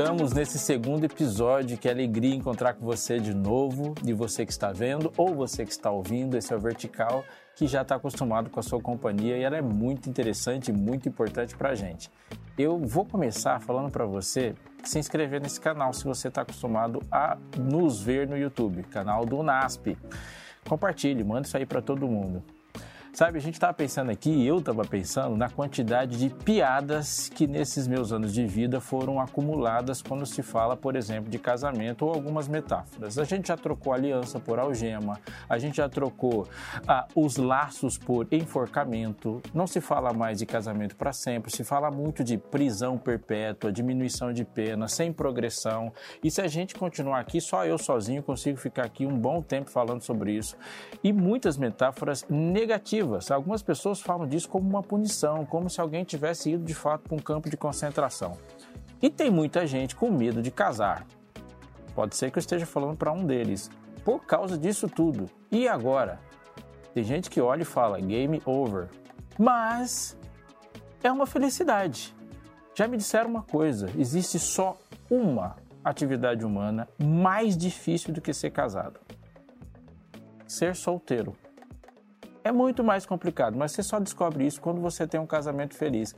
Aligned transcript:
Estamos 0.00 0.32
nesse 0.32 0.58
segundo 0.58 1.04
episódio. 1.04 1.76
Que 1.76 1.86
alegria 1.86 2.34
encontrar 2.34 2.72
com 2.72 2.86
você 2.86 3.20
de 3.20 3.34
novo, 3.34 3.94
de 4.02 4.14
você 4.14 4.46
que 4.46 4.50
está 4.50 4.72
vendo 4.72 5.12
ou 5.14 5.34
você 5.34 5.62
que 5.62 5.70
está 5.70 5.90
ouvindo. 5.90 6.38
Esse 6.38 6.54
é 6.54 6.56
o 6.56 6.58
Vertical, 6.58 7.22
que 7.54 7.66
já 7.66 7.82
está 7.82 7.96
acostumado 7.96 8.48
com 8.48 8.58
a 8.58 8.62
sua 8.62 8.80
companhia 8.80 9.36
e 9.36 9.42
ela 9.42 9.58
é 9.58 9.60
muito 9.60 10.08
interessante 10.08 10.70
e 10.70 10.72
muito 10.72 11.06
importante 11.06 11.54
para 11.54 11.68
a 11.68 11.74
gente. 11.74 12.10
Eu 12.56 12.78
vou 12.78 13.04
começar 13.04 13.60
falando 13.60 13.90
para 13.90 14.06
você 14.06 14.54
se 14.82 14.98
inscrever 14.98 15.38
nesse 15.38 15.60
canal 15.60 15.92
se 15.92 16.04
você 16.04 16.28
está 16.28 16.40
acostumado 16.40 17.02
a 17.12 17.36
nos 17.58 18.00
ver 18.00 18.26
no 18.26 18.38
YouTube, 18.38 18.82
canal 18.84 19.26
do 19.26 19.42
NASP. 19.42 19.98
Compartilhe, 20.66 21.22
manda 21.22 21.46
isso 21.46 21.58
aí 21.58 21.66
para 21.66 21.82
todo 21.82 22.08
mundo. 22.08 22.42
Sabe, 23.12 23.38
a 23.38 23.40
gente 23.40 23.54
estava 23.54 23.74
pensando 23.74 24.10
aqui, 24.10 24.46
eu 24.46 24.58
estava 24.58 24.84
pensando 24.84 25.36
na 25.36 25.50
quantidade 25.50 26.16
de 26.16 26.30
piadas 26.30 27.28
que 27.28 27.46
nesses 27.46 27.88
meus 27.88 28.12
anos 28.12 28.32
de 28.32 28.46
vida 28.46 28.80
foram 28.80 29.20
acumuladas 29.20 30.00
quando 30.00 30.24
se 30.24 30.42
fala, 30.42 30.76
por 30.76 30.94
exemplo, 30.94 31.28
de 31.28 31.38
casamento 31.38 32.06
ou 32.06 32.14
algumas 32.14 32.46
metáforas. 32.46 33.18
A 33.18 33.24
gente 33.24 33.48
já 33.48 33.56
trocou 33.56 33.92
aliança 33.92 34.38
por 34.38 34.60
algema, 34.60 35.20
a 35.48 35.58
gente 35.58 35.78
já 35.78 35.88
trocou 35.88 36.48
ah, 36.86 37.06
os 37.14 37.36
laços 37.36 37.98
por 37.98 38.28
enforcamento, 38.30 39.42
não 39.52 39.66
se 39.66 39.80
fala 39.80 40.12
mais 40.12 40.38
de 40.38 40.46
casamento 40.46 40.94
para 40.94 41.12
sempre, 41.12 41.50
se 41.50 41.64
fala 41.64 41.90
muito 41.90 42.22
de 42.22 42.38
prisão 42.38 42.96
perpétua, 42.96 43.72
diminuição 43.72 44.32
de 44.32 44.44
pena, 44.44 44.86
sem 44.86 45.12
progressão. 45.12 45.92
E 46.22 46.30
se 46.30 46.40
a 46.40 46.46
gente 46.46 46.76
continuar 46.76 47.18
aqui, 47.18 47.40
só 47.40 47.66
eu 47.66 47.76
sozinho 47.76 48.22
consigo 48.22 48.56
ficar 48.56 48.84
aqui 48.84 49.04
um 49.04 49.18
bom 49.18 49.42
tempo 49.42 49.68
falando 49.68 50.00
sobre 50.00 50.32
isso. 50.32 50.56
E 51.02 51.12
muitas 51.12 51.56
metáforas 51.56 52.24
negativas 52.30 52.99
Algumas 53.30 53.62
pessoas 53.62 54.00
falam 54.00 54.26
disso 54.26 54.48
como 54.48 54.68
uma 54.68 54.82
punição, 54.82 55.44
como 55.46 55.68
se 55.70 55.80
alguém 55.80 56.04
tivesse 56.04 56.50
ido 56.50 56.64
de 56.64 56.74
fato 56.74 57.02
para 57.02 57.16
um 57.16 57.20
campo 57.20 57.48
de 57.48 57.56
concentração. 57.56 58.36
E 59.02 59.08
tem 59.08 59.30
muita 59.30 59.66
gente 59.66 59.96
com 59.96 60.10
medo 60.10 60.42
de 60.42 60.50
casar. 60.50 61.06
Pode 61.94 62.16
ser 62.16 62.30
que 62.30 62.38
eu 62.38 62.40
esteja 62.40 62.66
falando 62.66 62.96
para 62.96 63.12
um 63.12 63.24
deles. 63.24 63.70
Por 64.04 64.24
causa 64.24 64.56
disso 64.56 64.88
tudo. 64.88 65.28
E 65.50 65.66
agora? 65.68 66.20
Tem 66.94 67.04
gente 67.04 67.30
que 67.30 67.40
olha 67.40 67.62
e 67.62 67.64
fala 67.64 68.00
game 68.00 68.42
over. 68.44 68.88
Mas 69.38 70.16
é 71.02 71.10
uma 71.10 71.26
felicidade. 71.26 72.14
Já 72.74 72.86
me 72.86 72.96
disseram 72.96 73.30
uma 73.30 73.42
coisa: 73.42 73.90
existe 73.98 74.38
só 74.38 74.76
uma 75.10 75.56
atividade 75.84 76.44
humana 76.44 76.88
mais 77.02 77.56
difícil 77.56 78.12
do 78.12 78.20
que 78.20 78.32
ser 78.32 78.50
casado: 78.50 79.00
ser 80.46 80.76
solteiro. 80.76 81.34
É 82.50 82.52
muito 82.52 82.82
mais 82.82 83.06
complicado, 83.06 83.56
mas 83.56 83.70
você 83.70 83.80
só 83.80 84.00
descobre 84.00 84.44
isso 84.44 84.60
quando 84.60 84.80
você 84.80 85.06
tem 85.06 85.20
um 85.20 85.26
casamento 85.26 85.72
feliz. 85.72 86.16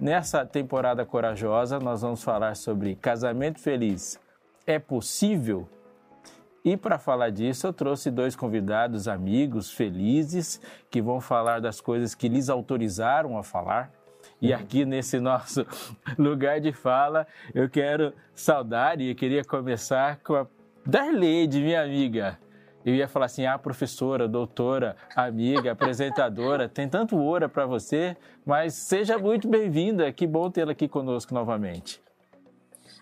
Nessa 0.00 0.46
temporada 0.46 1.04
corajosa, 1.04 1.80
nós 1.80 2.02
vamos 2.02 2.22
falar 2.22 2.54
sobre 2.54 2.94
casamento 2.94 3.58
feliz. 3.58 4.16
É 4.64 4.78
possível? 4.78 5.68
E 6.64 6.76
para 6.76 7.00
falar 7.00 7.30
disso, 7.30 7.66
eu 7.66 7.72
trouxe 7.72 8.12
dois 8.12 8.36
convidados 8.36 9.08
amigos 9.08 9.72
felizes 9.72 10.60
que 10.88 11.02
vão 11.02 11.20
falar 11.20 11.60
das 11.60 11.80
coisas 11.80 12.14
que 12.14 12.28
lhes 12.28 12.48
autorizaram 12.48 13.36
a 13.36 13.42
falar. 13.42 13.90
E 14.40 14.52
uhum. 14.52 14.60
aqui 14.60 14.84
nesse 14.84 15.18
nosso 15.18 15.66
lugar 16.16 16.60
de 16.60 16.72
fala, 16.72 17.26
eu 17.52 17.68
quero 17.68 18.14
saudar 18.36 19.00
e 19.00 19.16
queria 19.16 19.44
começar 19.44 20.20
com 20.22 20.36
a 20.36 20.46
Darleide, 20.86 21.60
minha 21.60 21.82
amiga 21.82 22.38
eu 22.84 22.94
ia 22.94 23.08
falar 23.08 23.26
assim: 23.26 23.46
ah, 23.46 23.58
professora, 23.58 24.28
doutora, 24.28 24.96
amiga, 25.14 25.72
apresentadora, 25.72 26.68
tem 26.68 26.88
tanto 26.88 27.16
ouro 27.16 27.48
para 27.48 27.66
você, 27.66 28.16
mas 28.44 28.74
seja 28.74 29.18
muito 29.18 29.48
bem-vinda, 29.48 30.12
que 30.12 30.26
bom 30.26 30.50
tê-la 30.50 30.72
aqui 30.72 30.88
conosco 30.88 31.34
novamente. 31.34 32.00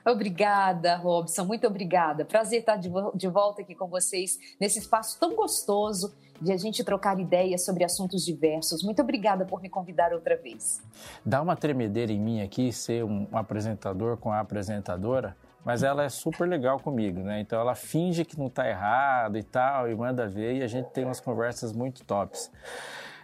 Obrigada, 0.06 0.96
Robson, 0.96 1.44
muito 1.44 1.66
obrigada. 1.66 2.24
Prazer 2.24 2.60
estar 2.60 2.76
de, 2.76 2.90
de 3.14 3.28
volta 3.28 3.60
aqui 3.62 3.74
com 3.74 3.86
vocês 3.86 4.38
nesse 4.58 4.78
espaço 4.78 5.18
tão 5.20 5.34
gostoso 5.34 6.14
de 6.40 6.52
a 6.52 6.56
gente 6.56 6.82
trocar 6.82 7.18
ideias 7.20 7.64
sobre 7.64 7.84
assuntos 7.84 8.24
diversos. 8.24 8.82
Muito 8.82 9.02
obrigada 9.02 9.44
por 9.44 9.60
me 9.60 9.68
convidar 9.68 10.12
outra 10.12 10.36
vez. 10.36 10.80
Dá 11.24 11.42
uma 11.42 11.54
tremedeira 11.54 12.10
em 12.12 12.18
mim 12.18 12.40
aqui 12.40 12.72
ser 12.72 13.04
um 13.04 13.28
apresentador 13.32 14.16
com 14.16 14.32
a 14.32 14.40
apresentadora, 14.40 15.36
mas 15.64 15.82
ela 15.82 16.04
é 16.04 16.08
super 16.08 16.48
legal 16.48 16.80
comigo, 16.80 17.20
né? 17.20 17.40
Então 17.40 17.60
ela 17.60 17.74
finge 17.74 18.24
que 18.24 18.38
não 18.38 18.46
está 18.46 18.68
errado 18.68 19.36
e 19.36 19.42
tal, 19.42 19.90
e 19.90 19.94
manda 19.94 20.26
ver, 20.26 20.56
e 20.56 20.62
a 20.62 20.66
gente 20.66 20.86
tem 20.90 21.04
umas 21.04 21.20
conversas 21.20 21.72
muito 21.72 22.04
tops. 22.04 22.50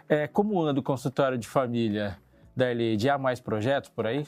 É, 0.07 0.27
como 0.27 0.61
anda 0.61 0.79
o 0.79 0.83
consultório 0.83 1.37
de 1.37 1.47
família 1.47 2.17
da 2.55 2.71
Eliade? 2.71 3.09
Há 3.09 3.17
mais 3.17 3.39
projetos 3.39 3.89
por 3.89 4.07
aí? 4.07 4.25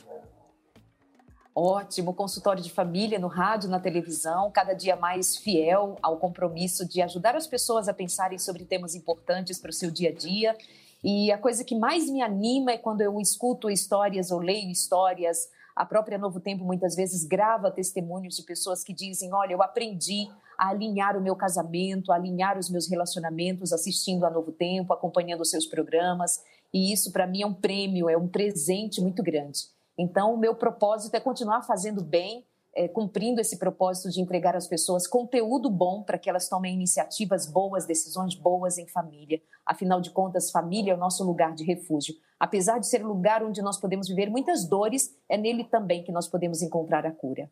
Ótimo, 1.55 2.13
consultório 2.13 2.63
de 2.63 2.71
família 2.71 3.19
no 3.19 3.27
rádio, 3.27 3.69
na 3.69 3.79
televisão, 3.79 4.49
cada 4.51 4.73
dia 4.73 4.95
mais 4.95 5.35
fiel 5.35 5.97
ao 6.01 6.17
compromisso 6.17 6.87
de 6.87 7.01
ajudar 7.01 7.35
as 7.35 7.47
pessoas 7.47 7.89
a 7.89 7.93
pensarem 7.93 8.37
sobre 8.37 8.63
temas 8.63 8.95
importantes 8.95 9.59
para 9.59 9.69
o 9.69 9.73
seu 9.73 9.91
dia 9.91 10.09
a 10.09 10.13
dia. 10.13 10.55
E 11.03 11.31
a 11.31 11.37
coisa 11.37 11.63
que 11.63 11.75
mais 11.75 12.09
me 12.09 12.21
anima 12.21 12.71
é 12.71 12.77
quando 12.77 13.01
eu 13.01 13.19
escuto 13.19 13.69
histórias 13.69 14.31
ou 14.31 14.39
leio 14.39 14.69
histórias 14.69 15.49
a 15.79 15.85
própria 15.85 16.17
Novo 16.17 16.41
Tempo 16.41 16.65
muitas 16.65 16.93
vezes 16.93 17.25
grava 17.25 17.71
testemunhos 17.71 18.35
de 18.35 18.43
pessoas 18.43 18.83
que 18.83 18.93
dizem: 18.93 19.33
Olha, 19.33 19.53
eu 19.53 19.63
aprendi 19.63 20.27
a 20.57 20.71
alinhar 20.71 21.15
o 21.15 21.21
meu 21.21 21.37
casamento, 21.37 22.11
a 22.11 22.15
alinhar 22.15 22.59
os 22.59 22.69
meus 22.69 22.89
relacionamentos 22.89 23.71
assistindo 23.71 24.25
a 24.25 24.29
Novo 24.29 24.51
Tempo, 24.51 24.91
acompanhando 24.91 25.39
os 25.39 25.49
seus 25.49 25.65
programas. 25.65 26.43
E 26.73 26.91
isso, 26.91 27.13
para 27.13 27.25
mim, 27.25 27.43
é 27.43 27.47
um 27.47 27.53
prêmio, 27.53 28.09
é 28.09 28.17
um 28.17 28.27
presente 28.27 28.99
muito 28.99 29.23
grande. 29.23 29.59
Então, 29.97 30.33
o 30.33 30.37
meu 30.37 30.53
propósito 30.53 31.15
é 31.15 31.19
continuar 31.21 31.61
fazendo 31.61 32.03
bem 32.03 32.45
é, 32.79 32.87
cumprindo 32.87 33.41
esse 33.41 33.59
propósito 33.59 34.09
de 34.09 34.21
entregar 34.21 34.55
às 34.55 34.65
pessoas 34.65 35.05
conteúdo 35.05 35.69
bom 35.69 36.01
para 36.01 36.17
que 36.17 36.29
elas 36.29 36.47
tomem 36.47 36.73
iniciativas 36.73 37.45
boas, 37.45 37.85
decisões 37.85 38.35
boas 38.35 38.77
em 38.77 38.87
família. 38.87 39.41
Afinal 39.65 39.99
de 39.99 40.11
contas, 40.11 40.49
família 40.49 40.93
é 40.93 40.95
o 40.95 40.97
nosso 40.97 41.25
lugar 41.25 41.53
de 41.53 41.65
refúgio. 41.65 42.15
Apesar 42.39 42.79
de 42.79 42.87
ser 42.87 43.03
o 43.03 43.07
lugar 43.09 43.43
onde 43.43 43.61
nós 43.61 43.77
podemos 43.77 44.07
viver 44.07 44.29
muitas 44.29 44.65
dores, 44.65 45.13
é 45.27 45.37
nele 45.37 45.65
também 45.65 46.03
que 46.03 46.11
nós 46.13 46.29
podemos 46.29 46.61
encontrar 46.61 47.05
a 47.05 47.11
cura. 47.11 47.51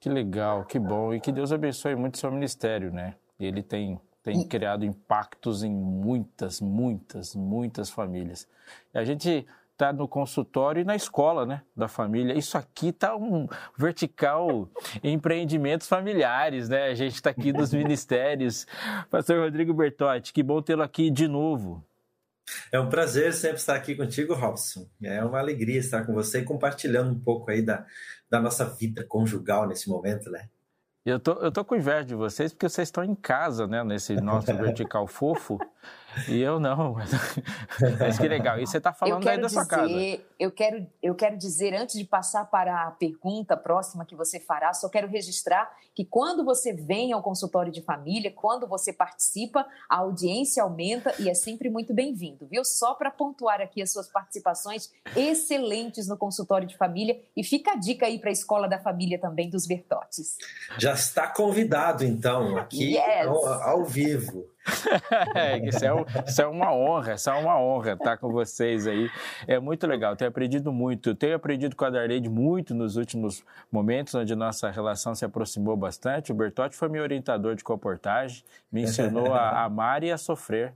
Que 0.00 0.08
legal, 0.08 0.64
que 0.64 0.80
bom. 0.80 1.14
E 1.14 1.20
que 1.20 1.30
Deus 1.30 1.52
abençoe 1.52 1.94
muito 1.94 2.16
o 2.16 2.18
seu 2.18 2.32
ministério, 2.32 2.92
né? 2.92 3.14
Ele 3.38 3.62
tem, 3.62 4.00
tem 4.20 4.40
e... 4.40 4.48
criado 4.48 4.84
impactos 4.84 5.62
em 5.62 5.72
muitas, 5.72 6.60
muitas, 6.60 7.36
muitas 7.36 7.88
famílias. 7.88 8.48
E 8.92 8.98
a 8.98 9.04
gente 9.04 9.46
está 9.80 9.94
no 9.94 10.06
consultório 10.06 10.82
e 10.82 10.84
na 10.84 10.94
escola, 10.94 11.46
né, 11.46 11.62
da 11.74 11.88
família. 11.88 12.36
Isso 12.36 12.58
aqui 12.58 12.88
está 12.88 13.16
um 13.16 13.48
vertical 13.76 14.68
empreendimentos 15.02 15.88
familiares, 15.88 16.68
né? 16.68 16.88
A 16.88 16.94
gente 16.94 17.14
está 17.14 17.30
aqui 17.30 17.50
dos 17.50 17.72
ministérios. 17.74 18.66
Pastor 19.10 19.38
Rodrigo 19.38 19.72
Bertotti, 19.72 20.34
que 20.34 20.42
bom 20.42 20.60
tê-lo 20.60 20.82
aqui 20.82 21.10
de 21.10 21.26
novo. 21.26 21.82
É 22.70 22.78
um 22.78 22.88
prazer 22.90 23.32
sempre 23.32 23.58
estar 23.58 23.74
aqui 23.74 23.94
contigo, 23.94 24.34
Robson. 24.34 24.86
É 25.02 25.24
uma 25.24 25.38
alegria 25.38 25.78
estar 25.78 26.04
com 26.04 26.12
você 26.12 26.40
e 26.40 26.44
compartilhando 26.44 27.12
um 27.12 27.18
pouco 27.18 27.50
aí 27.50 27.62
da, 27.62 27.86
da 28.28 28.40
nossa 28.40 28.64
vida 28.64 29.04
conjugal 29.04 29.66
nesse 29.66 29.88
momento, 29.88 30.30
né? 30.30 30.48
Eu 31.06 31.18
tô, 31.18 31.32
eu 31.34 31.50
tô 31.50 31.64
com 31.64 31.74
inveja 31.74 32.04
de 32.04 32.14
vocês 32.14 32.52
porque 32.52 32.68
vocês 32.68 32.88
estão 32.88 33.02
em 33.02 33.14
casa, 33.14 33.66
né, 33.66 33.82
nesse 33.82 34.14
nosso 34.20 34.52
vertical 34.54 35.06
fofo. 35.06 35.58
E 36.28 36.40
eu 36.40 36.58
não. 36.58 36.96
Mas 37.98 38.18
que 38.18 38.28
legal. 38.28 38.58
E 38.58 38.66
você 38.66 38.78
está 38.78 38.92
falando 38.92 39.26
aí 39.28 39.36
da 39.36 39.46
dizer, 39.46 39.54
sua 39.54 39.66
casa. 39.66 39.92
Eu 40.38 40.50
quero, 40.50 40.86
eu 41.02 41.14
quero 41.14 41.36
dizer, 41.36 41.74
antes 41.74 41.98
de 41.98 42.04
passar 42.04 42.44
para 42.46 42.86
a 42.86 42.90
pergunta 42.90 43.56
próxima 43.56 44.04
que 44.04 44.14
você 44.14 44.40
fará, 44.40 44.72
só 44.72 44.88
quero 44.88 45.06
registrar 45.08 45.70
que 45.94 46.04
quando 46.04 46.44
você 46.44 46.72
vem 46.72 47.12
ao 47.12 47.22
consultório 47.22 47.70
de 47.70 47.82
família, 47.82 48.32
quando 48.34 48.66
você 48.66 48.92
participa, 48.92 49.66
a 49.88 49.98
audiência 49.98 50.62
aumenta 50.62 51.14
e 51.18 51.28
é 51.28 51.34
sempre 51.34 51.68
muito 51.68 51.92
bem-vindo, 51.92 52.46
viu? 52.46 52.64
Só 52.64 52.94
para 52.94 53.10
pontuar 53.10 53.60
aqui 53.60 53.82
as 53.82 53.92
suas 53.92 54.08
participações 54.08 54.90
excelentes 55.16 56.08
no 56.08 56.16
consultório 56.16 56.66
de 56.66 56.76
família. 56.76 57.20
E 57.36 57.44
fica 57.44 57.72
a 57.72 57.76
dica 57.76 58.06
aí 58.06 58.18
para 58.18 58.30
a 58.30 58.32
Escola 58.32 58.68
da 58.68 58.78
Família 58.78 59.18
também 59.18 59.50
dos 59.50 59.66
Bertotes. 59.66 60.36
Já 60.78 60.94
está 60.94 61.28
convidado, 61.28 62.04
então, 62.04 62.56
aqui 62.56 62.94
yes. 62.96 63.26
ao, 63.26 63.46
ao 63.46 63.84
vivo. 63.84 64.48
isso, 65.64 65.84
é, 65.84 65.90
isso 66.26 66.42
é 66.42 66.46
uma 66.46 66.72
honra, 66.72 67.14
isso 67.14 67.30
é 67.30 67.34
uma 67.34 67.58
honra 67.60 67.92
estar 67.92 68.16
com 68.18 68.30
vocês 68.30 68.86
aí. 68.86 69.10
É 69.46 69.58
muito 69.58 69.86
legal, 69.86 70.16
tenho 70.16 70.28
aprendido 70.28 70.72
muito. 70.72 71.14
Tenho 71.14 71.34
aprendido 71.34 71.74
com 71.74 71.84
a 71.84 71.90
Darlene 71.90 72.28
muito 72.28 72.74
nos 72.74 72.96
últimos 72.96 73.44
momentos, 73.70 74.14
onde 74.14 74.34
nossa 74.34 74.70
relação 74.70 75.14
se 75.14 75.24
aproximou 75.24 75.76
bastante. 75.76 76.32
O 76.32 76.34
Bertotti 76.34 76.76
foi 76.76 76.88
meu 76.88 77.02
orientador 77.02 77.54
de 77.54 77.64
comportagem, 77.64 78.44
me 78.70 78.82
ensinou 78.82 79.32
a 79.34 79.64
amar 79.64 80.04
e 80.04 80.10
a 80.10 80.18
sofrer. 80.18 80.72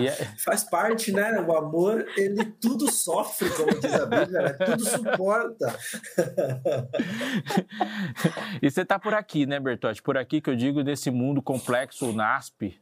É... 0.00 0.24
Faz 0.38 0.64
parte, 0.64 1.12
né? 1.12 1.40
O 1.40 1.56
amor, 1.56 2.06
ele 2.16 2.44
tudo 2.60 2.90
sofre, 2.90 3.50
como 3.50 3.78
diz 3.78 3.92
a 3.92 4.06
Bíblia, 4.06 4.42
né? 4.42 4.52
tudo 4.52 4.84
suporta. 4.84 5.78
e 8.62 8.70
você 8.70 8.82
está 8.82 8.98
por 8.98 9.14
aqui, 9.14 9.46
né, 9.46 9.60
Bertotti? 9.60 10.02
Por 10.02 10.16
aqui 10.16 10.40
que 10.40 10.50
eu 10.50 10.56
digo 10.56 10.82
nesse 10.82 11.10
mundo 11.10 11.42
complexo, 11.42 12.10
o 12.10 12.12
NASP. 12.12 12.80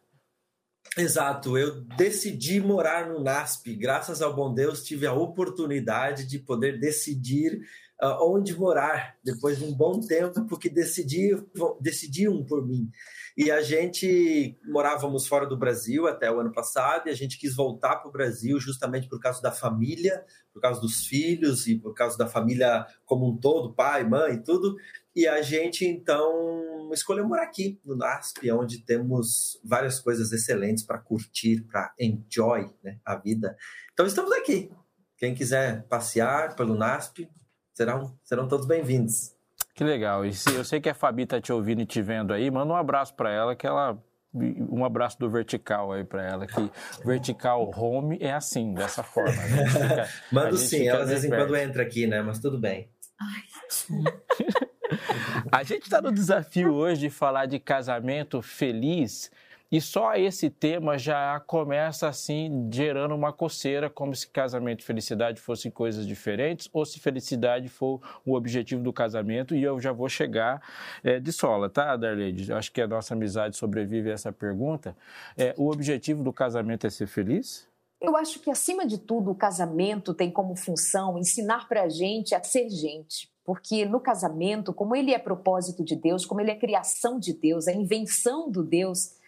Exato, 0.96 1.56
eu 1.56 1.82
decidi 1.96 2.60
morar 2.60 3.08
no 3.08 3.22
NASP. 3.22 3.74
Graças 3.74 4.20
ao 4.20 4.34
bom 4.34 4.52
Deus, 4.52 4.82
tive 4.82 5.06
a 5.06 5.12
oportunidade 5.12 6.26
de 6.26 6.38
poder 6.38 6.78
decidir 6.78 7.60
uh, 8.02 8.18
onde 8.20 8.54
morar 8.58 9.16
depois 9.22 9.58
de 9.58 9.64
um 9.64 9.72
bom 9.72 10.00
tempo 10.00 10.58
que 10.58 10.68
decidiram, 10.68 11.46
decidiam 11.80 12.44
por 12.44 12.66
mim. 12.66 12.90
E 13.36 13.50
a 13.50 13.62
gente 13.62 14.58
morávamos 14.64 15.26
fora 15.26 15.46
do 15.46 15.56
Brasil 15.56 16.06
até 16.06 16.30
o 16.30 16.40
ano 16.40 16.52
passado 16.52 17.06
e 17.06 17.10
a 17.10 17.14
gente 17.14 17.38
quis 17.38 17.54
voltar 17.54 17.96
para 17.96 18.08
o 18.08 18.12
Brasil 18.12 18.60
justamente 18.60 19.08
por 19.08 19.20
causa 19.20 19.40
da 19.40 19.50
família, 19.50 20.22
por 20.52 20.60
causa 20.60 20.80
dos 20.80 21.06
filhos 21.06 21.66
e 21.66 21.78
por 21.78 21.94
causa 21.94 22.18
da 22.18 22.26
família 22.26 22.86
como 23.06 23.30
um 23.30 23.38
todo, 23.38 23.72
pai, 23.72 24.04
mãe, 24.04 24.42
tudo. 24.42 24.76
E 25.14 25.26
a 25.26 25.40
gente 25.40 25.86
então 25.86 26.90
escolheu 26.92 27.26
morar 27.26 27.44
aqui 27.44 27.80
no 27.86 27.96
NASP, 27.96 28.50
onde 28.50 28.84
temos 28.84 29.58
várias 29.64 29.98
coisas 29.98 30.30
excelentes 30.30 30.84
para 30.84 30.98
curtir, 30.98 31.62
para 31.62 31.94
enjoy 31.98 32.70
né, 32.82 32.98
a 33.04 33.16
vida. 33.16 33.56
Então 33.94 34.04
estamos 34.04 34.32
aqui. 34.32 34.70
Quem 35.16 35.34
quiser 35.34 35.84
passear 35.84 36.54
pelo 36.54 36.74
NASP, 36.74 37.30
serão, 37.72 38.16
serão 38.22 38.48
todos 38.48 38.66
bem-vindos. 38.66 39.34
Que 39.74 39.84
legal. 39.84 40.24
E 40.24 40.32
se 40.32 40.54
eu 40.54 40.64
sei 40.64 40.80
que 40.80 40.88
a 40.88 40.94
Fabi 40.94 41.26
tá 41.26 41.40
te 41.40 41.52
ouvindo 41.52 41.80
e 41.80 41.86
te 41.86 42.02
vendo 42.02 42.32
aí, 42.32 42.50
manda 42.50 42.72
um 42.72 42.76
abraço 42.76 43.14
para 43.14 43.30
ela, 43.30 43.56
que 43.56 43.66
ela 43.66 43.98
um 44.34 44.82
abraço 44.82 45.18
do 45.18 45.28
vertical 45.28 45.92
aí 45.92 46.04
para 46.04 46.22
ela, 46.22 46.46
que 46.46 46.70
vertical 47.04 47.70
home 47.76 48.16
é 48.20 48.32
assim, 48.32 48.72
dessa 48.72 49.02
forma. 49.02 49.32
Fica, 49.68 50.08
Mando 50.30 50.56
sim, 50.56 50.88
ela 50.88 51.02
às 51.02 51.10
vezes 51.10 51.24
em 51.24 51.28
quando 51.28 51.54
entra 51.54 51.82
aqui, 51.82 52.06
né? 52.06 52.22
Mas 52.22 52.38
tudo 52.38 52.58
bem. 52.58 52.88
Ai, 53.20 53.42
a 55.52 55.62
gente 55.62 55.82
está 55.82 56.00
no 56.00 56.10
desafio 56.10 56.72
hoje 56.72 57.02
de 57.02 57.10
falar 57.10 57.46
de 57.46 57.58
casamento 57.58 58.40
feliz 58.40 59.30
e 59.72 59.80
só 59.80 60.14
esse 60.14 60.50
tema 60.50 60.98
já 60.98 61.40
começa 61.46 62.06
assim, 62.06 62.68
gerando 62.70 63.14
uma 63.14 63.32
coceira, 63.32 63.88
como 63.88 64.14
se 64.14 64.28
casamento 64.28 64.82
e 64.82 64.84
felicidade 64.84 65.40
fossem 65.40 65.70
coisas 65.70 66.06
diferentes, 66.06 66.68
ou 66.74 66.84
se 66.84 67.00
felicidade 67.00 67.70
for 67.70 67.98
o 68.22 68.34
objetivo 68.34 68.82
do 68.82 68.92
casamento. 68.92 69.54
E 69.54 69.62
eu 69.62 69.80
já 69.80 69.90
vou 69.90 70.10
chegar 70.10 70.60
é, 71.02 71.18
de 71.18 71.32
sola, 71.32 71.70
tá, 71.70 71.96
Darleide? 71.96 72.52
Acho 72.52 72.70
que 72.70 72.82
a 72.82 72.86
nossa 72.86 73.14
amizade 73.14 73.56
sobrevive 73.56 74.10
a 74.10 74.12
essa 74.12 74.30
pergunta. 74.30 74.94
É, 75.38 75.54
o 75.56 75.70
objetivo 75.70 76.22
do 76.22 76.34
casamento 76.34 76.86
é 76.86 76.90
ser 76.90 77.06
feliz? 77.06 77.66
Eu 77.98 78.14
acho 78.14 78.40
que, 78.40 78.50
acima 78.50 78.86
de 78.86 78.98
tudo, 78.98 79.30
o 79.30 79.34
casamento 79.34 80.12
tem 80.12 80.30
como 80.30 80.54
função 80.54 81.18
ensinar 81.18 81.66
para 81.66 81.84
a 81.84 81.88
gente 81.88 82.34
a 82.34 82.44
ser 82.44 82.68
gente. 82.68 83.32
Porque 83.42 83.86
no 83.86 84.00
casamento, 84.00 84.74
como 84.74 84.94
ele 84.94 85.14
é 85.14 85.18
propósito 85.18 85.82
de 85.82 85.96
Deus, 85.96 86.26
como 86.26 86.42
ele 86.42 86.50
é 86.50 86.56
criação 86.56 87.18
de 87.18 87.32
Deus, 87.32 87.66
a 87.66 87.72
invenção 87.72 88.50
do 88.50 88.62
Deus 88.62 89.21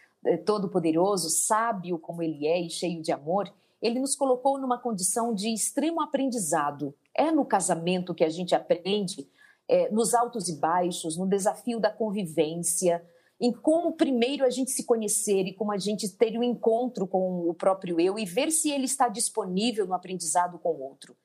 todo-poderoso, 0.45 1.29
sábio 1.31 1.99
como 1.99 2.23
ele 2.23 2.47
é 2.47 2.61
e 2.61 2.71
cheio 2.71 3.03
de 3.03 3.13
amor, 3.13 3.53
ele 3.81 4.01
nos 4.01 4.17
colocou 4.17 4.59
numa 4.59 4.79
condição 4.79 5.35
de 5.35 5.53
extremo 5.53 6.01
aprendizado. 6.01 6.95
É 7.15 7.31
no 7.31 7.45
casamento 7.45 8.15
que 8.15 8.25
a 8.25 8.31
gente 8.31 8.55
aprende, 8.55 9.29
é, 9.69 9.91
nos 9.91 10.15
altos 10.15 10.49
e 10.49 10.59
baixos, 10.59 11.17
no 11.19 11.27
desafio 11.27 11.79
da 11.79 11.91
convivência, 11.91 13.05
em 13.41 13.53
como 13.53 13.93
primeiro 13.93 14.45
a 14.45 14.51
gente 14.51 14.71
se 14.71 14.85
conhecer 14.85 15.43
e 15.43 15.53
como 15.53 15.73
a 15.73 15.77
gente 15.77 16.09
ter 16.09 16.39
um 16.39 16.43
encontro 16.43 17.07
com 17.07 17.49
o 17.49 17.55
próprio 17.55 18.01
eu 18.01 18.19
e 18.19 18.25
ver 18.25 18.51
se 18.51 18.71
ele 18.71 18.85
está 18.85 19.09
disponível 19.09 19.87
no 19.87 19.95
aprendizado 19.95 20.59
com 20.59 20.71
o 20.71 20.83
outro. 20.83 21.17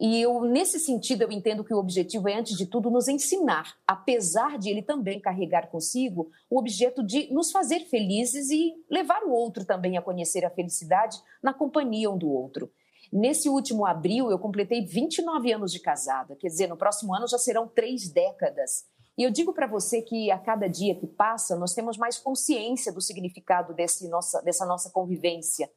E 0.00 0.18
eu, 0.18 0.40
nesse 0.44 0.80
sentido, 0.80 1.24
eu 1.24 1.30
entendo 1.30 1.62
que 1.62 1.74
o 1.74 1.78
objetivo 1.78 2.26
é, 2.26 2.34
antes 2.34 2.56
de 2.56 2.64
tudo, 2.64 2.88
nos 2.88 3.06
ensinar, 3.06 3.76
apesar 3.86 4.58
de 4.58 4.70
ele 4.70 4.80
também 4.80 5.20
carregar 5.20 5.68
consigo 5.68 6.30
o 6.48 6.58
objeto 6.58 7.04
de 7.04 7.30
nos 7.30 7.52
fazer 7.52 7.80
felizes 7.80 8.48
e 8.48 8.72
levar 8.90 9.22
o 9.24 9.30
outro 9.30 9.62
também 9.62 9.98
a 9.98 10.02
conhecer 10.02 10.42
a 10.42 10.50
felicidade 10.50 11.18
na 11.42 11.52
companhia 11.52 12.10
um 12.10 12.16
do 12.16 12.30
outro. 12.30 12.72
Nesse 13.12 13.50
último 13.50 13.84
abril, 13.84 14.30
eu 14.30 14.38
completei 14.38 14.86
29 14.86 15.52
anos 15.52 15.70
de 15.70 15.80
casada, 15.80 16.34
quer 16.34 16.48
dizer, 16.48 16.66
no 16.66 16.78
próximo 16.78 17.14
ano 17.14 17.28
já 17.28 17.36
serão 17.36 17.68
três 17.68 18.08
décadas. 18.08 18.86
E 19.18 19.22
eu 19.22 19.30
digo 19.30 19.52
para 19.52 19.66
você 19.66 20.00
que 20.00 20.30
a 20.30 20.38
cada 20.38 20.66
dia 20.66 20.94
que 20.94 21.06
passa, 21.06 21.56
nós 21.56 21.74
temos 21.74 21.98
mais 21.98 22.16
consciência 22.16 22.90
do 22.90 23.02
significado 23.02 23.74
desse 23.74 24.08
nossa, 24.08 24.40
dessa 24.40 24.64
nossa 24.64 24.88
convivência 24.88 25.68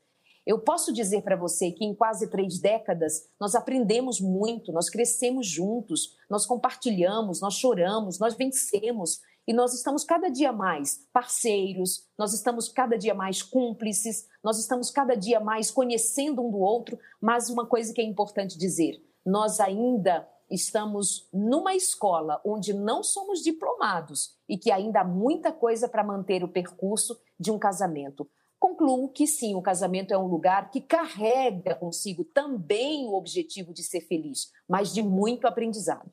eu 0.46 0.60
posso 0.60 0.92
dizer 0.92 1.22
para 1.22 1.36
você 1.36 1.72
que 1.72 1.86
em 1.86 1.96
quase 1.96 2.28
três 2.28 2.60
décadas 2.60 3.30
nós 3.40 3.56
aprendemos 3.56 4.20
muito, 4.20 4.72
nós 4.74 4.90
crescemos 4.90 5.48
juntos, 5.48 6.18
nós 6.30 6.46
compartilhamos, 6.46 7.40
nós 7.40 7.54
choramos, 7.54 8.20
nós 8.20 8.36
vencemos 8.36 9.22
e 9.48 9.54
nós 9.54 9.74
estamos 9.74 10.04
cada 10.04 10.30
dia 10.30 10.52
mais 10.52 11.06
parceiros, 11.14 12.08
nós 12.18 12.34
estamos 12.34 12.68
cada 12.68 12.98
dia 12.98 13.14
mais 13.14 13.42
cúmplices, 13.42 14.28
nós 14.44 14.60
estamos 14.60 14.90
cada 14.90 15.16
dia 15.16 15.40
mais 15.40 15.72
conhecendo 15.72 16.42
um 16.42 16.52
do 16.52 16.60
outro. 16.60 17.00
Mas 17.22 17.50
uma 17.50 17.66
coisa 17.66 17.94
que 17.94 18.02
é 18.02 18.06
importante 18.06 18.58
dizer: 18.58 19.02
nós 19.26 19.60
ainda 19.60 20.28
estamos 20.50 21.28
numa 21.34 21.74
escola 21.74 22.42
onde 22.46 22.74
não 22.74 23.02
somos 23.02 23.42
diplomados 23.42 24.36
e 24.48 24.58
que 24.58 24.72
ainda 24.72 25.02
há 25.02 25.06
muita 25.06 25.52
coisa 25.52 25.88
para 25.88 26.04
manter 26.04 26.44
o 26.44 26.50
percurso 26.50 27.20
de 27.40 27.50
um 27.50 27.58
casamento 27.58 28.30
concluo 28.64 29.10
que 29.10 29.28
sim, 29.28 29.56
o 29.56 29.62
casamento 29.62 30.14
é 30.14 30.18
um 30.18 30.26
lugar 30.26 30.72
que 30.72 30.80
carrega 30.80 31.76
consigo 31.76 32.24
também 32.24 33.06
o 33.06 33.14
objetivo 33.14 33.74
de 33.74 33.84
ser 33.84 34.00
feliz, 34.00 34.54
mas 34.70 34.94
de 34.94 35.04
muito 35.04 35.46
aprendizado. 35.46 36.12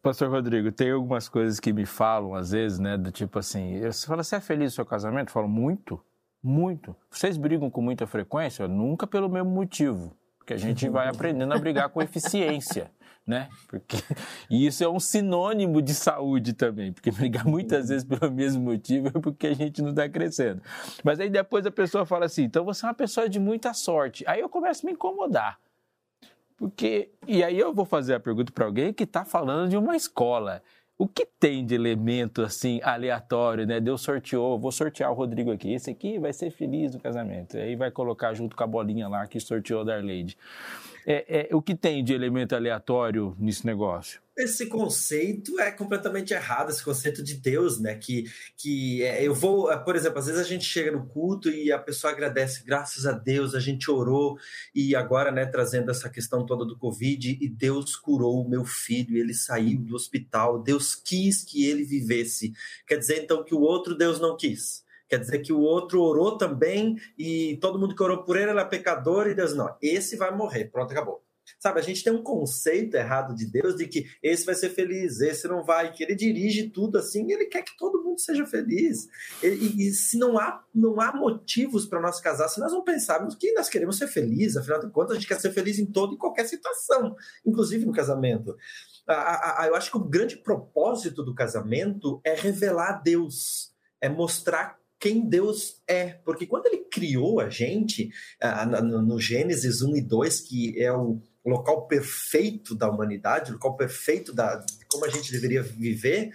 Pastor 0.00 0.30
Rodrigo, 0.30 0.70
tem 0.70 0.92
algumas 0.92 1.28
coisas 1.28 1.58
que 1.58 1.72
me 1.72 1.84
falam 1.84 2.36
às 2.36 2.52
vezes, 2.52 2.78
né, 2.78 2.96
do 2.96 3.10
tipo 3.10 3.36
assim, 3.36 3.80
você 3.80 4.06
fala, 4.06 4.22
você 4.22 4.36
é 4.36 4.40
feliz 4.40 4.66
no 4.66 4.76
seu 4.76 4.86
casamento? 4.86 5.30
Eu 5.30 5.32
falo, 5.32 5.48
muito, 5.48 6.00
muito. 6.40 6.94
Vocês 7.10 7.36
brigam 7.36 7.68
com 7.68 7.82
muita 7.82 8.06
frequência? 8.06 8.68
Nunca 8.68 9.08
pelo 9.08 9.28
mesmo 9.28 9.50
motivo, 9.50 10.16
porque 10.38 10.54
a 10.54 10.56
gente 10.56 10.86
vai 10.88 11.08
aprendendo 11.08 11.52
a 11.52 11.58
brigar 11.58 11.88
com 11.88 12.00
eficiência 12.00 12.92
né? 13.30 13.48
Porque 13.68 13.96
e 14.50 14.66
isso 14.66 14.82
é 14.82 14.88
um 14.88 14.98
sinônimo 14.98 15.80
de 15.80 15.94
saúde 15.94 16.52
também, 16.52 16.92
porque 16.92 17.10
brigar 17.12 17.46
muitas 17.46 17.88
vezes 17.88 18.04
pelo 18.04 18.30
mesmo 18.30 18.60
motivo 18.62 19.08
é 19.08 19.12
porque 19.12 19.46
a 19.46 19.54
gente 19.54 19.80
não 19.80 19.90
está 19.90 20.08
crescendo. 20.08 20.60
Mas 21.04 21.20
aí 21.20 21.30
depois 21.30 21.64
a 21.64 21.70
pessoa 21.70 22.04
fala 22.04 22.26
assim, 22.26 22.42
então 22.42 22.64
você 22.64 22.84
é 22.84 22.88
uma 22.88 22.94
pessoa 22.94 23.28
de 23.28 23.38
muita 23.38 23.72
sorte. 23.72 24.24
Aí 24.26 24.40
eu 24.40 24.48
começo 24.48 24.84
a 24.84 24.86
me 24.86 24.92
incomodar. 24.92 25.58
Porque 26.56 27.10
e 27.26 27.42
aí 27.42 27.58
eu 27.58 27.72
vou 27.72 27.86
fazer 27.86 28.14
a 28.14 28.20
pergunta 28.20 28.52
para 28.52 28.66
alguém 28.66 28.92
que 28.92 29.04
está 29.04 29.24
falando 29.24 29.70
de 29.70 29.76
uma 29.76 29.96
escola. 29.96 30.60
O 30.98 31.08
que 31.08 31.24
tem 31.24 31.64
de 31.64 31.74
elemento 31.74 32.42
assim 32.42 32.78
aleatório, 32.82 33.66
né? 33.66 33.80
Deus 33.80 34.02
sorteou, 34.02 34.58
vou 34.58 34.70
sortear 34.70 35.10
o 35.10 35.14
Rodrigo 35.14 35.50
aqui. 35.50 35.72
Esse 35.72 35.90
aqui 35.90 36.18
vai 36.18 36.32
ser 36.32 36.50
feliz 36.50 36.92
no 36.92 37.00
casamento. 37.00 37.56
Aí 37.56 37.74
vai 37.74 37.90
colocar 37.90 38.34
junto 38.34 38.54
com 38.54 38.62
a 38.62 38.66
bolinha 38.66 39.08
lá 39.08 39.26
que 39.26 39.40
sorteou 39.40 39.82
da 39.82 39.94
Arleide 39.94 40.36
é, 41.06 41.48
é, 41.50 41.54
o 41.54 41.62
que 41.62 41.74
tem 41.74 42.02
de 42.04 42.12
elemento 42.12 42.54
aleatório 42.54 43.36
nesse 43.38 43.64
negócio? 43.66 44.20
Esse 44.36 44.66
conceito 44.66 45.60
é 45.60 45.70
completamente 45.70 46.32
errado, 46.32 46.70
esse 46.70 46.82
conceito 46.82 47.22
de 47.22 47.34
Deus, 47.34 47.78
né? 47.78 47.94
Que, 47.94 48.24
que 48.56 49.02
é, 49.02 49.22
eu 49.22 49.34
vou, 49.34 49.68
por 49.84 49.96
exemplo, 49.96 50.18
às 50.18 50.26
vezes 50.26 50.40
a 50.40 50.44
gente 50.44 50.64
chega 50.64 50.90
no 50.92 51.06
culto 51.06 51.50
e 51.50 51.70
a 51.70 51.78
pessoa 51.78 52.12
agradece, 52.12 52.64
graças 52.64 53.04
a 53.04 53.12
Deus, 53.12 53.54
a 53.54 53.60
gente 53.60 53.90
orou, 53.90 54.38
e 54.74 54.96
agora, 54.96 55.30
né, 55.30 55.44
trazendo 55.44 55.90
essa 55.90 56.08
questão 56.08 56.46
toda 56.46 56.64
do 56.64 56.78
Covid, 56.78 57.38
e 57.40 57.48
Deus 57.48 57.96
curou 57.96 58.42
o 58.42 58.48
meu 58.48 58.64
filho, 58.64 59.18
ele 59.18 59.34
saiu 59.34 59.80
do 59.80 59.94
hospital, 59.94 60.62
Deus 60.62 60.94
quis 60.94 61.44
que 61.44 61.66
ele 61.66 61.84
vivesse. 61.84 62.52
Quer 62.86 62.96
dizer, 62.96 63.22
então, 63.22 63.44
que 63.44 63.54
o 63.54 63.60
outro 63.60 63.94
Deus 63.94 64.18
não 64.18 64.36
quis. 64.36 64.82
Quer 65.10 65.18
dizer 65.18 65.40
que 65.40 65.52
o 65.52 65.58
outro 65.58 66.00
orou 66.00 66.38
também 66.38 66.96
e 67.18 67.58
todo 67.60 67.80
mundo 67.80 67.96
que 67.96 68.02
orou 68.02 68.22
por 68.22 68.36
ele 68.36 68.52
era 68.52 68.64
pecador 68.64 69.26
e 69.26 69.34
Deus 69.34 69.56
não. 69.56 69.74
Esse 69.82 70.16
vai 70.16 70.30
morrer, 70.30 70.66
pronto, 70.66 70.92
acabou. 70.92 71.20
Sabe, 71.58 71.80
a 71.80 71.82
gente 71.82 72.04
tem 72.04 72.12
um 72.12 72.22
conceito 72.22 72.94
errado 72.94 73.34
de 73.34 73.44
Deus 73.44 73.74
de 73.74 73.88
que 73.88 74.06
esse 74.22 74.46
vai 74.46 74.54
ser 74.54 74.70
feliz, 74.70 75.20
esse 75.20 75.48
não 75.48 75.64
vai, 75.64 75.92
que 75.92 76.04
ele 76.04 76.14
dirige 76.14 76.70
tudo 76.70 76.96
assim, 76.96 77.32
ele 77.32 77.46
quer 77.46 77.62
que 77.62 77.76
todo 77.76 78.04
mundo 78.04 78.20
seja 78.20 78.46
feliz. 78.46 79.08
E, 79.42 79.48
e, 79.48 79.88
e 79.88 79.92
se 79.92 80.16
não 80.16 80.38
há, 80.38 80.64
não 80.72 81.00
há 81.00 81.12
motivos 81.12 81.86
para 81.86 82.00
nós 82.00 82.20
casar, 82.20 82.48
se 82.48 82.60
nós 82.60 82.70
não 82.70 82.84
pensarmos 82.84 83.34
que 83.34 83.52
nós 83.52 83.68
queremos 83.68 83.98
ser 83.98 84.06
felizes, 84.06 84.58
afinal 84.58 84.78
de 84.78 84.90
contas, 84.90 85.12
a 85.12 85.14
gente 85.14 85.26
quer 85.26 85.40
ser 85.40 85.50
feliz 85.50 85.78
em 85.80 85.86
toda 85.86 86.14
e 86.14 86.18
qualquer 86.18 86.46
situação, 86.46 87.16
inclusive 87.44 87.84
no 87.84 87.92
casamento. 87.92 88.56
A, 89.08 89.64
a, 89.64 89.66
eu 89.66 89.74
acho 89.74 89.90
que 89.90 89.96
o 89.96 90.04
grande 90.04 90.36
propósito 90.36 91.24
do 91.24 91.34
casamento 91.34 92.20
é 92.22 92.32
revelar 92.34 93.02
Deus, 93.02 93.74
é 94.00 94.08
mostrar 94.08 94.79
quem 95.00 95.26
Deus 95.26 95.82
é. 95.88 96.10
Porque 96.24 96.46
quando 96.46 96.66
ele 96.66 96.84
criou 96.84 97.40
a 97.40 97.48
gente, 97.48 98.10
no 99.02 99.18
Gênesis 99.18 99.80
1 99.80 99.96
e 99.96 100.00
2, 100.02 100.40
que 100.42 100.80
é 100.80 100.92
o 100.92 101.20
local 101.44 101.86
perfeito 101.86 102.74
da 102.74 102.88
humanidade, 102.88 103.50
o 103.50 103.54
local 103.54 103.76
perfeito 103.76 104.32
da, 104.32 104.56
de 104.56 104.84
como 104.86 105.06
a 105.06 105.08
gente 105.08 105.32
deveria 105.32 105.62
viver, 105.62 106.32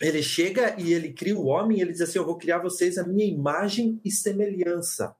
ele 0.00 0.22
chega 0.22 0.78
e 0.78 0.92
ele 0.92 1.12
cria 1.14 1.36
o 1.36 1.46
homem 1.46 1.78
e 1.78 1.80
ele 1.80 1.92
diz 1.92 2.02
assim: 2.02 2.18
Eu 2.18 2.26
vou 2.26 2.36
criar 2.36 2.58
vocês 2.58 2.98
a 2.98 3.06
minha 3.06 3.24
imagem 3.24 3.98
e 4.04 4.10
semelhança. 4.10 5.16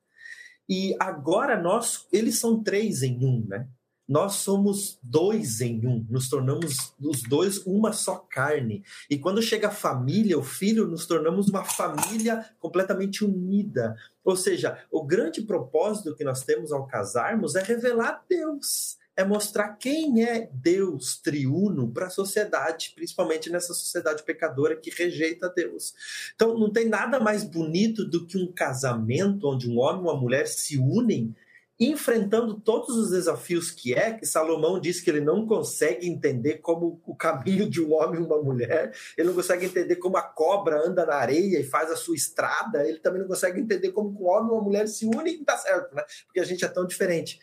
E 0.69 0.95
agora 1.01 1.61
nós, 1.61 2.07
eles 2.13 2.39
são 2.39 2.63
três 2.63 3.03
em 3.03 3.25
um, 3.25 3.47
né? 3.47 3.67
Nós 4.09 4.35
somos 4.37 4.99
dois 5.03 5.61
em 5.61 5.85
um, 5.87 6.07
nos 6.09 6.29
tornamos 6.29 6.95
os 7.01 7.23
dois 7.23 7.59
uma 7.67 7.93
só 7.93 8.17
carne. 8.17 8.85
E 9.11 9.19
quando 9.19 9.43
chega 9.43 9.69
a 9.69 9.73
família, 9.73 10.39
o 10.39 10.43
filho, 10.43 10.87
nos 10.87 11.07
tornamos 11.07 11.49
uma 11.49 11.65
família 11.65 12.45
completamente 12.61 13.25
unida. 13.25 13.97
Ou 14.25 14.37
seja, 14.37 14.79
o 14.91 15.05
grande 15.05 15.43
propósito 15.43 16.15
que 16.15 16.25
nós 16.25 16.45
temos 16.45 16.73
ao 16.73 16.87
casarmos 16.87 17.57
é 17.57 17.63
revelar 17.63 18.25
Deus 18.29 18.97
é 19.17 19.25
mostrar 19.25 19.71
quem 19.71 20.23
é 20.23 20.51
Deus 20.53 21.17
triuno 21.17 21.91
para 21.91 22.07
a 22.07 22.11
sociedade, 22.11 22.93
principalmente 22.95 23.49
nessa 23.49 23.73
sociedade 23.73 24.23
pecadora 24.23 24.77
que 24.77 24.91
rejeita 24.91 25.49
Deus. 25.49 25.95
Então, 26.35 26.57
não 26.59 26.71
tem 26.71 26.87
nada 26.87 27.19
mais 27.19 27.43
bonito 27.43 28.05
do 28.05 28.27
que 28.27 28.37
um 28.37 28.53
casamento 28.53 29.49
onde 29.49 29.71
um 29.71 29.79
homem 29.79 30.03
e 30.03 30.05
uma 30.05 30.21
mulher 30.21 30.47
se 30.47 30.77
unem 30.77 31.35
enfrentando 31.79 32.59
todos 32.59 32.97
os 32.97 33.11
desafios 33.11 33.71
que 33.71 33.95
é, 33.95 34.13
que 34.13 34.25
Salomão 34.25 34.81
diz 34.81 35.01
que 35.01 35.11
ele 35.11 35.21
não 35.21 35.47
consegue 35.47 36.09
entender 36.09 36.59
como 36.59 37.01
o 37.07 37.15
caminho 37.15 37.69
de 37.69 37.83
um 37.83 37.93
homem 37.93 38.21
e 38.21 38.25
uma 38.25 38.41
mulher, 38.41 38.93
ele 39.17 39.29
não 39.29 39.35
consegue 39.35 39.67
entender 39.67 39.97
como 39.97 40.17
a 40.17 40.23
cobra 40.23 40.81
anda 40.87 41.05
na 41.05 41.15
areia 41.15 41.61
e 41.61 41.65
faz 41.65 41.91
a 41.91 41.97
sua 41.97 42.17
estrada, 42.17 42.87
ele 42.87 42.99
também 42.99 43.21
não 43.21 43.29
consegue 43.29 43.61
entender 43.61 43.93
como 43.93 44.09
um 44.09 44.27
homem 44.27 44.51
e 44.51 44.55
uma 44.55 44.63
mulher 44.63 44.89
se 44.89 45.05
unem 45.07 45.41
e 45.41 45.45
dá 45.45 45.57
certo, 45.57 45.95
né? 45.95 46.03
Porque 46.27 46.41
a 46.41 46.45
gente 46.45 46.65
é 46.65 46.69
tão 46.69 46.87
diferente. 46.87 47.39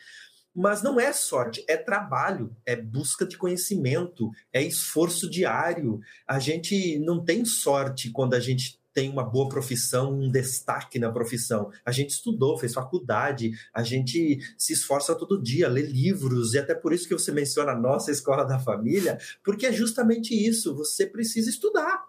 Mas 0.55 0.83
não 0.83 0.99
é 0.99 1.11
sorte, 1.11 1.65
é 1.67 1.75
trabalho, 1.75 2.55
é 2.63 2.75
busca 2.75 3.25
de 3.25 3.37
conhecimento, 3.37 4.29
é 4.51 4.61
esforço 4.61 5.27
diário. 5.27 5.99
A 6.27 6.37
gente 6.37 6.99
não 6.99 7.23
tem 7.23 7.43
sorte 7.43 8.11
quando 8.11 8.35
a 8.35 8.39
gente 8.39 8.79
tem 8.93 9.09
uma 9.09 9.23
boa 9.23 9.49
profissão, 9.49 10.13
um 10.13 10.29
destaque 10.29 10.99
na 10.99 11.11
profissão. 11.11 11.71
A 11.85 11.91
gente 11.91 12.11
estudou, 12.11 12.57
fez 12.57 12.73
faculdade, 12.73 13.51
a 13.73 13.83
gente 13.83 14.39
se 14.57 14.73
esforça 14.73 15.15
todo 15.15 15.41
dia, 15.41 15.67
lê 15.67 15.81
livros, 15.81 16.53
e 16.53 16.59
até 16.59 16.75
por 16.75 16.93
isso 16.93 17.07
que 17.07 17.13
você 17.13 17.31
menciona 17.31 17.71
a 17.71 17.79
nossa 17.79 18.11
escola 18.11 18.43
da 18.43 18.59
família, 18.59 19.17
porque 19.43 19.65
é 19.65 19.73
justamente 19.73 20.33
isso, 20.33 20.75
você 20.75 21.07
precisa 21.07 21.49
estudar. 21.49 22.03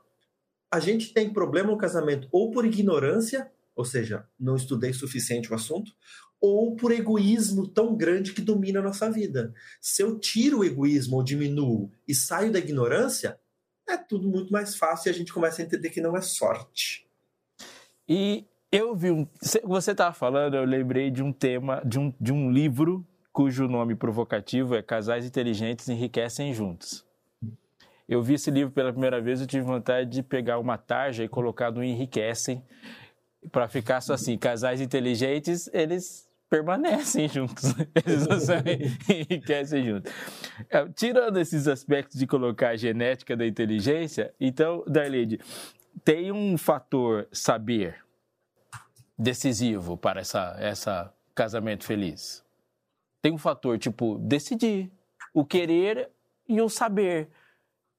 A 0.71 0.79
gente 0.79 1.15
tem 1.15 1.33
problema 1.33 1.71
no 1.71 1.79
casamento 1.79 2.29
ou 2.31 2.51
por 2.51 2.67
ignorância, 2.67 3.51
ou 3.75 3.85
seja, 3.85 4.27
não 4.39 4.57
estudei 4.57 4.93
suficiente 4.93 5.51
o 5.51 5.55
assunto, 5.55 5.93
ou 6.41 6.77
por 6.77 6.93
egoísmo 6.93 7.67
tão 7.67 7.97
grande 7.97 8.35
que 8.35 8.43
domina 8.43 8.81
a 8.81 8.83
nossa 8.83 9.11
vida. 9.11 9.55
Se 9.81 10.03
eu 10.03 10.19
tiro 10.19 10.59
o 10.59 10.65
egoísmo 10.65 11.17
ou 11.17 11.23
diminuo 11.23 11.91
e 12.07 12.15
saio 12.15 12.53
da 12.53 12.59
ignorância, 12.59 13.39
é 13.89 13.97
tudo 13.97 14.29
muito 14.29 14.53
mais 14.53 14.77
fácil 14.77 15.09
e 15.09 15.11
a 15.11 15.15
gente 15.15 15.33
começa 15.33 15.63
a 15.63 15.65
entender 15.65 15.91
que 15.91 16.01
não 16.01 16.17
é 16.17 16.21
sorte. 16.21 17.07
E 18.09 18.45
eu 18.71 18.95
vi 18.95 19.11
um. 19.11 19.27
Você 19.65 19.93
estava 19.93 20.13
falando, 20.13 20.55
eu 20.55 20.65
lembrei 20.65 21.11
de 21.11 21.23
um 21.23 21.33
tema, 21.33 21.83
de 21.85 21.99
um, 21.99 22.13
de 22.21 22.33
um 22.33 22.51
livro 22.51 23.07
cujo 23.33 23.67
nome 23.67 23.97
provocativo 23.97 24.77
é 24.77 24.83
Casais 24.83 25.27
Inteligentes 25.27 25.89
Enriquecem 25.89 26.55
Juntos. 26.55 27.05
Eu 28.09 28.23
vi 28.23 28.35
esse 28.35 28.51
livro 28.51 28.73
pela 28.73 28.93
primeira 28.93 29.21
vez 29.21 29.41
e 29.41 29.47
tive 29.47 29.65
vontade 29.65 30.11
de 30.11 30.23
pegar 30.23 30.59
uma 30.59 30.77
tarja 30.77 31.25
e 31.25 31.29
colocar 31.29 31.73
no 31.73 31.83
Enriquecem 31.83 32.63
para 33.51 33.67
ficar 33.67 34.01
só 34.01 34.15
assim: 34.15 34.37
casais 34.37 34.81
inteligentes, 34.81 35.69
eles 35.73 36.29
permanecem 36.49 37.29
juntos, 37.29 37.75
eles 37.95 38.27
não 38.27 38.39
se 38.39 38.53
enriquecem 39.13 39.85
juntos. 39.85 40.13
É, 40.71 40.87
tirando 40.89 41.39
esses 41.39 41.67
aspectos 41.67 42.19
de 42.19 42.27
colocar 42.27 42.71
a 42.71 42.77
genética 42.77 43.37
da 43.37 43.47
inteligência, 43.47 44.33
então, 44.41 44.85
Darlene, 44.87 45.41
tem 46.05 46.31
um 46.33 46.57
fator 46.57 47.27
saber 47.33 48.05
decisivo 49.19 49.97
para 49.97 50.21
essa, 50.21 50.57
essa 50.59 51.15
casamento 51.35 51.85
feliz. 51.85 52.45
Tem 53.23 53.33
um 53.33 53.39
fator, 53.39 53.79
tipo, 53.79 54.19
decidir. 54.19 54.91
O 55.33 55.45
querer 55.45 56.11
e 56.49 56.61
o 56.61 56.69
saber. 56.69 57.29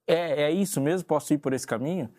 É, 0.06 0.44
é 0.44 0.50
isso 0.50 0.80
mesmo? 0.80 1.06
Posso 1.06 1.34
ir 1.34 1.38
por 1.38 1.52
esse 1.52 1.66
caminho? 1.66 2.10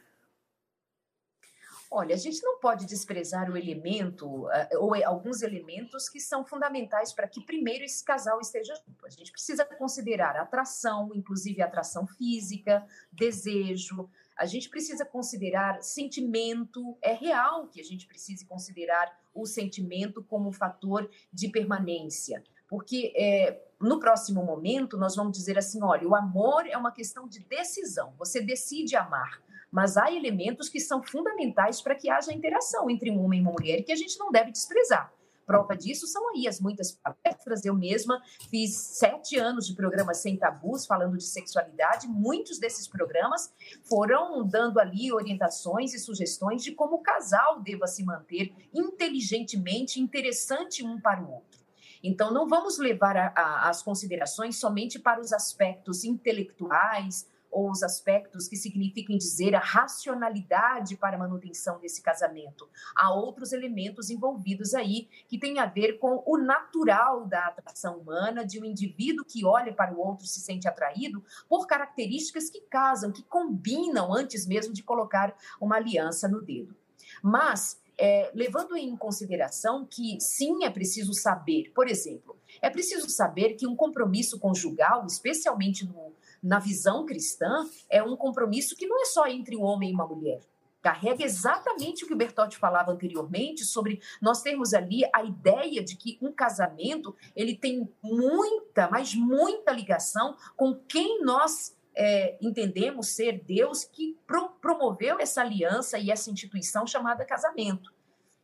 Olha, 1.89 2.13
a 2.13 2.17
gente 2.17 2.43
não 2.43 2.59
pode 2.59 2.85
desprezar 2.85 3.49
o 3.49 3.55
elemento, 3.55 4.49
eh, 4.51 4.77
ou 4.77 4.93
alguns 5.05 5.41
elementos 5.41 6.09
que 6.09 6.19
são 6.19 6.43
fundamentais 6.43 7.13
para 7.13 7.27
que 7.29 7.39
primeiro 7.39 7.85
esse 7.85 8.03
casal 8.03 8.41
esteja 8.41 8.75
junto. 8.75 9.05
A 9.05 9.09
gente 9.09 9.31
precisa 9.31 9.63
considerar 9.63 10.35
atração, 10.35 11.11
inclusive 11.15 11.61
atração 11.61 12.05
física, 12.05 12.85
desejo. 13.11 14.09
A 14.37 14.45
gente 14.45 14.69
precisa 14.69 15.05
considerar 15.05 15.81
sentimento. 15.81 16.97
É 17.01 17.13
real 17.13 17.67
que 17.67 17.79
a 17.79 17.83
gente 17.83 18.05
precise 18.05 18.45
considerar 18.45 19.17
o 19.33 19.45
sentimento 19.45 20.21
como 20.21 20.51
fator 20.51 21.09
de 21.31 21.47
permanência. 21.47 22.43
Porque 22.67 23.13
é, 23.15 23.63
no 23.79 23.97
próximo 23.97 24.43
momento 24.43 24.97
nós 24.97 25.15
vamos 25.15 25.37
dizer 25.37 25.57
assim: 25.57 25.81
olha, 25.81 26.05
o 26.05 26.15
amor 26.15 26.67
é 26.67 26.75
uma 26.75 26.91
questão 26.91 27.29
de 27.29 27.39
decisão. 27.39 28.13
Você 28.17 28.41
decide 28.41 28.97
amar 28.97 29.46
mas 29.77 29.95
há 29.95 30.11
elementos 30.11 30.69
que 30.69 30.79
são 30.79 31.03
fundamentais 31.03 31.83
para 31.83 31.93
que 31.93 32.09
haja 32.09 32.33
interação 32.33 32.89
entre 32.89 33.11
um 33.11 33.23
homem 33.23 33.39
e 33.39 33.43
uma 33.43 33.51
mulher 33.51 33.83
que 33.83 33.91
a 33.91 33.95
gente 33.95 34.17
não 34.17 34.31
deve 34.31 34.51
desprezar. 34.51 35.13
Prova 35.45 35.77
disso 35.77 36.07
são 36.07 36.29
aí 36.31 36.47
as 36.47 36.59
muitas 36.59 36.93
palestras. 36.93 37.63
Eu 37.63 37.75
mesma 37.75 38.19
fiz 38.49 38.75
sete 38.75 39.37
anos 39.37 39.67
de 39.67 39.75
programas 39.75 40.17
sem 40.17 40.35
tabus, 40.35 40.87
falando 40.87 41.15
de 41.15 41.25
sexualidade. 41.25 42.07
Muitos 42.07 42.57
desses 42.57 42.87
programas 42.87 43.53
foram 43.83 44.43
dando 44.47 44.79
ali 44.79 45.13
orientações 45.13 45.93
e 45.93 45.99
sugestões 45.99 46.63
de 46.63 46.71
como 46.71 46.95
o 46.95 47.03
casal 47.03 47.61
deva 47.61 47.85
se 47.85 48.03
manter 48.03 48.51
inteligentemente 48.73 50.01
interessante 50.01 50.83
um 50.83 50.99
para 50.99 51.21
o 51.21 51.31
outro. 51.31 51.59
Então, 52.03 52.33
não 52.33 52.47
vamos 52.47 52.79
levar 52.79 53.15
a, 53.15 53.27
a, 53.27 53.69
as 53.69 53.83
considerações 53.83 54.59
somente 54.59 54.97
para 54.97 55.21
os 55.21 55.31
aspectos 55.31 56.03
intelectuais, 56.03 57.27
ou 57.51 57.71
os 57.71 57.83
aspectos 57.83 58.47
que 58.47 58.55
significam 58.55 59.17
dizer 59.17 59.55
a 59.55 59.59
racionalidade 59.59 60.95
para 60.97 61.15
a 61.15 61.19
manutenção 61.19 61.79
desse 61.79 62.01
casamento. 62.01 62.69
Há 62.95 63.13
outros 63.13 63.51
elementos 63.51 64.09
envolvidos 64.09 64.73
aí 64.73 65.07
que 65.27 65.39
têm 65.39 65.59
a 65.59 65.65
ver 65.65 65.99
com 65.99 66.23
o 66.25 66.37
natural 66.37 67.25
da 67.25 67.47
atração 67.47 67.97
humana, 67.97 68.45
de 68.45 68.59
um 68.59 68.65
indivíduo 68.65 69.25
que 69.25 69.45
olha 69.45 69.73
para 69.73 69.93
o 69.93 69.99
outro 69.99 70.25
se 70.25 70.39
sente 70.39 70.67
atraído 70.67 71.23
por 71.47 71.65
características 71.67 72.49
que 72.49 72.61
casam, 72.61 73.11
que 73.11 73.23
combinam 73.23 74.13
antes 74.13 74.45
mesmo 74.45 74.73
de 74.73 74.83
colocar 74.83 75.35
uma 75.59 75.75
aliança 75.75 76.27
no 76.27 76.41
dedo. 76.41 76.75
Mas 77.21 77.81
é, 77.97 78.31
levando 78.33 78.75
em 78.77 78.95
consideração 78.95 79.85
que 79.85 80.19
sim 80.21 80.63
é 80.63 80.69
preciso 80.69 81.13
saber, 81.13 81.71
por 81.73 81.87
exemplo, 81.87 82.37
é 82.61 82.69
preciso 82.69 83.09
saber 83.09 83.55
que 83.55 83.67
um 83.67 83.75
compromisso 83.75 84.39
conjugal, 84.39 85.05
especialmente 85.05 85.85
no, 85.85 86.13
na 86.47 86.59
visão 86.59 87.05
cristã, 87.05 87.67
é 87.89 88.01
um 88.01 88.15
compromisso 88.15 88.73
que 88.75 88.87
não 88.87 89.01
é 89.01 89.05
só 89.05 89.27
entre 89.27 89.57
um 89.57 89.63
homem 89.63 89.91
e 89.91 89.93
uma 89.93 90.07
mulher. 90.07 90.39
Carrega 90.81 91.25
exatamente 91.25 92.05
o 92.05 92.07
que 92.07 92.13
o 92.13 92.17
Bertotti 92.17 92.55
falava 92.57 92.89
anteriormente 92.89 93.65
sobre 93.65 93.99
nós 94.21 94.41
termos 94.41 94.73
ali 94.73 95.01
a 95.13 95.23
ideia 95.23 95.83
de 95.83 95.97
que 95.97 96.17
um 96.21 96.31
casamento 96.31 97.13
ele 97.35 97.53
tem 97.53 97.89
muita, 98.01 98.89
mas 98.89 99.13
muita 99.13 99.73
ligação 99.73 100.37
com 100.55 100.73
quem 100.73 101.21
nós 101.21 101.75
é, 101.93 102.37
entendemos 102.39 103.09
ser 103.09 103.43
Deus 103.43 103.83
que 103.83 104.17
pro, 104.25 104.49
promoveu 104.61 105.19
essa 105.19 105.41
aliança 105.41 105.99
e 105.99 106.11
essa 106.11 106.31
instituição 106.31 106.87
chamada 106.87 107.25
casamento. 107.25 107.91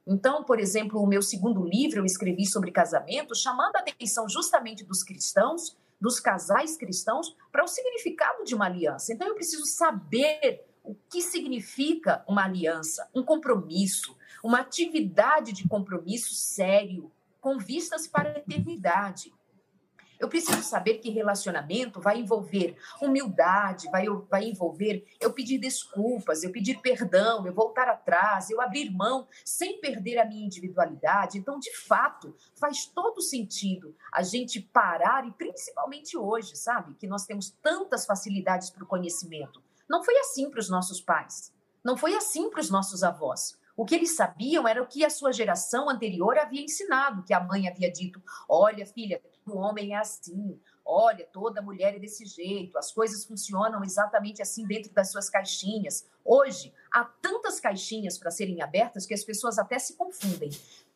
Então, 0.06 0.44
por 0.44 0.60
exemplo, 0.60 1.02
o 1.02 1.08
meu 1.08 1.22
segundo 1.22 1.64
livro 1.64 2.00
eu 2.00 2.06
escrevi 2.06 2.46
sobre 2.46 2.70
casamento, 2.72 3.34
chamando 3.34 3.78
a 3.78 3.80
atenção 3.80 4.28
justamente 4.28 4.84
dos 4.84 5.04
cristãos 5.04 5.78
dos 6.04 6.20
casais 6.20 6.76
cristãos 6.76 7.34
para 7.50 7.64
o 7.64 7.68
significado 7.68 8.44
de 8.44 8.54
uma 8.54 8.66
aliança. 8.66 9.14
Então 9.14 9.26
eu 9.26 9.36
preciso 9.36 9.66
saber 9.66 10.66
o 10.84 10.94
que 11.10 11.22
significa 11.22 12.26
uma 12.28 12.44
aliança, 12.44 13.10
um 13.16 13.24
compromisso, 13.24 14.18
uma 14.44 14.60
atividade 14.60 15.54
de 15.54 15.66
compromisso 15.66 16.36
sério, 16.36 17.10
com 17.40 17.58
vistas 17.58 18.06
para 18.06 18.28
a 18.28 18.38
eternidade. 18.38 19.34
Eu 20.24 20.30
preciso 20.30 20.64
saber 20.64 21.00
que 21.00 21.10
relacionamento 21.10 22.00
vai 22.00 22.18
envolver 22.18 22.78
humildade, 23.02 23.92
vai, 23.92 24.06
vai 24.30 24.46
envolver 24.46 25.06
eu 25.20 25.34
pedir 25.34 25.58
desculpas, 25.58 26.44
eu 26.44 26.50
pedir 26.50 26.80
perdão, 26.80 27.46
eu 27.46 27.54
voltar 27.54 27.90
atrás, 27.90 28.50
eu 28.50 28.62
abrir 28.62 28.90
mão 28.90 29.28
sem 29.44 29.82
perder 29.82 30.18
a 30.20 30.26
minha 30.26 30.46
individualidade. 30.46 31.38
Então, 31.38 31.60
de 31.60 31.76
fato, 31.76 32.34
faz 32.56 32.86
todo 32.86 33.22
sentido 33.22 33.94
a 34.14 34.24
gente 34.24 34.62
parar, 34.62 35.28
e 35.28 35.32
principalmente 35.34 36.18
hoje, 36.18 36.56
sabe, 36.56 36.96
que 36.96 37.06
nós 37.06 37.26
temos 37.26 37.50
tantas 37.62 38.06
facilidades 38.06 38.70
para 38.70 38.86
o 38.86 38.88
conhecimento. 38.88 39.62
Não 39.90 40.06
foi 40.06 40.18
assim 40.20 40.50
para 40.50 40.62
os 40.62 40.70
nossos 40.70 41.02
pais, 41.02 41.52
não 41.84 41.98
foi 41.98 42.16
assim 42.16 42.50
para 42.50 42.62
os 42.62 42.70
nossos 42.70 43.04
avós. 43.04 43.58
O 43.76 43.86
que 43.86 43.96
eles 43.96 44.16
sabiam 44.16 44.68
era 44.68 44.82
o 44.82 44.88
que 44.88 45.04
a 45.04 45.10
sua 45.10 45.32
geração 45.34 45.90
anterior 45.90 46.38
havia 46.38 46.62
ensinado, 46.62 47.24
que 47.24 47.34
a 47.34 47.40
mãe 47.40 47.68
havia 47.68 47.92
dito: 47.92 48.22
olha, 48.48 48.86
filha, 48.86 49.20
o 49.52 49.58
homem 49.58 49.94
é 49.94 49.98
assim, 49.98 50.60
olha, 50.86 51.26
toda 51.32 51.62
mulher 51.62 51.96
é 51.96 52.00
desse 52.00 52.26
jeito, 52.26 52.78
as 52.78 52.92
coisas 52.92 53.26
funcionam 53.26 53.84
exatamente 53.84 54.42
assim 54.42 54.66
dentro 54.66 54.92
das 54.94 55.12
suas 55.12 55.30
caixinhas. 55.30 56.06
Hoje, 56.24 56.74
há 56.92 57.04
tantas 57.04 57.60
caixinhas 57.60 58.18
para 58.18 58.32
serem 58.32 58.62
abertas 58.62 59.06
que 59.06 59.14
as 59.14 59.24
pessoas 59.24 59.58
até 59.58 59.80
se 59.80 59.96
confundem. 59.96 60.50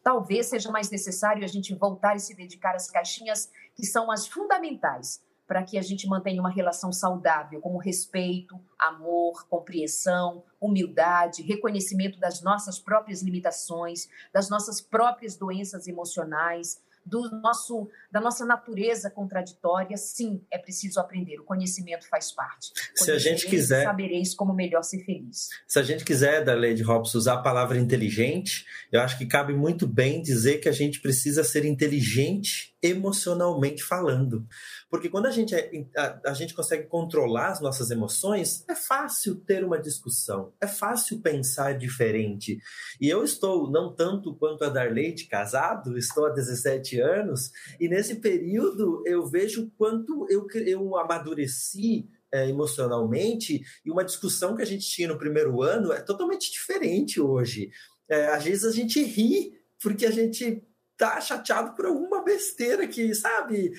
Talvez 0.04 0.48
seja 0.48 0.72
mais 0.72 0.90
necessário 0.90 1.44
a 1.44 1.48
gente 1.48 1.74
voltar 1.76 2.16
e 2.16 2.20
se 2.20 2.34
dedicar 2.34 2.76
às 2.76 2.90
caixinhas 2.90 3.52
que 3.76 3.86
são 3.86 4.10
as 4.10 4.28
fundamentais 4.28 5.22
para 5.48 5.64
que 5.64 5.78
a 5.78 5.82
gente 5.82 6.08
mantenha 6.08 6.42
uma 6.42 6.50
relação 6.50 6.92
saudável, 6.92 7.62
como 7.62 7.78
respeito, 7.78 8.60
amor, 8.78 9.48
compreensão, 9.48 10.44
humildade, 10.60 11.42
reconhecimento 11.42 12.20
das 12.20 12.42
nossas 12.42 12.78
próprias 12.78 13.22
limitações, 13.22 14.10
das 14.34 14.50
nossas 14.50 14.82
próprias 14.82 15.38
doenças 15.38 15.88
emocionais, 15.88 16.84
do 17.08 17.30
nosso, 17.42 17.90
da 18.12 18.20
nossa 18.20 18.46
natureza 18.46 19.10
contraditória, 19.10 19.96
sim, 19.96 20.42
é 20.52 20.58
preciso 20.58 21.00
aprender. 21.00 21.40
O 21.40 21.46
conhecimento 21.46 22.08
faz 22.10 22.32
parte. 22.32 22.72
Se 22.96 23.12
a 23.12 23.18
gente 23.18 23.48
quiser. 23.48 23.86
Sabereis 23.86 24.36
como 24.36 24.54
melhor 24.54 24.84
ser 24.84 25.04
feliz. 25.06 25.48
Se 25.66 25.80
a 25.80 25.84
gente 25.84 26.04
quiser, 26.04 26.44
da 26.44 26.54
Lady 26.54 26.84
Hobbes, 26.84 27.16
usar 27.16 27.36
a 27.36 27.42
palavra 27.42 27.78
inteligente, 27.78 28.66
eu 28.92 29.00
acho 29.00 29.18
que 29.18 29.26
cabe 29.26 29.54
muito 29.54 29.88
bem 29.88 30.22
dizer 30.22 30.58
que 30.58 30.68
a 30.68 30.74
gente 30.74 31.02
precisa 31.02 31.44
ser 31.44 31.64
inteligente 31.64 32.76
emocionalmente 32.82 33.84
falando. 33.84 34.46
Porque 34.90 35.10
quando 35.10 35.26
a 35.26 35.32
gente, 35.32 35.54
é, 35.54 35.86
a, 35.98 36.32
a, 36.32 36.34
gente 36.34 36.54
consegue 36.54 36.88
controlar 36.88 37.50
as 37.50 37.62
nossas 37.62 37.92
emoções, 37.92 38.64
é 38.70 38.76
fácil 38.76 39.36
ter 39.36 39.64
uma 39.64 39.80
discussão, 39.80 40.54
é 40.62 40.68
fácil 40.68 41.20
pensar 41.22 41.78
diferente. 41.78 42.58
E 43.00 43.10
eu 43.10 43.24
estou, 43.24 43.70
não 43.70 43.94
tanto 43.94 44.36
quanto 44.36 44.64
a 44.64 44.70
Darleite, 44.70 45.28
casado, 45.28 45.98
estou 45.98 46.26
há 46.26 46.30
17 46.30 47.00
anos, 47.02 47.52
e 47.80 47.90
nesse 47.90 48.16
período 48.16 49.04
eu 49.06 49.26
vejo 49.26 49.70
quanto 49.78 50.26
eu, 50.30 50.48
eu 50.66 50.98
amadureci 50.98 52.08
é, 52.32 52.48
emocionalmente, 52.50 53.62
e 53.86 53.92
uma 53.92 54.06
discussão 54.06 54.56
que 54.56 54.62
a 54.62 54.66
gente 54.66 54.88
tinha 54.88 55.08
no 55.08 55.18
primeiro 55.18 55.62
ano 55.62 55.92
é 55.92 56.02
totalmente 56.02 56.52
diferente 56.52 57.20
hoje. 57.20 57.70
É, 58.10 58.28
às 58.28 58.44
vezes 58.44 58.64
a 58.64 58.72
gente 58.72 59.04
ri 59.04 59.52
porque 59.82 60.06
a 60.06 60.12
gente 60.12 60.64
tá 60.98 61.22
chateado 61.22 61.76
por 61.76 61.86
alguma 61.86 62.24
besteira 62.24 62.88
que, 62.88 63.14
sabe, 63.14 63.74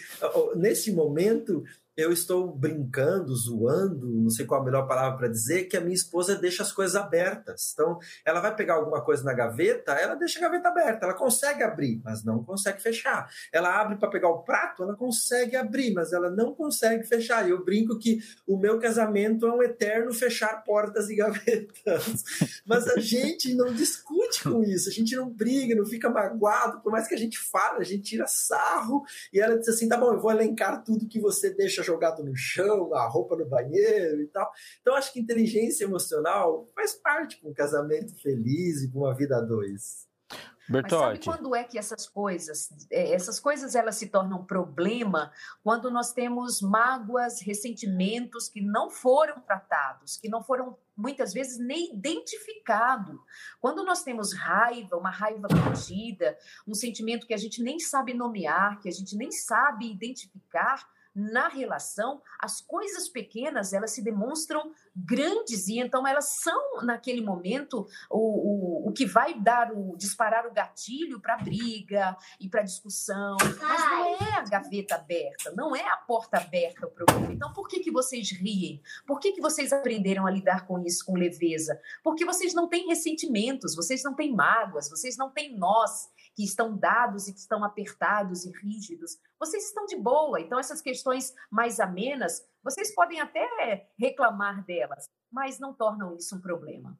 nesse 0.55 0.93
momento 0.93 1.65
eu 1.99 2.13
estou 2.13 2.55
brincando, 2.55 3.35
zoando, 3.35 4.07
não 4.09 4.31
sei 4.31 4.47
qual 4.47 4.63
a 4.63 4.65
melhor 4.65 4.87
palavra 4.87 5.19
para 5.19 5.27
dizer, 5.27 5.65
que 5.65 5.77
a 5.77 5.81
minha 5.81 5.97
esposa 5.97 6.37
deixa 6.37 6.63
as 6.63 6.71
coisas 6.71 6.95
abertas. 6.95 7.73
Então, 7.75 7.99
ela 8.25 8.39
vai 8.39 8.55
pegar 8.55 8.75
alguma 8.75 9.03
coisa 9.03 9.25
na 9.25 9.33
gaveta, 9.33 9.91
ela 9.95 10.15
deixa 10.15 10.39
a 10.39 10.43
gaveta 10.43 10.69
aberta, 10.69 11.07
ela 11.07 11.15
consegue 11.15 11.65
abrir, 11.65 12.01
mas 12.05 12.23
não 12.23 12.45
consegue 12.45 12.81
fechar. 12.81 13.29
Ela 13.53 13.81
abre 13.81 13.97
para 13.97 14.09
pegar 14.09 14.29
o 14.29 14.45
prato, 14.45 14.85
ela 14.85 14.95
consegue 14.95 15.57
abrir, 15.57 15.93
mas 15.93 16.13
ela 16.13 16.31
não 16.31 16.55
consegue 16.55 17.03
fechar. 17.03 17.45
E 17.49 17.51
eu 17.51 17.65
brinco 17.65 17.99
que 17.99 18.21
o 18.47 18.57
meu 18.57 18.79
casamento 18.79 19.45
é 19.45 19.53
um 19.53 19.61
eterno 19.61 20.15
fechar 20.15 20.63
portas 20.63 21.11
e 21.11 21.17
gavetas. 21.17 22.23
Mas 22.65 22.87
a 22.87 23.01
gente 23.01 23.55
não 23.55 23.73
discute 23.73 24.43
com 24.45 24.63
isso, 24.63 24.89
a 24.89 24.93
gente 24.93 25.17
não 25.17 25.29
briga, 25.29 25.75
não 25.75 25.87
fica 25.87 26.11
magoado, 26.11 26.81
por 26.81 26.93
mais 26.93 27.09
que 27.09 27.15
a 27.15 27.19
gente 27.19 27.39
fale, 27.39 27.81
a 27.81 27.85
gente 27.85 28.03
tira 28.03 28.27
sarro, 28.27 29.03
e 29.33 29.41
ela 29.41 29.59
diz 29.59 29.69
assim: 29.69 29.89
tá 29.89 29.97
bom, 29.97 30.13
eu 30.13 30.21
vou 30.21 30.31
elencar 30.31 30.85
tudo 30.85 31.09
que 31.09 31.19
você 31.19 31.51
deixa 31.51 31.88
jogado 31.89 32.23
no 32.23 32.37
chão, 32.37 32.95
a 32.95 33.07
roupa 33.09 33.37
no 33.37 33.47
banheiro 33.47 34.23
e 34.23 34.27
tal. 34.29 34.51
Então, 34.81 34.95
acho 34.95 35.13
que 35.13 35.21
inteligência 35.21 35.85
emocional 35.85 36.67
faz 36.75 36.95
parte 36.95 37.41
com 37.41 37.51
um 37.51 37.55
casamento 37.55 38.15
feliz 38.21 38.83
e 38.83 38.91
com 38.91 39.01
uma 39.01 39.15
vida 39.15 39.37
a 39.37 39.41
dois. 39.41 40.09
Bertotti. 40.69 40.93
Mas 40.93 41.25
sabe 41.25 41.25
quando 41.25 41.55
é 41.55 41.65
que 41.65 41.79
essas 41.79 42.07
coisas, 42.07 42.69
é, 42.91 43.13
essas 43.13 43.41
coisas 43.41 43.75
elas 43.75 43.97
se 43.97 44.09
tornam 44.09 44.45
problema 44.45 45.33
quando 45.65 45.91
nós 45.91 46.13
temos 46.13 46.61
mágoas, 46.61 47.41
ressentimentos 47.41 48.49
que 48.49 48.61
não 48.61 48.91
foram 48.91 49.41
tratados, 49.41 50.19
que 50.19 50.29
não 50.29 50.43
foram 50.43 50.77
muitas 50.95 51.33
vezes 51.33 51.59
nem 51.59 51.95
identificados. 51.95 53.19
Quando 53.61 53.83
nós 53.83 54.03
temos 54.03 54.35
raiva, 54.35 54.97
uma 54.97 55.11
raiva 55.11 55.49
contida, 55.49 56.37
um 56.67 56.75
sentimento 56.75 57.27
que 57.27 57.35
a 57.35 57.39
gente 57.39 57.63
nem 57.63 57.79
sabe 57.79 58.13
nomear, 58.13 58.79
que 58.81 58.89
a 58.89 58.93
gente 58.93 59.17
nem 59.17 59.31
sabe 59.31 59.91
identificar, 59.91 60.87
na 61.19 61.49
relação, 61.49 62.23
as 62.39 62.61
coisas 62.61 63.09
pequenas 63.09 63.73
elas 63.73 63.91
se 63.91 64.03
demonstram 64.03 64.71
grandes 64.95 65.67
e 65.67 65.81
então 65.81 66.07
elas 66.07 66.37
são 66.43 66.83
naquele 66.83 67.21
momento 67.21 67.89
o, 68.09 68.87
o, 68.87 68.89
o 68.89 68.93
que 68.93 69.05
vai 69.05 69.35
dar 69.35 69.73
o 69.73 69.97
disparar 69.97 70.47
o 70.47 70.53
gatilho 70.53 71.21
para 71.21 71.37
briga 71.39 72.17
e 72.39 72.49
para 72.49 72.63
discussão, 72.63 73.37
mas 73.41 73.81
não 73.81 74.15
é 74.15 74.35
a 74.35 74.45
gaveta 74.45 74.95
aberta, 74.95 75.53
não 75.57 75.75
é 75.75 75.83
a 75.89 75.97
porta 75.97 76.37
aberta 76.37 76.87
o 76.87 76.91
problema. 76.91 77.33
Então 77.33 77.53
por 77.53 77.67
que 77.67 77.81
que 77.81 77.91
vocês 77.91 78.31
riem? 78.31 78.81
Por 79.05 79.19
que 79.19 79.33
que 79.33 79.41
vocês 79.41 79.73
aprenderam 79.73 80.25
a 80.25 80.31
lidar 80.31 80.67
com 80.67 80.79
isso 80.85 81.05
com 81.05 81.17
leveza? 81.17 81.81
Porque 82.05 82.25
vocês 82.25 82.55
não 82.55 82.69
têm 82.69 82.87
ressentimentos, 82.87 83.75
vocês 83.75 84.05
não 84.05 84.15
têm 84.15 84.33
mágoas, 84.33 84.89
vocês 84.89 85.17
não 85.17 85.31
têm 85.31 85.57
nós 85.57 86.09
que 86.39 86.45
estão 86.45 86.79
dados 86.79 87.27
e 87.27 87.33
que 87.33 87.41
estão 87.41 87.65
apertados 87.65 88.45
e 88.45 88.53
rígidos, 88.53 89.19
vocês 89.41 89.65
estão 89.65 89.85
de 89.87 89.97
boa. 89.97 90.41
Então, 90.41 90.57
essas 90.57 90.81
questões 90.81 91.35
mais 91.51 91.81
amenas, 91.81 92.47
vocês 92.63 92.95
podem 92.95 93.21
até 93.21 93.89
reclamar 93.99 94.65
delas, 94.65 95.09
mas 95.33 95.59
não 95.59 95.75
tornam 95.75 96.15
isso 96.15 96.37
um 96.37 96.41
problema. 96.41 96.97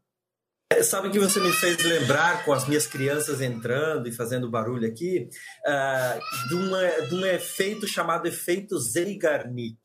É, 0.73 0.83
sabe 0.83 1.09
que 1.09 1.21
você 1.21 1.39
me 1.39 1.53
fez 1.53 1.79
lembrar, 1.85 2.45
com 2.45 2.53
as 2.53 2.67
minhas 2.67 2.89
crianças 2.89 3.41
entrando 3.41 4.09
e 4.09 4.13
fazendo 4.13 4.51
barulho 4.51 4.89
aqui, 4.89 5.31
uh, 5.65 6.49
de, 6.49 6.55
uma, 6.57 7.07
de 7.07 7.15
um 7.15 7.25
efeito 7.25 7.87
chamado 7.87 8.27
efeito 8.27 8.77
Zeigarnik. 8.77 9.79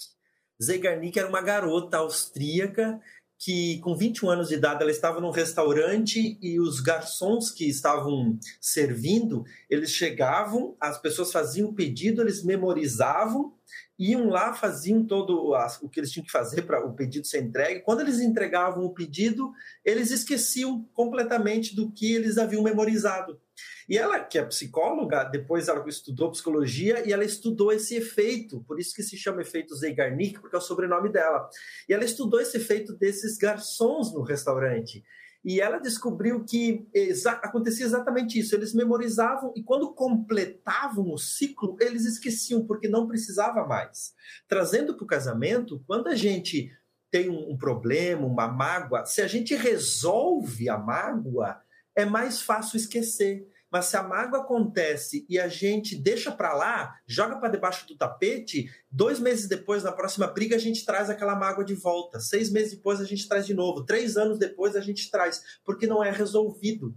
Zeigarnik 0.60 1.18
era 1.20 1.30
uma 1.30 1.44
garota 1.44 1.98
austríaca 1.98 3.00
que 3.44 3.78
com 3.80 3.94
21 3.94 4.30
anos 4.30 4.48
de 4.48 4.56
idade 4.56 4.82
ela 4.82 4.92
estava 4.92 5.20
num 5.20 5.30
restaurante 5.30 6.38
e 6.42 6.62
os 6.62 6.80
garçons 6.80 7.52
que 7.52 7.68
estavam 7.68 8.40
servindo, 8.62 9.44
eles 9.70 9.92
chegavam, 9.92 10.78
as 10.80 10.98
pessoas 10.98 11.30
faziam 11.30 11.68
o 11.68 11.74
pedido, 11.74 12.22
eles 12.22 12.42
memorizavam, 12.42 13.54
iam 14.00 14.30
lá, 14.30 14.54
faziam 14.54 15.04
todo 15.04 15.52
o 15.82 15.90
que 15.90 16.00
eles 16.00 16.12
tinham 16.12 16.26
que 16.26 16.32
fazer 16.32 16.62
para 16.62 16.86
o 16.86 16.94
pedido 16.94 17.28
ser 17.28 17.44
entregue. 17.44 17.82
Quando 17.82 18.00
eles 18.00 18.22
entregavam 18.22 18.86
o 18.86 18.94
pedido, 18.94 19.52
eles 19.84 20.10
esqueciam 20.10 20.88
completamente 20.94 21.76
do 21.76 21.92
que 21.92 22.14
eles 22.14 22.38
haviam 22.38 22.64
memorizado. 22.64 23.38
E 23.88 23.98
ela, 23.98 24.20
que 24.20 24.38
é 24.38 24.46
psicóloga, 24.46 25.24
depois 25.26 25.68
ela 25.68 25.84
estudou 25.88 26.32
psicologia 26.32 27.08
e 27.08 27.12
ela 27.12 27.26
estudou 27.26 27.72
esse 27.72 27.96
efeito, 27.96 28.64
por 28.68 28.80
isso 28.80 28.96
que 28.96 29.04
se 29.04 29.18
chama 29.18 29.42
efeito 29.42 29.76
Zeigarnik, 29.76 30.40
porque 30.40 30.56
é 30.56 30.60
o 30.60 30.62
sobrenome 30.62 31.12
dela. 31.12 31.50
E 31.88 31.94
ela 31.94 32.04
estudou 32.04 32.40
esse 32.40 32.58
efeito 32.58 32.94
desses 32.94 33.38
garçons 33.38 34.14
no 34.14 34.22
restaurante. 34.22 35.04
E 35.44 35.60
ela 35.60 35.78
descobriu 35.78 36.46
que 36.46 36.88
exa 36.94 37.32
acontecia 37.32 37.86
exatamente 37.86 38.40
isso. 38.40 38.56
Eles 38.56 38.74
memorizavam 38.74 39.52
e 39.56 39.62
quando 39.62 39.94
completavam 39.94 41.12
o 41.12 41.18
ciclo, 41.18 41.76
eles 41.82 42.06
esqueciam, 42.06 42.66
porque 42.66 42.88
não 42.88 43.08
precisava 43.08 43.68
mais. 43.68 44.14
Trazendo 44.48 44.96
para 44.96 45.04
o 45.04 45.08
casamento, 45.08 45.84
quando 45.86 46.08
a 46.08 46.16
gente 46.16 46.72
tem 47.12 47.30
um, 47.30 47.52
um 47.52 47.58
problema, 47.58 48.26
uma 48.26 48.48
mágoa, 48.48 49.06
se 49.06 49.22
a 49.22 49.28
gente 49.28 49.54
resolve 49.54 50.70
a 50.70 50.78
mágoa, 50.78 51.62
é 51.96 52.06
mais 52.06 52.42
fácil 52.42 52.78
esquecer. 52.78 53.48
Mas 53.72 53.86
se 53.86 53.98
a 53.98 54.04
mágoa 54.04 54.42
acontece 54.42 55.26
e 55.28 55.40
a 55.40 55.48
gente 55.48 55.96
deixa 55.96 56.32
para 56.32 56.54
lá, 56.54 56.96
joga 57.08 57.38
para 57.38 57.50
debaixo 57.50 57.88
do 57.88 57.98
tapete, 57.98 58.70
dois 58.92 59.20
meses 59.20 59.48
depois, 59.48 59.82
na 59.82 59.92
próxima 59.92 60.28
briga, 60.28 60.56
a 60.56 60.60
gente 60.60 60.86
traz 60.86 61.10
aquela 61.10 61.36
mágoa 61.36 61.66
de 61.66 61.74
volta. 61.74 62.20
Seis 62.20 62.52
meses 62.52 62.76
depois, 62.76 63.02
a 63.02 63.04
gente 63.04 63.28
traz 63.28 63.48
de 63.48 63.54
novo. 63.56 63.84
Três 63.84 64.16
anos 64.16 64.38
depois, 64.38 64.76
a 64.76 64.80
gente 64.80 65.10
traz, 65.10 65.42
porque 65.66 65.88
não 65.88 66.04
é 66.04 66.12
resolvido. 66.12 66.96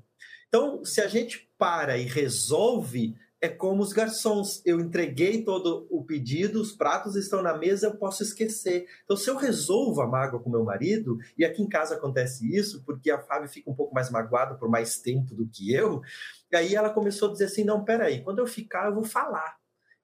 Então, 0.48 0.84
se 0.84 1.00
a 1.00 1.08
gente 1.08 1.50
para 1.56 1.96
e 1.96 2.04
resolve, 2.04 3.16
é 3.46 3.48
como 3.48 3.82
os 3.82 3.92
garçons. 3.92 4.60
Eu 4.64 4.80
entreguei 4.80 5.42
todo 5.42 5.86
o 5.90 6.04
pedido, 6.04 6.60
os 6.60 6.72
pratos 6.72 7.14
estão 7.16 7.42
na 7.42 7.56
mesa, 7.56 7.86
eu 7.86 7.96
posso 7.96 8.22
esquecer. 8.22 8.86
Então, 9.04 9.16
se 9.16 9.30
eu 9.30 9.36
resolvo 9.36 10.00
a 10.02 10.06
mágoa 10.06 10.40
com 10.40 10.50
meu 10.50 10.64
marido, 10.64 11.16
e 11.38 11.44
aqui 11.44 11.62
em 11.62 11.68
casa 11.68 11.94
acontece 11.94 12.54
isso, 12.54 12.82
porque 12.84 13.10
a 13.10 13.18
Fábio 13.18 13.48
fica 13.48 13.70
um 13.70 13.74
pouco 13.74 13.94
mais 13.94 14.10
magoada 14.10 14.56
por 14.56 14.68
mais 14.68 14.98
tempo 14.98 15.34
do 15.34 15.48
que 15.48 15.72
eu, 15.72 16.02
e 16.50 16.56
aí 16.56 16.74
ela 16.74 16.90
começou 16.90 17.28
a 17.28 17.32
dizer 17.32 17.44
assim: 17.44 17.64
não, 17.64 17.84
peraí, 17.84 18.22
quando 18.22 18.40
eu 18.40 18.46
ficar, 18.46 18.86
eu 18.86 18.94
vou 18.94 19.04
falar. 19.04 19.56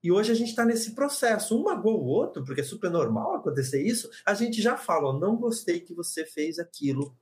E 0.02 0.10
hoje 0.10 0.32
a 0.32 0.34
gente 0.34 0.50
está 0.50 0.64
nesse 0.64 0.94
processo. 0.94 1.56
Um 1.56 1.64
magoou 1.64 2.00
o 2.00 2.06
outro, 2.06 2.44
porque 2.44 2.60
é 2.60 2.64
super 2.64 2.90
normal 2.90 3.36
acontecer 3.36 3.82
isso. 3.82 4.08
A 4.26 4.34
gente 4.34 4.62
já 4.62 4.76
fala: 4.76 5.18
não 5.18 5.36
gostei 5.36 5.80
que 5.80 5.94
você 5.94 6.24
fez 6.24 6.58
aquilo. 6.58 7.16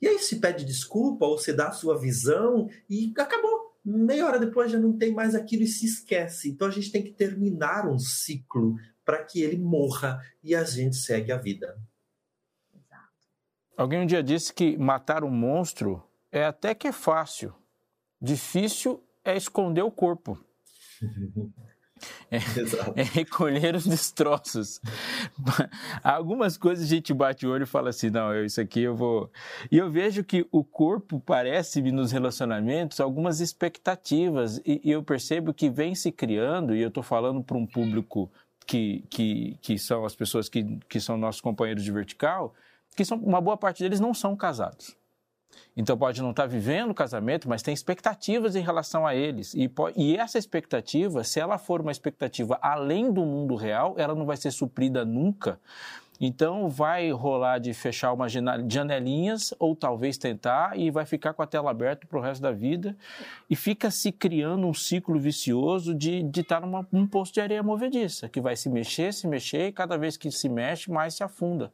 E 0.00 0.08
aí 0.08 0.18
se 0.18 0.40
pede 0.40 0.64
desculpa 0.64 1.24
ou 1.24 1.38
se 1.38 1.52
dá 1.52 1.68
a 1.68 1.72
sua 1.72 1.96
visão 1.96 2.68
e 2.90 3.12
acabou 3.16 3.61
meia 3.84 4.26
hora 4.26 4.38
depois 4.38 4.70
já 4.70 4.78
não 4.78 4.96
tem 4.96 5.12
mais 5.12 5.34
aquilo 5.34 5.62
e 5.62 5.66
se 5.66 5.86
esquece. 5.86 6.50
Então 6.50 6.68
a 6.68 6.70
gente 6.70 6.90
tem 6.90 7.02
que 7.02 7.12
terminar 7.12 7.88
um 7.88 7.98
ciclo 7.98 8.76
para 9.04 9.24
que 9.24 9.42
ele 9.42 9.58
morra 9.58 10.20
e 10.42 10.54
a 10.54 10.64
gente 10.64 10.96
segue 10.96 11.32
a 11.32 11.36
vida. 11.36 11.76
Alguém 13.76 14.00
um 14.00 14.06
dia 14.06 14.22
disse 14.22 14.52
que 14.52 14.76
matar 14.76 15.24
um 15.24 15.30
monstro 15.30 16.02
é 16.30 16.44
até 16.44 16.74
que 16.74 16.86
é 16.86 16.92
fácil. 16.92 17.54
Difícil 18.20 19.02
é 19.24 19.36
esconder 19.36 19.82
o 19.82 19.90
corpo. 19.90 20.38
É, 22.30 22.36
é, 22.96 23.02
recolher 23.02 23.74
os 23.74 23.86
destroços. 23.86 24.80
Algumas 26.02 26.56
coisas 26.56 26.86
a 26.86 26.88
gente 26.88 27.12
bate 27.12 27.46
o 27.46 27.50
olho 27.50 27.64
e 27.64 27.66
fala 27.66 27.90
assim: 27.90 28.10
não, 28.10 28.32
eu, 28.32 28.44
isso 28.44 28.60
aqui 28.60 28.80
eu 28.80 28.96
vou. 28.96 29.30
E 29.70 29.76
eu 29.76 29.90
vejo 29.90 30.24
que 30.24 30.46
o 30.50 30.64
corpo 30.64 31.20
parece-me 31.20 31.92
nos 31.92 32.10
relacionamentos 32.10 33.00
algumas 33.00 33.40
expectativas, 33.40 34.58
e, 34.64 34.80
e, 34.82 34.90
eu 34.90 35.02
percebo 35.02 35.52
que 35.52 35.68
vem 35.68 35.94
se 35.94 36.10
criando, 36.10 36.74
e 36.74 36.80
eu 36.80 36.88
estou 36.88 37.02
falando 37.02 37.42
para 37.42 37.56
um 37.56 37.66
público 37.66 38.30
que, 38.66 39.04
que, 39.10 39.58
que 39.60 39.78
são 39.78 40.04
as 40.04 40.14
pessoas 40.14 40.48
que, 40.48 40.78
que 40.88 41.00
são 41.00 41.16
nossos 41.16 41.40
companheiros 41.40 41.84
de 41.84 41.92
vertical, 41.92 42.54
que 42.96 43.04
são, 43.04 43.18
uma 43.18 43.40
boa 43.40 43.56
parte 43.56 43.82
deles 43.82 44.00
não 44.00 44.14
são 44.14 44.36
casados. 44.36 44.96
Então 45.76 45.96
pode 45.96 46.20
não 46.20 46.30
estar 46.30 46.46
vivendo 46.46 46.90
o 46.90 46.94
casamento, 46.94 47.48
mas 47.48 47.62
tem 47.62 47.72
expectativas 47.72 48.54
em 48.54 48.62
relação 48.62 49.06
a 49.06 49.14
eles. 49.14 49.54
E, 49.54 49.70
e, 49.96 50.16
essa 50.16 50.38
expectativa, 50.38 51.24
se 51.24 51.40
ela 51.40 51.58
for 51.58 51.80
uma 51.80 51.90
expectativa 51.90 52.58
além 52.60 53.12
do 53.12 53.24
mundo 53.24 53.54
real, 53.54 53.94
ela 53.96 54.14
não 54.14 54.26
vai 54.26 54.36
ser 54.36 54.50
suprida 54.50 55.04
nunca. 55.04 55.58
Então 56.24 56.68
vai 56.68 57.10
rolar 57.10 57.58
de 57.58 57.74
fechar 57.74 58.12
umas 58.12 58.30
janelinhas 58.30 59.52
ou 59.58 59.74
talvez 59.74 60.16
tentar 60.16 60.78
e 60.78 60.88
vai 60.88 61.04
ficar 61.04 61.34
com 61.34 61.42
a 61.42 61.46
tela 61.48 61.72
aberta 61.72 62.06
para 62.06 62.16
o 62.16 62.22
resto 62.22 62.40
da 62.40 62.52
vida 62.52 62.96
e 63.50 63.56
fica 63.56 63.90
se 63.90 64.12
criando 64.12 64.64
um 64.64 64.72
ciclo 64.72 65.18
vicioso 65.18 65.92
de, 65.92 66.24
estar 66.36 66.62
num 66.92 67.06
posto 67.08 67.34
de 67.34 67.40
areia 67.40 67.60
movediça, 67.60 68.28
que 68.28 68.40
vai 68.40 68.54
se 68.54 68.68
mexer, 68.68 69.12
se 69.12 69.26
mexer 69.26 69.66
e 69.66 69.72
cada 69.72 69.98
vez 69.98 70.16
que 70.16 70.30
se 70.30 70.48
mexe 70.48 70.92
mais 70.92 71.14
se 71.14 71.24
afunda. 71.24 71.72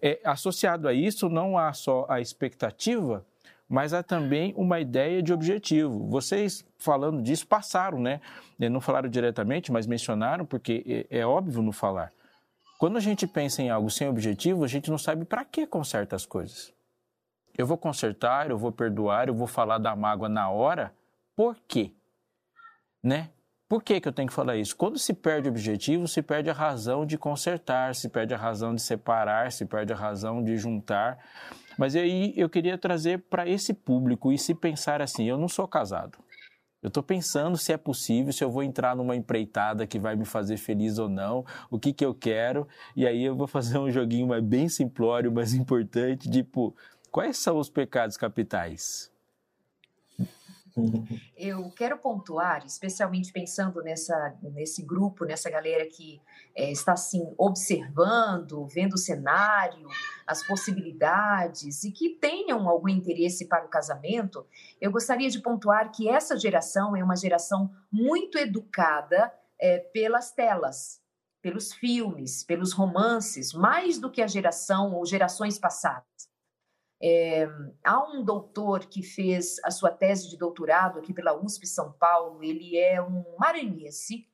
É, 0.00 0.20
associado 0.24 0.88
a 0.88 0.92
isso, 0.92 1.28
não 1.28 1.58
há 1.58 1.72
só 1.72 2.06
a 2.08 2.20
expectativa, 2.20 3.24
mas 3.68 3.92
há 3.92 4.02
também 4.02 4.52
uma 4.56 4.80
ideia 4.80 5.22
de 5.22 5.32
objetivo. 5.32 6.08
Vocês, 6.08 6.64
falando 6.78 7.22
disso, 7.22 7.46
passaram, 7.46 7.98
né? 7.98 8.20
Não 8.58 8.80
falaram 8.80 9.08
diretamente, 9.08 9.72
mas 9.72 9.86
mencionaram, 9.86 10.44
porque 10.44 11.06
é, 11.10 11.20
é 11.20 11.26
óbvio 11.26 11.62
no 11.62 11.72
falar. 11.72 12.12
Quando 12.78 12.96
a 12.96 13.00
gente 13.00 13.26
pensa 13.26 13.62
em 13.62 13.70
algo 13.70 13.90
sem 13.90 14.08
objetivo, 14.08 14.64
a 14.64 14.68
gente 14.68 14.90
não 14.90 14.98
sabe 14.98 15.24
para 15.24 15.44
que 15.44 15.66
conserta 15.66 16.14
as 16.14 16.26
coisas. 16.26 16.72
Eu 17.56 17.66
vou 17.66 17.78
consertar, 17.78 18.50
eu 18.50 18.58
vou 18.58 18.72
perdoar, 18.72 19.28
eu 19.28 19.34
vou 19.34 19.46
falar 19.46 19.78
da 19.78 19.94
mágoa 19.94 20.28
na 20.28 20.50
hora, 20.50 20.92
por 21.36 21.56
quê? 21.66 21.92
Né? 23.02 23.30
Por 23.66 23.82
que, 23.82 23.98
que 23.98 24.06
eu 24.06 24.12
tenho 24.12 24.28
que 24.28 24.34
falar 24.34 24.56
isso? 24.56 24.76
Quando 24.76 24.98
se 24.98 25.14
perde 25.14 25.48
o 25.48 25.50
objetivo, 25.50 26.06
se 26.06 26.20
perde 26.20 26.50
a 26.50 26.52
razão 26.52 27.06
de 27.06 27.16
consertar, 27.16 27.94
se 27.94 28.10
perde 28.10 28.34
a 28.34 28.36
razão 28.36 28.74
de 28.74 28.82
separar, 28.82 29.50
se 29.50 29.64
perde 29.64 29.92
a 29.92 29.96
razão 29.96 30.44
de 30.44 30.56
juntar. 30.58 31.18
Mas 31.78 31.96
aí 31.96 32.34
eu 32.36 32.48
queria 32.48 32.76
trazer 32.76 33.20
para 33.30 33.48
esse 33.48 33.72
público 33.72 34.30
e 34.30 34.38
se 34.38 34.54
pensar 34.54 35.00
assim: 35.00 35.24
eu 35.24 35.38
não 35.38 35.48
sou 35.48 35.66
casado. 35.66 36.18
Eu 36.82 36.88
estou 36.88 37.02
pensando 37.02 37.56
se 37.56 37.72
é 37.72 37.78
possível, 37.78 38.30
se 38.30 38.44
eu 38.44 38.50
vou 38.50 38.62
entrar 38.62 38.94
numa 38.94 39.16
empreitada 39.16 39.86
que 39.86 39.98
vai 39.98 40.14
me 40.14 40.26
fazer 40.26 40.58
feliz 40.58 40.98
ou 40.98 41.08
não, 41.08 41.42
o 41.70 41.78
que, 41.78 41.94
que 41.94 42.04
eu 42.04 42.14
quero, 42.14 42.68
e 42.94 43.06
aí 43.06 43.24
eu 43.24 43.34
vou 43.34 43.46
fazer 43.46 43.78
um 43.78 43.90
joguinho 43.90 44.26
mais 44.26 44.44
bem 44.44 44.68
simplório, 44.68 45.32
mas 45.32 45.54
importante, 45.54 46.30
tipo, 46.30 46.76
quais 47.10 47.38
são 47.38 47.56
os 47.56 47.70
pecados 47.70 48.18
capitais? 48.18 49.10
Eu 51.36 51.70
quero 51.70 51.98
pontuar, 51.98 52.64
especialmente 52.66 53.32
pensando 53.32 53.82
nessa, 53.82 54.36
nesse 54.42 54.82
grupo, 54.82 55.24
nessa 55.24 55.48
galera 55.48 55.86
que 55.86 56.20
é, 56.54 56.70
está 56.72 56.92
assim 56.92 57.32
observando, 57.38 58.66
vendo 58.66 58.94
o 58.94 58.98
cenário, 58.98 59.88
as 60.26 60.44
possibilidades 60.46 61.84
e 61.84 61.92
que 61.92 62.10
tenham 62.10 62.68
algum 62.68 62.88
interesse 62.88 63.46
para 63.46 63.64
o 63.64 63.68
casamento, 63.68 64.46
eu 64.80 64.90
gostaria 64.90 65.30
de 65.30 65.40
pontuar 65.40 65.92
que 65.92 66.08
essa 66.08 66.36
geração 66.36 66.96
é 66.96 67.04
uma 67.04 67.16
geração 67.16 67.70
muito 67.90 68.36
educada 68.36 69.32
é, 69.60 69.78
pelas 69.78 70.32
telas, 70.32 71.00
pelos 71.40 71.72
filmes, 71.72 72.42
pelos 72.42 72.72
romances, 72.72 73.52
mais 73.52 73.98
do 73.98 74.10
que 74.10 74.22
a 74.22 74.26
geração 74.26 74.94
ou 74.94 75.06
gerações 75.06 75.58
passadas. 75.58 76.33
É, 77.06 77.46
há 77.84 78.02
um 78.10 78.24
doutor 78.24 78.86
que 78.86 79.02
fez 79.02 79.56
a 79.62 79.70
sua 79.70 79.90
tese 79.90 80.30
de 80.30 80.38
doutorado 80.38 80.98
aqui 80.98 81.12
pela 81.12 81.38
USP 81.38 81.66
São 81.66 81.92
Paulo, 81.92 82.42
ele 82.42 82.78
é 82.78 83.02
um 83.02 83.36
maranhense, 83.38 84.26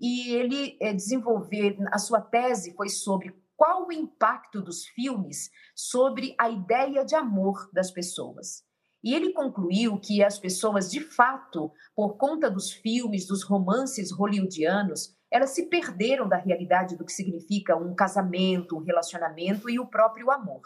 e 0.00 0.32
ele 0.32 0.76
é, 0.80 0.92
desenvolveu, 0.92 1.76
a 1.90 1.98
sua 1.98 2.20
tese 2.20 2.72
foi 2.76 2.88
sobre 2.88 3.34
qual 3.56 3.88
o 3.88 3.92
impacto 3.92 4.62
dos 4.62 4.86
filmes 4.86 5.50
sobre 5.74 6.36
a 6.38 6.48
ideia 6.48 7.04
de 7.04 7.16
amor 7.16 7.68
das 7.72 7.90
pessoas. 7.90 8.62
E 9.02 9.12
ele 9.12 9.32
concluiu 9.32 9.98
que 9.98 10.22
as 10.22 10.38
pessoas, 10.38 10.92
de 10.92 11.00
fato, 11.00 11.72
por 11.96 12.16
conta 12.16 12.48
dos 12.48 12.70
filmes, 12.70 13.26
dos 13.26 13.42
romances 13.42 14.12
hollywoodianos, 14.12 15.16
elas 15.32 15.50
se 15.50 15.66
perderam 15.66 16.28
da 16.28 16.36
realidade 16.36 16.96
do 16.96 17.04
que 17.04 17.12
significa 17.12 17.76
um 17.76 17.92
casamento, 17.92 18.76
um 18.76 18.84
relacionamento 18.84 19.68
e 19.68 19.80
o 19.80 19.86
próprio 19.86 20.30
amor. 20.30 20.62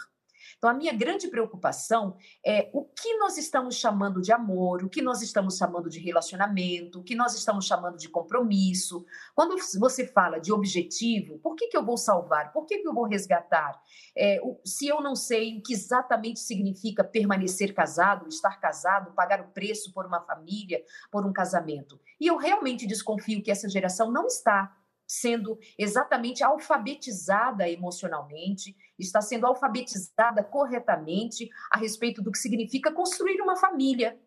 Então, 0.59 0.71
a 0.71 0.75
minha 0.75 0.93
grande 0.93 1.29
preocupação 1.29 2.17
é 2.45 2.69
o 2.73 2.85
que 2.85 3.17
nós 3.17 3.39
estamos 3.39 3.77
chamando 3.77 4.21
de 4.21 4.33
amor, 4.33 4.85
o 4.85 4.89
que 4.89 5.01
nós 5.01 5.23
estamos 5.23 5.57
chamando 5.57 5.89
de 5.89 6.01
relacionamento, 6.01 6.99
o 6.99 7.05
que 7.05 7.15
nós 7.15 7.33
estamos 7.35 7.65
chamando 7.65 7.97
de 7.97 8.09
compromisso. 8.09 9.07
Quando 9.37 9.57
você 9.79 10.05
fala 10.05 10.41
de 10.41 10.53
objetivo, 10.53 11.39
por 11.39 11.55
que, 11.55 11.69
que 11.69 11.77
eu 11.77 11.85
vou 11.85 11.97
salvar? 11.97 12.53
Por 12.53 12.67
que, 12.67 12.79
que 12.79 12.89
eu 12.89 12.93
vou 12.93 13.07
resgatar? 13.07 13.81
É, 14.17 14.41
se 14.65 14.89
eu 14.89 15.01
não 15.01 15.15
sei 15.15 15.59
o 15.59 15.63
que 15.63 15.73
exatamente 15.73 16.41
significa 16.41 17.05
permanecer 17.05 17.73
casado, 17.73 18.27
estar 18.27 18.59
casado, 18.59 19.15
pagar 19.15 19.41
o 19.41 19.53
preço 19.53 19.93
por 19.93 20.07
uma 20.07 20.21
família, 20.23 20.83
por 21.09 21.25
um 21.25 21.33
casamento. 21.33 22.01
E 22.21 22.27
eu 22.27 22.37
realmente 22.37 22.85
desconfio 22.85 23.43
que 23.45 23.51
essa 23.53 23.69
geração 23.69 24.11
não 24.11 24.27
está 24.27 24.75
sendo 25.09 25.59
exatamente 25.79 26.45
alfabetizada 26.45 27.67
emocionalmente, 27.67 28.77
está 28.99 29.21
sendo 29.21 29.47
alfabetizada 29.47 30.43
corretamente 30.43 31.49
a 31.71 31.79
respeito 31.79 32.23
do 32.23 32.33
que 32.33 32.39
significa 32.39 32.93
construir 32.93 33.41
uma 33.41 33.57
família. 33.57 34.19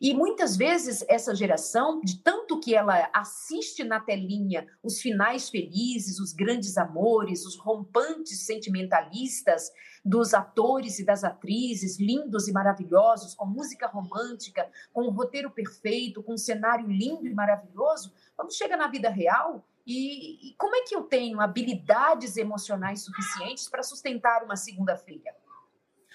E 0.00 0.12
muitas 0.12 0.56
vezes 0.56 1.04
essa 1.08 1.34
geração, 1.34 2.00
de 2.00 2.22
tanto 2.22 2.60
que 2.60 2.74
ela 2.74 3.08
assiste 3.12 3.82
na 3.84 3.98
telinha 3.98 4.66
os 4.82 5.00
finais 5.00 5.48
felizes, 5.48 6.18
os 6.18 6.32
grandes 6.32 6.76
amores, 6.76 7.46
os 7.46 7.56
rompantes 7.56 8.44
sentimentalistas 8.44 9.70
dos 10.04 10.34
atores 10.34 10.98
e 10.98 11.04
das 11.04 11.24
atrizes 11.24 11.98
lindos 11.98 12.48
e 12.48 12.52
maravilhosos, 12.52 13.34
com 13.34 13.46
música 13.46 13.86
romântica, 13.86 14.70
com 14.92 15.06
um 15.06 15.10
roteiro 15.10 15.50
perfeito, 15.50 16.22
com 16.22 16.34
um 16.34 16.38
cenário 16.38 16.86
lindo 16.86 17.26
e 17.26 17.34
maravilhoso, 17.34 18.12
quando 18.36 18.54
chega 18.54 18.76
na 18.76 18.88
vida 18.88 19.08
real, 19.08 19.66
e, 19.88 20.50
e 20.50 20.54
como 20.58 20.76
é 20.76 20.82
que 20.82 20.94
eu 20.94 21.02
tenho 21.02 21.40
habilidades 21.40 22.36
emocionais 22.36 23.00
suficientes 23.00 23.70
para 23.70 23.82
sustentar 23.82 24.44
uma 24.44 24.54
segunda-feira? 24.54 25.34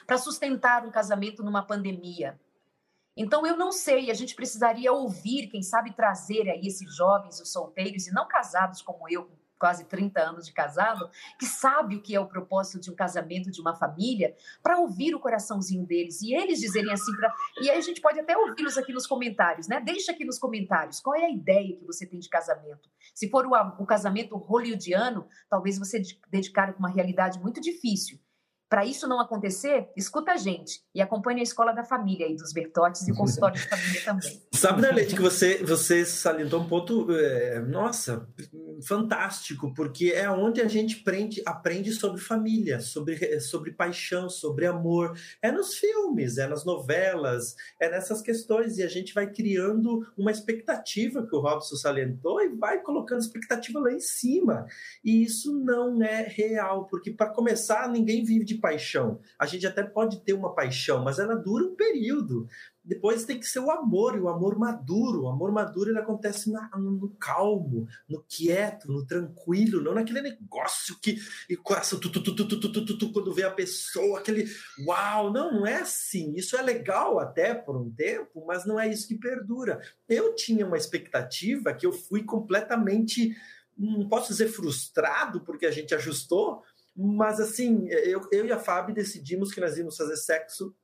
Para 0.05 0.19
sustentar 0.19 0.85
um 0.85 0.91
casamento 0.91 1.41
numa 1.41 1.65
pandemia? 1.65 2.39
Então, 3.17 3.47
eu 3.47 3.57
não 3.57 3.71
sei, 3.71 4.11
a 4.11 4.13
gente 4.13 4.35
precisaria 4.35 4.93
ouvir, 4.93 5.47
quem 5.47 5.63
sabe 5.63 5.91
trazer 5.91 6.47
aí 6.51 6.67
esses 6.67 6.95
jovens, 6.95 7.39
os 7.41 7.51
solteiros 7.51 8.05
e 8.05 8.13
não 8.13 8.27
casados 8.27 8.79
como 8.79 9.09
eu, 9.09 9.27
quase 9.63 9.85
30 9.85 10.19
anos 10.19 10.45
de 10.45 10.51
casado, 10.51 11.09
que 11.39 11.45
sabe 11.45 11.95
o 11.95 12.01
que 12.01 12.13
é 12.13 12.19
o 12.19 12.27
propósito 12.27 12.81
de 12.81 12.91
um 12.91 12.95
casamento, 12.95 13.49
de 13.49 13.61
uma 13.61 13.73
família, 13.73 14.35
para 14.61 14.77
ouvir 14.77 15.15
o 15.15 15.21
coraçãozinho 15.21 15.85
deles 15.85 16.21
e 16.21 16.33
eles 16.35 16.59
dizerem 16.59 16.91
assim 16.91 17.15
para. 17.15 17.33
E 17.61 17.69
aí 17.69 17.77
a 17.77 17.81
gente 17.81 18.01
pode 18.01 18.19
até 18.19 18.37
ouvi-los 18.37 18.77
aqui 18.77 18.91
nos 18.91 19.07
comentários, 19.07 19.69
né? 19.69 19.79
Deixa 19.79 20.11
aqui 20.11 20.25
nos 20.25 20.37
comentários 20.37 20.99
qual 20.99 21.15
é 21.15 21.23
a 21.23 21.31
ideia 21.31 21.77
que 21.77 21.85
você 21.85 22.05
tem 22.05 22.19
de 22.19 22.27
casamento. 22.27 22.89
Se 23.15 23.29
for 23.29 23.45
o, 23.45 23.51
o 23.81 23.85
casamento 23.85 24.35
hollywoodiano, 24.35 25.29
talvez 25.49 25.79
você 25.79 26.01
dedicar 26.29 26.75
uma 26.77 26.89
realidade 26.89 27.39
muito 27.39 27.61
difícil. 27.61 28.19
Para 28.73 28.87
isso 28.87 29.07
não 29.07 29.19
acontecer, 29.19 29.87
escuta 29.95 30.31
a 30.31 30.35
gente 30.35 30.81
e 30.95 30.99
acompanhe 30.99 31.41
a 31.41 31.43
Escola 31.43 31.73
da 31.73 31.83
Família 31.83 32.25
aí 32.25 32.35
dos 32.35 32.51
Bertotes 32.51 33.07
e 33.07 33.11
o 33.13 33.15
consultório 33.15 33.55
de 33.55 33.67
família 33.67 34.01
também. 34.03 34.41
Sabe, 34.51 34.81
né, 34.81 34.91
Leite, 34.91 35.13
que 35.13 35.21
você, 35.21 35.63
você 35.63 36.03
salientou 36.03 36.59
um 36.59 36.67
ponto, 36.67 37.05
é, 37.11 37.59
nossa, 37.59 38.27
fantástico, 38.87 39.71
porque 39.75 40.11
é 40.15 40.27
onde 40.27 40.59
a 40.59 40.67
gente 40.67 41.01
aprende, 41.01 41.43
aprende 41.45 41.91
sobre 41.91 42.19
família, 42.19 42.79
sobre, 42.79 43.39
sobre 43.41 43.73
paixão, 43.73 44.27
sobre 44.27 44.65
amor. 44.65 45.15
É 45.39 45.51
nos 45.51 45.75
filmes, 45.75 46.39
é 46.39 46.47
nas 46.47 46.65
novelas, 46.65 47.55
é 47.79 47.91
nessas 47.91 48.23
questões, 48.23 48.79
e 48.79 48.83
a 48.83 48.87
gente 48.87 49.13
vai 49.13 49.29
criando 49.29 50.03
uma 50.17 50.31
expectativa 50.31 51.23
que 51.27 51.35
o 51.35 51.41
Robson 51.41 51.75
salientou 51.75 52.41
e 52.41 52.49
vai 52.49 52.81
colocando 52.81 53.19
expectativa 53.19 53.79
lá 53.79 53.91
em 53.91 53.99
cima. 53.99 54.65
E 55.05 55.21
isso 55.21 55.59
não 55.59 56.01
é 56.01 56.23
real, 56.23 56.87
porque 56.87 57.11
para 57.11 57.29
começar, 57.29 57.87
ninguém 57.87 58.23
vive 58.23 58.43
de 58.43 58.62
paixão. 58.63 59.19
A 59.37 59.45
gente 59.45 59.67
até 59.67 59.83
pode 59.83 60.21
ter 60.21 60.31
uma 60.31 60.55
paixão, 60.55 61.03
mas 61.03 61.19
ela 61.19 61.35
dura 61.35 61.65
um 61.65 61.75
período. 61.75 62.47
Depois 62.81 63.25
tem 63.25 63.37
que 63.37 63.45
ser 63.45 63.59
o 63.59 63.69
amor, 63.69 64.15
e 64.15 64.21
o 64.21 64.29
amor 64.29 64.57
maduro. 64.57 65.23
O 65.23 65.29
amor 65.29 65.51
maduro 65.51 65.89
ele 65.89 65.99
acontece 65.99 66.49
na, 66.49 66.69
no, 66.77 67.09
calmo, 67.19 67.87
no 68.07 68.23
quieto, 68.23 68.89
no 68.89 69.05
tranquilo, 69.05 69.81
não 69.81 69.93
naquele 69.93 70.21
negócio 70.21 70.97
que 71.01 71.17
e 71.49 71.57
coração 71.57 71.99
tu, 71.99 72.09
tu, 72.09 72.23
tu, 72.23 72.35
tu, 72.35 72.47
tu, 72.47 72.71
tu, 72.71 72.85
tu, 72.85 72.97
tu, 72.97 73.11
quando 73.11 73.33
vê 73.33 73.43
a 73.43 73.51
pessoa, 73.51 74.19
aquele 74.19 74.45
uau, 74.85 75.31
não, 75.31 75.51
não 75.51 75.67
é 75.67 75.81
assim. 75.81 76.33
Isso 76.35 76.55
é 76.55 76.61
legal 76.61 77.19
até 77.19 77.53
por 77.53 77.75
um 77.75 77.91
tempo, 77.91 78.45
mas 78.45 78.65
não 78.65 78.79
é 78.79 78.87
isso 78.87 79.07
que 79.07 79.15
perdura. 79.15 79.81
Eu 80.07 80.35
tinha 80.35 80.65
uma 80.65 80.77
expectativa 80.77 81.73
que 81.73 81.85
eu 81.85 81.91
fui 81.91 82.23
completamente, 82.23 83.35
não 83.77 84.07
posso 84.07 84.29
dizer 84.29 84.47
frustrado, 84.47 85.41
porque 85.41 85.65
a 85.65 85.71
gente 85.71 85.93
ajustou, 85.93 86.63
mas 86.95 87.39
assim, 87.39 87.87
eu, 87.87 88.21
eu 88.31 88.45
e 88.45 88.51
a 88.51 88.59
Fábio 88.59 88.93
decidimos 88.93 89.51
que 89.53 89.61
nós 89.61 89.77
íamos 89.77 89.97
fazer 89.97 90.15
sexo 90.17 90.75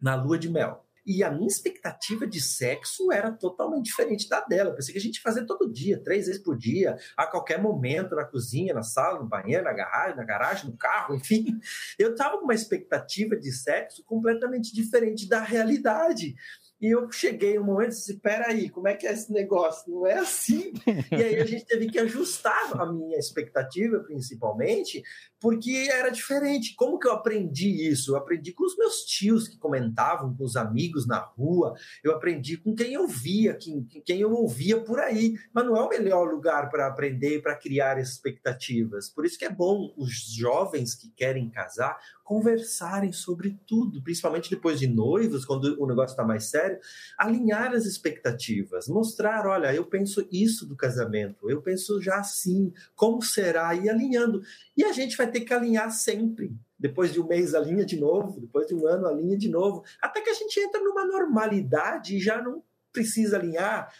na 0.00 0.14
lua 0.14 0.38
de 0.38 0.48
mel. 0.48 0.84
e 1.04 1.24
a 1.24 1.30
minha 1.30 1.46
expectativa 1.46 2.26
de 2.26 2.38
sexo 2.38 3.10
era 3.10 3.32
totalmente 3.32 3.86
diferente 3.86 4.28
da 4.28 4.40
dela. 4.42 4.70
Eu 4.70 4.74
pensei 4.74 4.92
que 4.92 4.98
a 4.98 5.02
gente 5.02 5.16
ia 5.16 5.22
fazer 5.22 5.46
todo 5.46 5.72
dia, 5.72 6.02
três 6.02 6.26
vezes 6.26 6.42
por 6.42 6.56
dia, 6.56 6.98
a 7.16 7.26
qualquer 7.26 7.60
momento, 7.60 8.14
na 8.14 8.26
cozinha, 8.26 8.74
na 8.74 8.82
sala, 8.82 9.18
no 9.18 9.26
banheiro, 9.26 9.64
na 9.64 9.72
garagem, 9.72 10.16
na 10.16 10.24
garagem, 10.24 10.70
no 10.70 10.76
carro, 10.76 11.14
enfim. 11.16 11.58
Eu 11.98 12.10
estava 12.12 12.36
com 12.36 12.44
uma 12.44 12.54
expectativa 12.54 13.36
de 13.36 13.50
sexo 13.50 14.04
completamente 14.04 14.74
diferente 14.74 15.26
da 15.26 15.40
realidade. 15.40 16.34
E 16.80 16.94
eu 16.94 17.10
cheguei 17.10 17.58
um 17.58 17.64
momento 17.64 17.92
e 17.92 17.96
disse: 17.96 18.18
peraí, 18.18 18.68
como 18.68 18.86
é 18.86 18.94
que 18.94 19.06
é 19.06 19.12
esse 19.12 19.32
negócio? 19.32 19.92
Não 19.92 20.06
é 20.06 20.14
assim. 20.14 20.72
e 21.10 21.14
aí 21.14 21.40
a 21.40 21.44
gente 21.44 21.64
teve 21.64 21.88
que 21.88 21.98
ajustar 21.98 22.80
a 22.80 22.92
minha 22.92 23.18
expectativa, 23.18 23.98
principalmente, 24.00 25.02
porque 25.40 25.88
era 25.90 26.10
diferente. 26.10 26.74
Como 26.76 26.98
que 26.98 27.08
eu 27.08 27.12
aprendi 27.12 27.88
isso? 27.88 28.12
Eu 28.12 28.16
aprendi 28.16 28.52
com 28.52 28.64
os 28.64 28.76
meus 28.76 29.02
tios 29.02 29.48
que 29.48 29.58
comentavam, 29.58 30.34
com 30.34 30.44
os 30.44 30.56
amigos 30.56 31.06
na 31.06 31.18
rua, 31.18 31.74
eu 32.02 32.12
aprendi 32.12 32.56
com 32.56 32.74
quem 32.74 32.92
eu 32.92 33.08
via, 33.08 33.54
quem, 33.54 33.84
quem 34.04 34.20
eu 34.20 34.32
ouvia 34.32 34.80
por 34.80 35.00
aí. 35.00 35.34
Mas 35.52 35.64
não 35.64 35.76
é 35.76 35.82
o 35.82 35.88
melhor 35.88 36.30
lugar 36.32 36.70
para 36.70 36.86
aprender 36.86 37.36
e 37.36 37.42
para 37.42 37.56
criar 37.56 37.98
expectativas. 37.98 39.08
Por 39.08 39.26
isso 39.26 39.38
que 39.38 39.44
é 39.44 39.50
bom 39.50 39.92
os 39.96 40.12
jovens 40.32 40.94
que 40.94 41.10
querem 41.10 41.50
casar 41.50 41.98
conversarem 42.28 43.10
sobre 43.10 43.58
tudo, 43.66 44.02
principalmente 44.02 44.50
depois 44.50 44.78
de 44.78 44.86
noivos, 44.86 45.46
quando 45.46 45.82
o 45.82 45.86
negócio 45.86 46.12
está 46.12 46.22
mais 46.22 46.44
sério, 46.50 46.78
alinhar 47.16 47.72
as 47.72 47.86
expectativas, 47.86 48.86
mostrar, 48.86 49.46
olha, 49.46 49.74
eu 49.74 49.86
penso 49.86 50.28
isso 50.30 50.66
do 50.66 50.76
casamento, 50.76 51.48
eu 51.48 51.62
penso 51.62 52.02
já 52.02 52.16
assim, 52.16 52.70
como 52.94 53.22
será, 53.22 53.74
e 53.74 53.88
alinhando. 53.88 54.42
E 54.76 54.84
a 54.84 54.92
gente 54.92 55.16
vai 55.16 55.30
ter 55.30 55.40
que 55.40 55.54
alinhar 55.54 55.90
sempre. 55.90 56.54
Depois 56.78 57.14
de 57.14 57.18
um 57.18 57.26
mês 57.26 57.54
alinha 57.54 57.86
de 57.86 57.98
novo, 57.98 58.38
depois 58.42 58.66
de 58.66 58.74
um 58.74 58.86
ano 58.86 59.06
alinha 59.06 59.38
de 59.38 59.48
novo, 59.48 59.82
até 59.98 60.20
que 60.20 60.28
a 60.28 60.34
gente 60.34 60.60
entra 60.60 60.82
numa 60.82 61.06
normalidade 61.06 62.14
e 62.14 62.20
já 62.20 62.42
não 62.42 62.62
precisa 62.92 63.38
alinhar 63.38 63.90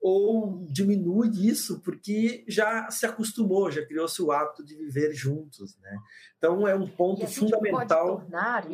ou 0.00 0.64
diminui 0.68 1.28
isso 1.48 1.80
porque 1.80 2.44
já 2.46 2.90
se 2.90 3.04
acostumou, 3.04 3.70
já 3.70 3.84
criou-se 3.84 4.20
o 4.22 4.30
hábito 4.30 4.64
de 4.64 4.76
viver 4.76 5.12
juntos, 5.12 5.76
né? 5.80 5.98
Então 6.36 6.66
é 6.66 6.74
um 6.74 6.86
ponto 6.86 7.26
fundamental. 7.26 8.20
Tornar, 8.20 8.64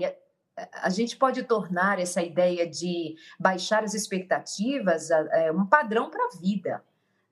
a 0.73 0.91
gente 0.91 1.17
pode 1.17 1.43
tornar 1.45 1.99
essa 1.99 2.23
ideia 2.23 2.69
de 2.69 3.17
baixar 3.41 3.83
as 3.83 3.95
expectativas 3.95 5.11
é, 5.11 5.51
um 5.51 5.67
padrão 5.67 6.11
para 6.11 6.25
a 6.25 6.39
vida. 6.39 6.83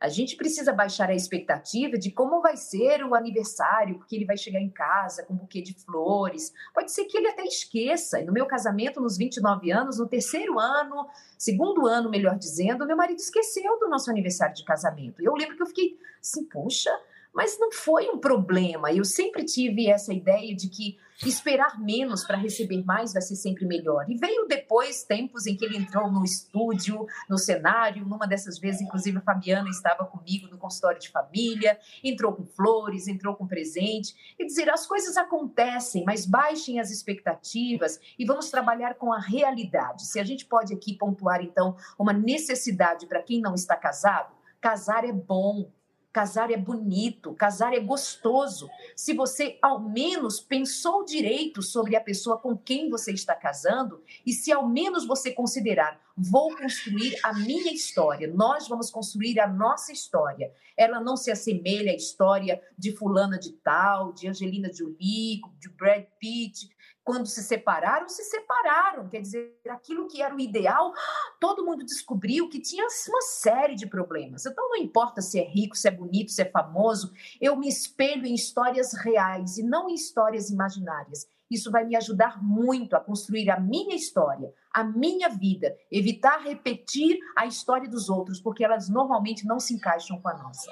A 0.03 0.09
gente 0.09 0.35
precisa 0.35 0.73
baixar 0.73 1.09
a 1.11 1.15
expectativa 1.15 1.97
de 1.97 2.11
como 2.11 2.43
vai 2.43 2.57
ser 2.57 3.05
o 3.05 3.15
aniversário, 3.15 3.99
porque 3.99 4.17
ele 4.17 4.25
vai 4.25 4.37
chegar 4.37 4.59
em 4.59 4.69
casa 4.69 5.23
com 5.23 5.33
um 5.33 5.37
buquê 5.37 5.63
de 5.63 5.75
flores. 5.75 6.53
Pode 6.75 6.91
ser 6.91 7.05
que 7.05 7.17
ele 7.17 7.29
até 7.29 7.45
esqueça. 7.45 8.21
E 8.21 8.25
no 8.25 8.33
meu 8.33 8.45
casamento, 8.45 9.01
nos 9.01 9.17
29 9.17 9.71
anos, 9.71 9.99
no 9.99 10.09
terceiro 10.09 10.59
ano, 10.59 11.07
segundo 11.39 11.87
ano, 11.87 12.11
melhor 12.11 12.37
dizendo, 12.37 12.85
meu 12.85 12.97
marido 12.97 13.21
esqueceu 13.21 13.79
do 13.79 13.89
nosso 13.89 14.11
aniversário 14.11 14.57
de 14.57 14.65
casamento. 14.65 15.23
Eu 15.23 15.35
lembro 15.35 15.55
que 15.55 15.63
eu 15.63 15.69
fiquei 15.69 15.97
assim, 16.21 16.45
puxa, 16.47 16.91
mas 17.35 17.59
não 17.59 17.73
foi 17.73 18.09
um 18.09 18.19
problema. 18.19 18.93
Eu 18.93 19.05
sempre 19.05 19.45
tive 19.45 19.89
essa 19.89 20.13
ideia 20.13 20.55
de 20.55 20.69
que 20.69 20.99
esperar 21.25 21.81
menos 21.81 22.25
para 22.25 22.37
receber 22.37 22.85
mais 22.85 23.13
vai 23.13 23.23
ser 23.23 23.37
sempre 23.37 23.65
melhor. 23.65 24.11
E 24.11 24.17
veio 24.17 24.47
depois 24.47 25.05
tempos 25.05 25.47
em 25.47 25.57
que 25.57 25.65
ele 25.65 25.77
entrou 25.77 26.11
no 26.11 26.25
estúdio, 26.25 27.07
no 27.29 27.39
cenário, 27.39 28.05
numa 28.05 28.27
dessas 28.27 28.59
vezes, 28.59 28.81
inclusive 28.81 29.19
a 29.19 29.23
Fabiana 29.23 29.69
estava 29.69 30.05
comigo 30.05 30.49
no 30.49 30.59
consultório 30.59 31.01
de 31.01 31.11
família, 31.11 31.79
entrou 32.03 32.33
com 32.33 32.45
flores, 32.45 33.07
entrou 33.07 33.37
com 33.37 33.47
presente. 33.47 34.15
Quer 34.37 34.45
dizer, 34.45 34.69
as 34.69 34.87
coisas 34.87 35.17
acontecem, 35.17 36.05
mas 36.05 36.27
baixem 36.27 36.81
as 36.81 36.91
expectativas 36.91 38.01
e 38.19 38.25
vamos 38.25 38.51
trabalhar 38.51 38.95
com 38.95 39.13
a 39.13 39.21
realidade. 39.21 40.07
Se 40.07 40.19
a 40.19 40.25
gente 40.25 40.45
pode 40.47 40.75
aqui 40.75 40.95
pontuar, 40.95 41.43
então, 41.43 41.77
uma 41.99 42.13
necessidade 42.13 43.07
para 43.07 43.23
quem 43.23 43.41
não 43.41 43.55
está 43.55 43.77
casado, 43.77 44.35
casar 44.61 45.05
é 45.05 45.13
bom, 45.13 45.71
Casar 46.13 46.51
é 46.51 46.57
bonito, 46.59 47.33
casar 47.33 47.73
é 47.73 47.81
gostoso. 47.81 48.69
Se 48.95 49.15
você 49.15 49.59
ao 49.63 49.81
menos 49.81 50.41
pensou 50.41 51.05
direito 51.05 51.63
sobre 51.63 51.97
a 51.97 52.01
pessoa 52.01 52.37
com 52.37 52.55
quem 52.55 52.91
você 52.91 53.13
está 53.13 53.35
casando 53.35 54.03
e 54.27 54.33
se 54.33 54.53
ao 54.53 54.69
menos 54.69 55.07
você 55.07 55.33
considerar, 55.33 55.99
vou 56.15 56.55
construir 56.55 57.19
a 57.23 57.33
minha 57.33 57.73
história, 57.73 58.29
nós 58.29 58.69
vamos 58.69 58.91
construir 58.91 59.41
a 59.41 59.49
nossa 59.49 59.91
história. 59.91 60.53
Ela 60.77 61.01
não 61.01 61.17
se 61.17 61.31
assemelha 61.31 61.93
à 61.93 61.97
história 61.97 62.61
de 62.77 62.93
fulana 62.93 63.39
de 63.39 63.53
tal, 63.53 64.13
de 64.13 64.29
Angelina 64.29 64.71
Jolie, 64.71 65.41
de 65.59 65.71
Brad 65.71 66.05
Pitt, 66.21 66.69
quando 67.05 67.27
se 67.27 67.43
separaram, 67.43 68.09
se 68.09 68.23
separaram. 68.25 69.09
Quer 69.09 69.21
dizer, 69.21 69.61
aquilo 69.69 70.07
que 70.07 70.23
era 70.23 70.35
o 70.35 70.41
ideal, 70.41 70.93
todo 71.41 71.65
mundo 71.65 71.85
descobriu 71.85 72.49
que 72.49 72.61
tinha 72.61 72.87
uma 73.09 73.23
série 73.23 73.75
de 73.75 73.87
problemas. 73.87 74.47
Então, 74.47 74.69
não 74.69 74.77
importa 74.77 75.21
se 75.21 75.39
é 75.39 75.45
rico, 75.45 75.77
se 75.77 75.89
é 75.89 75.91
bonito, 75.91 76.31
se 76.31 76.43
é 76.43 76.51
famoso, 76.51 77.13
eu 77.41 77.57
me 77.57 77.69
espelho 77.69 78.27
em 78.27 78.35
histórias 78.35 78.93
reais 78.95 79.59
e 79.59 79.63
não 79.63 79.89
em 79.89 79.95
histórias 79.95 80.51
imaginárias. 80.51 81.27
Isso 81.51 81.71
vai 81.71 81.85
me 81.85 81.95
ajudar 81.97 82.43
muito 82.43 82.97
a 82.97 83.01
construir 83.01 83.51
a 83.51 83.61
minha 83.61 83.95
história, 83.95 84.55
a 84.73 84.83
minha 84.83 85.29
vida, 85.29 85.77
evitar 85.91 86.39
repetir 86.39 87.19
a 87.37 87.45
história 87.45 87.89
dos 87.89 88.09
outros, 88.09 88.41
porque 88.41 88.65
elas 88.65 88.89
normalmente 88.89 89.47
não 89.47 89.61
se 89.61 89.75
encaixam 89.75 90.19
com 90.19 90.29
a 90.29 90.35
nossa. 90.35 90.71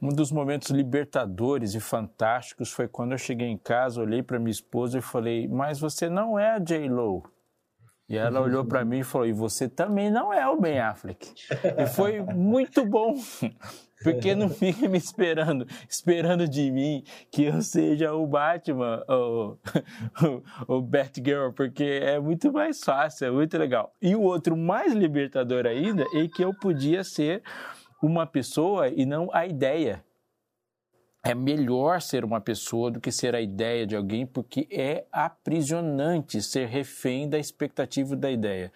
Um 0.00 0.08
dos 0.08 0.30
momentos 0.30 0.70
libertadores 0.70 1.74
e 1.74 1.80
fantásticos 1.80 2.70
foi 2.70 2.88
quando 2.88 3.12
eu 3.12 3.18
cheguei 3.18 3.48
em 3.48 3.58
casa, 3.58 4.00
olhei 4.00 4.22
para 4.22 4.38
minha 4.38 4.50
esposa 4.50 4.98
e 4.98 5.02
falei: 5.02 5.48
Mas 5.48 5.78
você 5.78 6.08
não 6.08 6.38
é 6.38 6.52
a 6.52 6.58
J. 6.58 6.88
Lo. 6.88 7.22
E 8.06 8.18
ela 8.18 8.40
olhou 8.40 8.64
para 8.64 8.84
mim 8.84 8.98
e 8.98 9.04
falou: 9.04 9.26
E 9.26 9.32
você 9.32 9.68
também 9.68 10.10
não 10.10 10.32
é 10.32 10.46
o 10.46 10.60
Ben 10.60 10.78
Affleck. 10.78 11.32
E 11.78 11.86
foi 11.86 12.20
muito 12.20 12.84
bom, 12.84 13.14
porque 14.04 14.34
não 14.34 14.50
fica 14.50 14.86
me 14.86 14.98
esperando, 14.98 15.66
esperando 15.88 16.46
de 16.46 16.70
mim 16.70 17.02
que 17.30 17.44
eu 17.44 17.62
seja 17.62 18.12
o 18.12 18.26
Batman 18.26 19.02
ou 19.08 19.58
o 20.68 20.82
Batgirl, 20.82 21.52
porque 21.52 22.00
é 22.02 22.20
muito 22.20 22.52
mais 22.52 22.84
fácil, 22.84 23.26
é 23.26 23.30
muito 23.30 23.56
legal. 23.56 23.94
E 24.02 24.14
o 24.14 24.20
outro 24.20 24.54
mais 24.54 24.92
libertador 24.92 25.64
ainda 25.64 26.04
é 26.12 26.28
que 26.28 26.44
eu 26.44 26.52
podia 26.52 27.02
ser 27.02 27.42
uma 28.02 28.26
pessoa 28.26 28.88
e 28.88 29.04
não 29.04 29.28
a 29.32 29.46
ideia. 29.46 30.04
É 31.22 31.34
melhor 31.34 32.02
ser 32.02 32.22
uma 32.22 32.38
pessoa 32.38 32.90
do 32.90 33.00
que 33.00 33.10
ser 33.10 33.34
a 33.34 33.40
ideia 33.40 33.86
de 33.86 33.96
alguém, 33.96 34.26
porque 34.26 34.68
é 34.70 35.06
aprisionante 35.10 36.42
ser 36.42 36.68
refém 36.68 37.26
da 37.26 37.38
expectativa 37.38 38.14
da 38.14 38.30
ideia. 38.30 38.70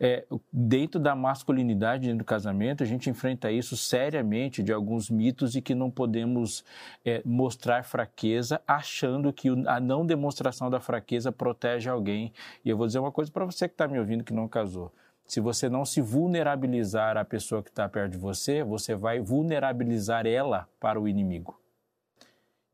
É, 0.00 0.24
dentro 0.50 0.98
da 0.98 1.14
masculinidade, 1.14 2.06
dentro 2.06 2.20
do 2.20 2.24
casamento, 2.24 2.82
a 2.82 2.86
gente 2.86 3.10
enfrenta 3.10 3.52
isso 3.52 3.76
seriamente 3.76 4.62
de 4.62 4.72
alguns 4.72 5.10
mitos 5.10 5.54
e 5.56 5.60
que 5.60 5.74
não 5.74 5.90
podemos 5.90 6.64
é, 7.04 7.20
mostrar 7.22 7.84
fraqueza 7.84 8.62
achando 8.66 9.30
que 9.30 9.50
a 9.66 9.78
não 9.78 10.06
demonstração 10.06 10.70
da 10.70 10.80
fraqueza 10.80 11.30
protege 11.30 11.90
alguém. 11.90 12.32
E 12.64 12.70
eu 12.70 12.78
vou 12.78 12.86
dizer 12.86 12.98
uma 12.98 13.12
coisa 13.12 13.30
para 13.30 13.44
você 13.44 13.68
que 13.68 13.74
está 13.74 13.86
me 13.86 13.98
ouvindo 13.98 14.24
que 14.24 14.32
não 14.32 14.48
casou 14.48 14.90
se 15.26 15.40
você 15.40 15.68
não 15.68 15.84
se 15.84 16.00
vulnerabilizar 16.00 17.16
à 17.16 17.24
pessoa 17.24 17.62
que 17.62 17.70
está 17.70 17.88
perto 17.88 18.12
de 18.12 18.18
você, 18.18 18.62
você 18.62 18.94
vai 18.94 19.20
vulnerabilizar 19.20 20.26
ela 20.26 20.68
para 20.78 21.00
o 21.00 21.08
inimigo. 21.08 21.58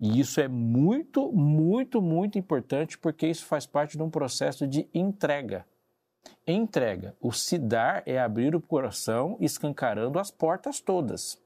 E 0.01 0.19
isso 0.19 0.41
é 0.41 0.49
muito, 0.49 1.31
muito, 1.31 2.01
muito 2.01 2.39
importante 2.39 2.97
porque 2.99 3.27
isso 3.27 3.45
faz 3.45 3.67
parte 3.67 3.97
de 3.97 4.03
um 4.03 4.11
processo 4.11 4.67
de 4.67 4.89
entrega. 4.95 5.67
Entrega. 6.47 7.15
O 7.21 7.33
se 7.33 7.59
dar 7.59 8.03
é 8.07 8.19
abrir 8.19 8.57
o 8.57 8.61
coração 8.61 9.37
escancarando 9.41 10.19
as 10.19 10.31
portas 10.31 10.81
todas. 10.81 11.39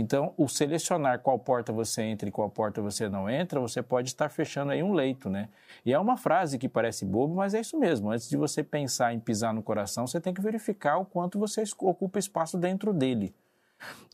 Então, 0.00 0.32
o 0.36 0.46
selecionar 0.46 1.18
qual 1.18 1.36
porta 1.40 1.72
você 1.72 2.02
entra 2.02 2.28
e 2.28 2.30
qual 2.30 2.48
porta 2.48 2.80
você 2.80 3.08
não 3.08 3.28
entra, 3.28 3.58
você 3.58 3.82
pode 3.82 4.10
estar 4.10 4.28
fechando 4.28 4.70
aí 4.70 4.80
um 4.80 4.92
leito, 4.92 5.28
né? 5.28 5.48
E 5.84 5.92
é 5.92 5.98
uma 5.98 6.16
frase 6.16 6.56
que 6.56 6.68
parece 6.68 7.04
bobo, 7.04 7.34
mas 7.34 7.52
é 7.52 7.58
isso 7.58 7.76
mesmo. 7.76 8.12
Antes 8.12 8.28
de 8.28 8.36
você 8.36 8.62
pensar 8.62 9.12
em 9.12 9.18
pisar 9.18 9.52
no 9.52 9.60
coração, 9.60 10.06
você 10.06 10.20
tem 10.20 10.32
que 10.32 10.40
verificar 10.40 10.98
o 10.98 11.04
quanto 11.04 11.36
você 11.36 11.64
ocupa 11.80 12.16
espaço 12.16 12.56
dentro 12.56 12.92
dele. 12.92 13.34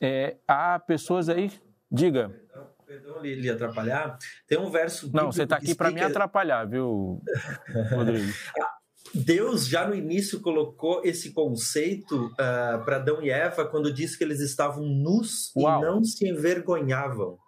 É, 0.01 0.37
há 0.49 0.79
pessoas 0.79 1.29
aí, 1.29 1.53
diga. 1.93 2.35
Perdão, 2.87 3.21
lhe 3.21 3.51
atrapalhar. 3.51 4.17
Tem 4.47 4.59
um 4.59 4.71
verso. 4.71 5.11
Não, 5.13 5.31
você 5.31 5.43
está 5.43 5.57
aqui 5.57 5.75
para 5.75 5.91
me 5.91 6.01
atrapalhar, 6.01 6.65
viu, 6.65 7.21
Rodrigo? 7.95 8.33
Deus 9.15 9.69
já 9.69 9.87
no 9.87 9.95
início 9.95 10.41
colocou 10.41 11.03
esse 11.05 11.33
conceito 11.33 12.27
uh, 12.27 12.35
ah, 12.39 12.83
para 12.85 12.97
Adão 12.97 13.23
e 13.23 13.31
Eva 13.31 13.65
quando 13.65 13.93
disse 13.93 14.19
que 14.19 14.25
eles 14.25 14.41
estavam 14.41 14.85
nus 14.85 15.53
Uau. 15.57 15.81
e 15.81 15.85
não 15.85 16.03
se 16.03 16.29
envergonhavam. 16.29 17.39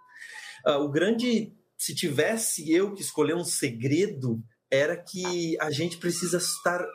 Uh, 0.64 0.78
o 0.82 0.88
grande, 0.88 1.52
se 1.76 1.94
tivesse 1.94 2.72
eu 2.72 2.94
que 2.94 3.02
escolher 3.02 3.34
um 3.34 3.44
segredo, 3.44 4.40
era 4.70 4.96
que 4.96 5.60
a 5.60 5.70
gente 5.70 5.98
precisa 5.98 6.38
estar 6.38 6.86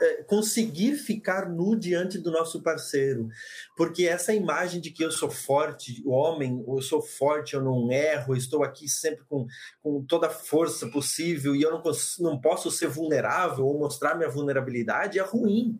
é, 0.00 0.22
conseguir 0.22 0.94
ficar 0.94 1.48
nu 1.48 1.76
diante 1.76 2.18
do 2.18 2.30
nosso 2.30 2.62
parceiro, 2.62 3.28
porque 3.76 4.06
essa 4.06 4.32
imagem 4.32 4.80
de 4.80 4.90
que 4.90 5.04
eu 5.04 5.10
sou 5.10 5.30
forte, 5.30 6.02
o 6.06 6.12
homem, 6.12 6.64
eu 6.66 6.80
sou 6.80 7.02
forte, 7.02 7.54
eu 7.54 7.62
não 7.62 7.90
erro, 7.92 8.34
estou 8.34 8.64
aqui 8.64 8.88
sempre 8.88 9.24
com, 9.28 9.46
com 9.82 10.02
toda 10.04 10.28
a 10.28 10.30
força 10.30 10.88
possível 10.88 11.54
e 11.54 11.62
eu 11.62 11.70
não, 11.70 11.82
não 12.20 12.40
posso 12.40 12.70
ser 12.70 12.88
vulnerável 12.88 13.66
ou 13.66 13.78
mostrar 13.78 14.14
minha 14.14 14.30
vulnerabilidade 14.30 15.18
é 15.18 15.22
ruim. 15.22 15.78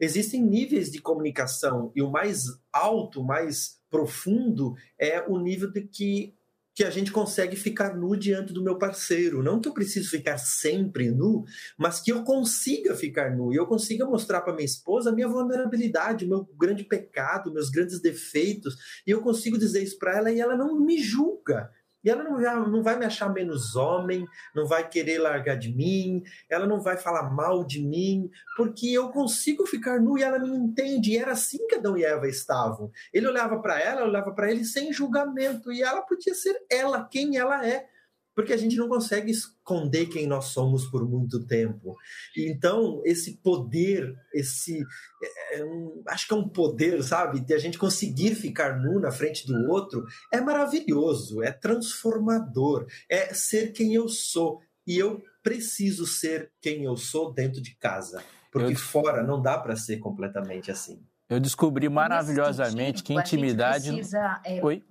Existem 0.00 0.40
níveis 0.40 0.90
de 0.90 0.98
comunicação 0.98 1.92
e 1.94 2.00
o 2.00 2.10
mais 2.10 2.44
alto, 2.72 3.22
mais 3.22 3.78
profundo 3.90 4.74
é 4.98 5.20
o 5.20 5.38
nível 5.38 5.70
de 5.70 5.82
que 5.82 6.34
que 6.80 6.84
a 6.84 6.88
gente 6.88 7.12
consegue 7.12 7.56
ficar 7.56 7.94
nu 7.94 8.16
diante 8.16 8.54
do 8.54 8.64
meu 8.64 8.78
parceiro. 8.78 9.42
Não 9.42 9.60
que 9.60 9.68
eu 9.68 9.74
preciso 9.74 10.08
ficar 10.08 10.38
sempre 10.38 11.10
nu, 11.10 11.44
mas 11.76 12.00
que 12.00 12.10
eu 12.10 12.24
consiga 12.24 12.94
ficar 12.94 13.36
nu 13.36 13.52
e 13.52 13.56
eu 13.56 13.66
consiga 13.66 14.06
mostrar 14.06 14.40
para 14.40 14.54
minha 14.54 14.64
esposa 14.64 15.10
a 15.10 15.12
minha 15.12 15.28
vulnerabilidade, 15.28 16.24
o 16.24 16.28
meu 16.28 16.48
grande 16.58 16.82
pecado, 16.82 17.52
meus 17.52 17.68
grandes 17.68 18.00
defeitos, 18.00 18.78
e 19.06 19.10
eu 19.10 19.20
consigo 19.20 19.58
dizer 19.58 19.82
isso 19.82 19.98
para 19.98 20.16
ela 20.16 20.32
e 20.32 20.40
ela 20.40 20.56
não 20.56 20.80
me 20.80 20.96
julga. 21.02 21.70
E 22.02 22.10
ela 22.10 22.24
não 22.24 22.40
vai, 22.40 22.56
não 22.56 22.82
vai 22.82 22.98
me 22.98 23.04
achar 23.04 23.28
menos 23.28 23.76
homem, 23.76 24.26
não 24.54 24.66
vai 24.66 24.88
querer 24.88 25.18
largar 25.18 25.56
de 25.56 25.72
mim, 25.72 26.22
ela 26.48 26.66
não 26.66 26.80
vai 26.80 26.96
falar 26.96 27.30
mal 27.30 27.64
de 27.64 27.82
mim, 27.82 28.30
porque 28.56 28.90
eu 28.90 29.10
consigo 29.10 29.66
ficar 29.66 30.00
nu 30.00 30.18
e 30.18 30.22
ela 30.22 30.38
me 30.38 30.48
entende. 30.48 31.12
E 31.12 31.18
era 31.18 31.32
assim 31.32 31.66
que 31.66 31.76
Adão 31.76 31.96
e 31.96 32.04
Eva 32.04 32.28
estavam. 32.28 32.90
Ele 33.12 33.26
olhava 33.26 33.60
para 33.60 33.78
ela, 33.78 34.04
olhava 34.04 34.32
para 34.32 34.50
ele 34.50 34.64
sem 34.64 34.92
julgamento, 34.92 35.72
e 35.72 35.82
ela 35.82 36.02
podia 36.02 36.34
ser 36.34 36.60
ela, 36.70 37.06
quem 37.06 37.36
ela 37.36 37.66
é 37.66 37.86
porque 38.34 38.52
a 38.52 38.56
gente 38.56 38.76
não 38.76 38.88
consegue 38.88 39.30
esconder 39.30 40.06
quem 40.06 40.26
nós 40.26 40.46
somos 40.46 40.86
por 40.86 41.08
muito 41.08 41.44
tempo. 41.46 41.96
Então, 42.36 43.02
esse 43.04 43.36
poder, 43.38 44.14
esse. 44.32 44.82
É, 45.22 45.58
é 45.58 45.64
um, 45.64 46.02
acho 46.08 46.26
que 46.26 46.34
é 46.34 46.36
um 46.36 46.48
poder, 46.48 47.02
sabe? 47.02 47.40
De 47.40 47.54
a 47.54 47.58
gente 47.58 47.78
conseguir 47.78 48.34
ficar 48.34 48.78
nu 48.78 49.00
na 49.00 49.10
frente 49.10 49.46
do 49.46 49.70
outro 49.70 50.04
é 50.32 50.40
maravilhoso, 50.40 51.42
é 51.42 51.50
transformador, 51.50 52.86
é 53.08 53.34
ser 53.34 53.72
quem 53.72 53.94
eu 53.94 54.08
sou. 54.08 54.60
E 54.86 54.98
eu 54.98 55.22
preciso 55.42 56.06
ser 56.06 56.52
quem 56.60 56.84
eu 56.84 56.96
sou 56.96 57.32
dentro 57.32 57.60
de 57.60 57.76
casa. 57.76 58.22
Porque 58.50 58.72
eu... 58.72 58.78
fora 58.78 59.22
não 59.22 59.40
dá 59.40 59.58
para 59.58 59.76
ser 59.76 59.98
completamente 59.98 60.70
assim. 60.70 61.02
Eu 61.28 61.38
descobri 61.38 61.88
maravilhosamente 61.88 63.04
que 63.04 63.14
intimidade. 63.14 63.92
Precisa, 63.92 64.40
é... 64.44 64.64
Oi? 64.64 64.82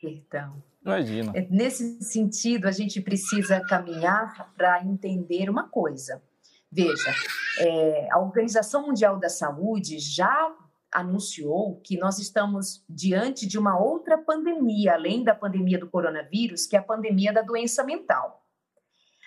Perdão. 0.00 0.62
Imagina. 0.84 1.32
É, 1.34 1.46
nesse 1.50 2.02
sentido, 2.02 2.66
a 2.66 2.70
gente 2.70 3.00
precisa 3.00 3.60
caminhar 3.68 4.52
para 4.56 4.82
entender 4.84 5.50
uma 5.50 5.68
coisa. 5.68 6.22
Veja, 6.70 7.14
é, 7.58 8.08
a 8.12 8.18
Organização 8.18 8.86
Mundial 8.86 9.18
da 9.18 9.28
Saúde 9.28 9.98
já 9.98 10.54
anunciou 10.92 11.80
que 11.82 11.98
nós 11.98 12.18
estamos 12.18 12.84
diante 12.88 13.46
de 13.46 13.58
uma 13.58 13.78
outra 13.78 14.16
pandemia, 14.16 14.94
além 14.94 15.22
da 15.22 15.34
pandemia 15.34 15.78
do 15.78 15.88
coronavírus, 15.88 16.66
que 16.66 16.76
é 16.76 16.78
a 16.78 16.82
pandemia 16.82 17.32
da 17.32 17.42
doença 17.42 17.84
mental. 17.84 18.44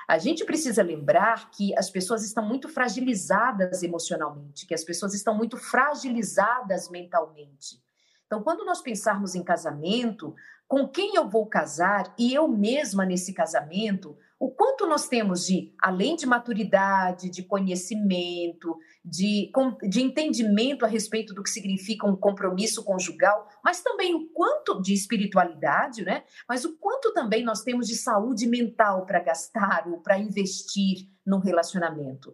A 0.07 0.17
gente 0.17 0.43
precisa 0.43 0.83
lembrar 0.83 1.51
que 1.51 1.77
as 1.77 1.89
pessoas 1.89 2.23
estão 2.23 2.45
muito 2.45 2.67
fragilizadas 2.67 3.83
emocionalmente, 3.83 4.65
que 4.65 4.73
as 4.73 4.83
pessoas 4.83 5.13
estão 5.13 5.35
muito 5.35 5.57
fragilizadas 5.57 6.89
mentalmente. 6.89 7.81
Então, 8.31 8.41
quando 8.41 8.63
nós 8.63 8.81
pensarmos 8.81 9.35
em 9.35 9.43
casamento, 9.43 10.33
com 10.65 10.87
quem 10.87 11.17
eu 11.17 11.27
vou 11.27 11.47
casar 11.47 12.15
e 12.17 12.33
eu 12.33 12.47
mesma 12.47 13.05
nesse 13.05 13.33
casamento, 13.33 14.15
o 14.39 14.49
quanto 14.49 14.87
nós 14.87 15.09
temos 15.09 15.45
de, 15.45 15.75
além 15.83 16.15
de 16.15 16.25
maturidade, 16.25 17.29
de 17.29 17.43
conhecimento, 17.43 18.77
de, 19.03 19.51
de 19.89 20.01
entendimento 20.01 20.85
a 20.85 20.87
respeito 20.87 21.33
do 21.33 21.43
que 21.43 21.49
significa 21.49 22.07
um 22.07 22.15
compromisso 22.15 22.85
conjugal, 22.85 23.49
mas 23.61 23.83
também 23.83 24.15
o 24.15 24.29
quanto 24.29 24.81
de 24.81 24.93
espiritualidade, 24.93 26.05
né? 26.05 26.23
Mas 26.47 26.63
o 26.63 26.77
quanto 26.77 27.13
também 27.13 27.43
nós 27.43 27.63
temos 27.63 27.85
de 27.85 27.97
saúde 27.97 28.47
mental 28.47 29.05
para 29.05 29.19
gastar 29.19 29.89
ou 29.89 30.01
para 30.01 30.17
investir 30.17 31.09
num 31.27 31.39
relacionamento. 31.39 32.33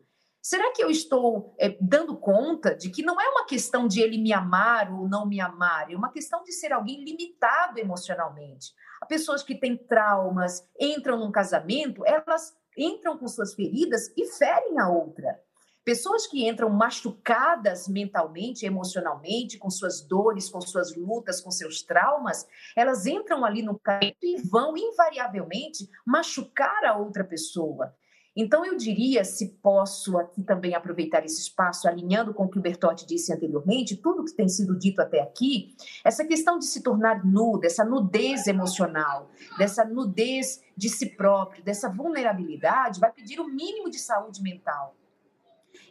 Será 0.49 0.71
que 0.71 0.81
eu 0.81 0.89
estou 0.89 1.53
é, 1.59 1.77
dando 1.81 2.15
conta 2.15 2.73
de 2.73 2.89
que 2.89 3.03
não 3.03 3.19
é 3.19 3.27
uma 3.27 3.45
questão 3.45 3.85
de 3.85 3.99
ele 3.99 4.17
me 4.17 4.31
amar 4.31 4.89
ou 4.89 5.05
não 5.05 5.25
me 5.25 5.41
amar, 5.41 5.91
é 5.91 5.93
uma 5.93 6.09
questão 6.09 6.41
de 6.41 6.53
ser 6.53 6.71
alguém 6.71 7.03
limitado 7.03 7.77
emocionalmente? 7.77 8.73
Há 9.01 9.05
pessoas 9.05 9.43
que 9.43 9.55
têm 9.55 9.75
traumas, 9.75 10.65
entram 10.79 11.19
num 11.19 11.33
casamento, 11.33 12.01
elas 12.05 12.55
entram 12.77 13.17
com 13.17 13.27
suas 13.27 13.55
feridas 13.55 14.09
e 14.15 14.25
ferem 14.25 14.79
a 14.79 14.87
outra. 14.87 15.37
Pessoas 15.83 16.25
que 16.25 16.47
entram 16.47 16.69
machucadas 16.69 17.89
mentalmente, 17.89 18.65
emocionalmente, 18.65 19.57
com 19.57 19.69
suas 19.69 19.99
dores, 19.99 20.49
com 20.49 20.61
suas 20.61 20.95
lutas, 20.95 21.41
com 21.41 21.51
seus 21.51 21.81
traumas, 21.81 22.47
elas 22.73 23.05
entram 23.05 23.43
ali 23.43 23.61
no 23.61 23.77
casamento 23.77 24.15
e 24.23 24.41
vão 24.43 24.77
invariavelmente 24.77 25.89
machucar 26.05 26.85
a 26.85 26.95
outra 26.95 27.25
pessoa. 27.25 27.93
Então, 28.39 28.63
eu 28.63 28.77
diria, 28.77 29.25
se 29.25 29.49
posso 29.63 30.15
aqui 30.15 30.43
também 30.43 30.75
aproveitar 30.75 31.25
esse 31.25 31.41
espaço, 31.41 31.87
alinhando 31.87 32.35
com 32.35 32.43
o 32.43 32.49
que 32.49 32.59
o 32.59 32.61
Bertotti 32.61 33.03
disse 33.07 33.33
anteriormente, 33.33 33.97
tudo 33.97 34.23
que 34.23 34.31
tem 34.31 34.47
sido 34.47 34.77
dito 34.77 35.01
até 35.01 35.21
aqui, 35.21 35.75
essa 36.03 36.23
questão 36.23 36.59
de 36.59 36.65
se 36.65 36.83
tornar 36.83 37.25
nu, 37.25 37.57
dessa 37.57 37.83
nudez 37.83 38.45
emocional, 38.45 39.31
dessa 39.57 39.83
nudez 39.83 40.61
de 40.77 40.87
si 40.87 41.15
próprio, 41.15 41.63
dessa 41.63 41.89
vulnerabilidade, 41.89 42.99
vai 42.99 43.11
pedir 43.11 43.39
o 43.39 43.47
mínimo 43.47 43.89
de 43.89 43.97
saúde 43.97 44.43
mental. 44.43 44.95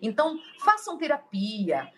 Então, 0.00 0.38
façam 0.64 0.96
terapia, 0.96 1.90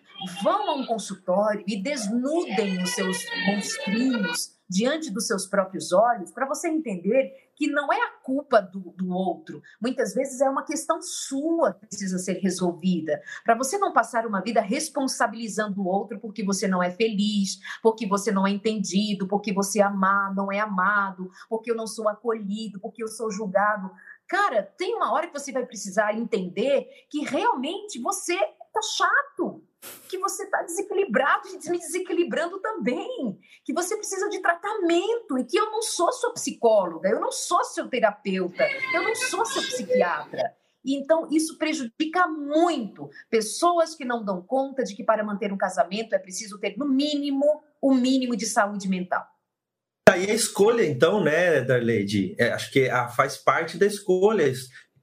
vão 0.43 0.71
a 0.71 0.75
um 0.77 0.87
consultório 0.87 1.63
e 1.67 1.77
desnudem 1.83 2.83
os 2.83 2.95
seus 2.95 3.19
monstrinhos 3.47 4.58
diante 4.69 5.11
dos 5.11 5.27
seus 5.27 5.47
próprios 5.47 5.93
olhos, 5.93 6.31
para 6.31 6.47
você 6.47 6.69
entender 6.69 7.33
que 7.57 7.67
não 7.67 7.93
é 7.93 8.01
a 8.01 8.11
culpa 8.23 8.61
do, 8.61 8.93
do 8.97 9.09
outro. 9.11 9.61
Muitas 9.81 10.15
vezes 10.15 10.41
é 10.41 10.49
uma 10.49 10.65
questão 10.65 11.03
sua 11.03 11.75
que 11.75 11.87
precisa 11.87 12.19
ser 12.19 12.35
resolvida. 12.35 13.21
Para 13.45 13.57
você 13.57 13.79
não 13.79 13.93
passar 13.93 14.27
uma 14.27 14.41
vida 14.41 14.61
responsabilizando 14.61 15.81
o 15.81 15.87
outro 15.87 16.21
porque 16.21 16.45
você 16.45 16.69
não 16.69 16.83
é 16.83 16.91
feliz, 16.91 17.59
porque 17.83 18.07
você 18.07 18.31
não 18.31 18.47
é 18.47 18.51
entendido, 18.51 19.27
porque 19.27 19.53
você 19.53 19.83
é 19.83 19.89
não 20.37 20.53
é 20.53 20.61
amado, 20.61 21.31
porque 21.49 21.71
eu 21.71 21.75
não 21.75 21.87
sou 21.87 22.09
acolhido, 22.09 22.79
porque 22.79 23.03
eu 23.03 23.09
sou 23.09 23.31
julgado. 23.31 23.91
Cara, 24.29 24.63
tem 24.63 24.95
uma 24.95 25.13
hora 25.13 25.27
que 25.27 25.39
você 25.39 25.51
vai 25.51 25.65
precisar 25.65 26.15
entender 26.15 26.87
que 27.11 27.25
realmente 27.25 27.99
você 27.99 28.39
tá 28.79 28.83
chato 28.83 29.65
que 30.09 30.19
você 30.19 30.45
está 30.45 30.63
desequilibrado 30.63 31.49
me 31.71 31.79
desequilibrando 31.79 32.61
também, 32.61 33.39
que 33.65 33.73
você 33.73 33.97
precisa 33.97 34.29
de 34.29 34.41
tratamento 34.41 35.39
e 35.39 35.45
que 35.45 35.59
eu 35.59 35.71
não 35.71 35.83
sou 35.83 36.13
sua 36.13 36.33
psicóloga, 36.33 37.09
eu 37.09 37.21
não 37.21 37.31
sou 37.31 37.63
seu 37.65 37.89
terapeuta, 37.89 38.65
eu 38.95 39.03
não 39.03 39.15
sou 39.15 39.45
seu 39.47 39.63
psiquiatra. 39.63 40.53
Então 40.85 41.29
isso 41.31 41.59
prejudica 41.59 42.27
muito 42.27 43.11
pessoas 43.31 43.95
que 43.95 44.05
não 44.05 44.25
dão 44.25 44.43
conta 44.43 44.83
de 44.83 44.95
que 44.95 45.05
para 45.05 45.25
manter 45.25 45.53
um 45.53 45.59
casamento 45.59 46.15
é 46.15 46.19
preciso 46.19 46.59
ter 46.59 46.77
no 46.77 46.89
mínimo 46.89 47.63
o 47.81 47.95
mínimo 47.95 48.37
de 48.37 48.47
saúde 48.47 48.89
mental. 48.89 49.27
Aí 50.09 50.31
a 50.31 50.35
escolha, 50.35 50.85
então, 50.85 51.23
né, 51.23 51.61
Darleide? 51.61 52.35
É, 52.39 52.51
acho 52.53 52.73
que 52.73 52.89
a, 52.89 53.09
faz 53.09 53.37
parte 53.37 53.77
da 53.77 53.85
escolha 53.85 54.51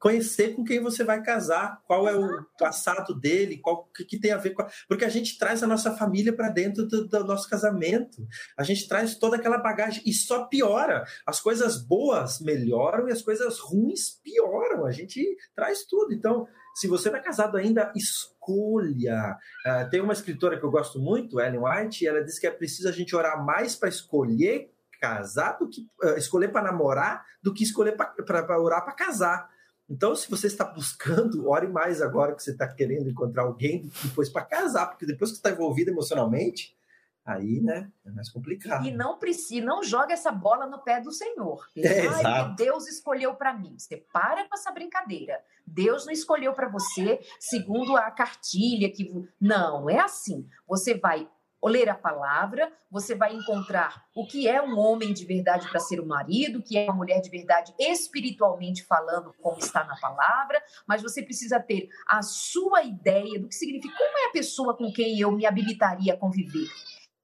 conhecer 0.05 0.55
com 0.55 0.63
quem 0.63 0.79
você 0.79 1.03
vai 1.03 1.23
casar, 1.23 1.81
qual 1.87 2.07
é 2.07 2.15
o 2.15 2.45
passado 2.59 3.19
dele, 3.19 3.57
qual 3.57 3.87
que, 3.87 4.05
que 4.05 4.19
tem 4.19 4.31
a 4.31 4.37
ver 4.37 4.51
com. 4.51 4.61
A... 4.61 4.69
Porque 4.87 5.03
a 5.03 5.09
gente 5.09 5.35
traz 5.35 5.63
a 5.63 5.67
nossa 5.67 5.95
família 5.95 6.31
para 6.31 6.49
dentro 6.49 6.85
do, 6.85 7.07
do, 7.07 7.23
nosso 7.23 7.49
casamento. 7.49 8.23
A 8.55 8.61
gente 8.61 8.87
traz 8.87 9.17
toda 9.17 9.37
aquela 9.37 9.57
bagagem 9.57 10.03
e 10.05 10.13
só 10.13 10.45
piora. 10.45 11.05
As 11.25 11.41
coisas 11.41 11.81
boas 11.81 12.39
melhoram 12.39 13.09
e 13.09 13.11
as 13.11 13.23
coisas 13.23 13.57
ruins 13.57 14.11
pioram. 14.23 14.85
A 14.85 14.91
gente 14.91 15.25
traz 15.55 15.83
tudo. 15.85 16.13
Então, 16.13 16.45
se 16.75 16.87
você 16.87 17.09
não 17.09 17.17
é 17.17 17.23
casado 17.23 17.57
ainda, 17.57 17.91
escolha. 17.95 19.35
Uh, 19.65 19.89
tem 19.89 20.01
uma 20.01 20.13
escritora 20.13 20.59
que 20.59 20.63
eu 20.63 20.69
gosto 20.69 20.99
muito, 20.99 21.41
Ellen 21.41 21.61
White, 21.63 22.03
e 22.03 22.07
ela 22.07 22.23
diz 22.23 22.37
que 22.37 22.45
é 22.45 22.51
preciso 22.51 22.87
a 22.87 22.91
gente 22.91 23.15
orar 23.15 23.43
mais 23.43 23.75
para 23.75 23.89
escolher 23.89 24.69
casar 25.01 25.57
do 25.57 25.67
que 25.67 25.81
uh, 26.03 26.15
escolher 26.15 26.51
para 26.51 26.71
namorar 26.71 27.25
do 27.41 27.53
que 27.53 27.63
escolher 27.63 27.95
para 27.95 28.61
orar 28.61 28.83
para 28.83 28.93
casar. 28.93 29.54
Então, 29.89 30.15
se 30.15 30.29
você 30.29 30.47
está 30.47 30.65
buscando, 30.65 31.47
ore 31.47 31.67
mais 31.67 32.01
agora 32.01 32.35
que 32.35 32.41
você 32.41 32.51
está 32.51 32.67
querendo 32.67 33.09
encontrar 33.09 33.43
alguém 33.43 33.89
depois 34.03 34.29
para 34.29 34.43
casar, 34.43 34.87
porque 34.87 35.05
depois 35.05 35.31
que 35.31 35.37
está 35.37 35.51
envolvido 35.51 35.91
emocionalmente, 35.91 36.75
aí, 37.23 37.59
né, 37.61 37.91
é 38.05 38.11
mais 38.11 38.29
complicado. 38.29 38.85
E 38.85 38.91
não 38.91 39.17
precisa, 39.17 39.65
não 39.65 39.83
joga 39.83 40.13
essa 40.13 40.31
bola 40.31 40.65
no 40.67 40.79
pé 40.79 41.01
do 41.01 41.11
Senhor. 41.11 41.67
É, 41.77 42.07
Ai, 42.07 42.55
Deus 42.55 42.87
escolheu 42.87 43.35
para 43.35 43.53
mim. 43.53 43.75
Você 43.77 43.97
para 44.11 44.47
com 44.47 44.55
essa 44.55 44.71
brincadeira. 44.71 45.39
Deus 45.65 46.05
não 46.05 46.13
escolheu 46.13 46.53
para 46.53 46.67
você 46.67 47.19
segundo 47.39 47.95
a 47.95 48.09
cartilha 48.11 48.91
que 48.91 49.11
não, 49.39 49.89
é 49.89 49.99
assim. 49.99 50.47
Você 50.67 50.95
vai 50.95 51.29
ler 51.63 51.89
a 51.89 51.95
palavra, 51.95 52.71
você 52.89 53.15
vai 53.15 53.33
encontrar 53.33 54.05
o 54.15 54.25
que 54.25 54.47
é 54.47 54.61
um 54.61 54.77
homem 54.77 55.13
de 55.13 55.25
verdade 55.25 55.67
para 55.69 55.79
ser 55.79 55.99
um 55.99 56.05
marido, 56.05 56.59
o 56.59 56.63
que 56.63 56.77
é 56.77 56.85
uma 56.85 56.93
mulher 56.93 57.21
de 57.21 57.29
verdade 57.29 57.73
espiritualmente 57.79 58.83
falando, 58.83 59.33
como 59.41 59.57
está 59.57 59.83
na 59.83 59.95
palavra, 59.99 60.61
mas 60.87 61.01
você 61.01 61.23
precisa 61.23 61.59
ter 61.59 61.89
a 62.07 62.21
sua 62.21 62.83
ideia 62.83 63.39
do 63.39 63.47
que 63.47 63.55
significa 63.55 63.97
como 63.97 64.17
é 64.19 64.29
a 64.29 64.33
pessoa 64.33 64.77
com 64.77 64.91
quem 64.91 65.19
eu 65.19 65.31
me 65.31 65.45
habilitaria 65.45 66.13
a 66.13 66.17
conviver. 66.17 66.69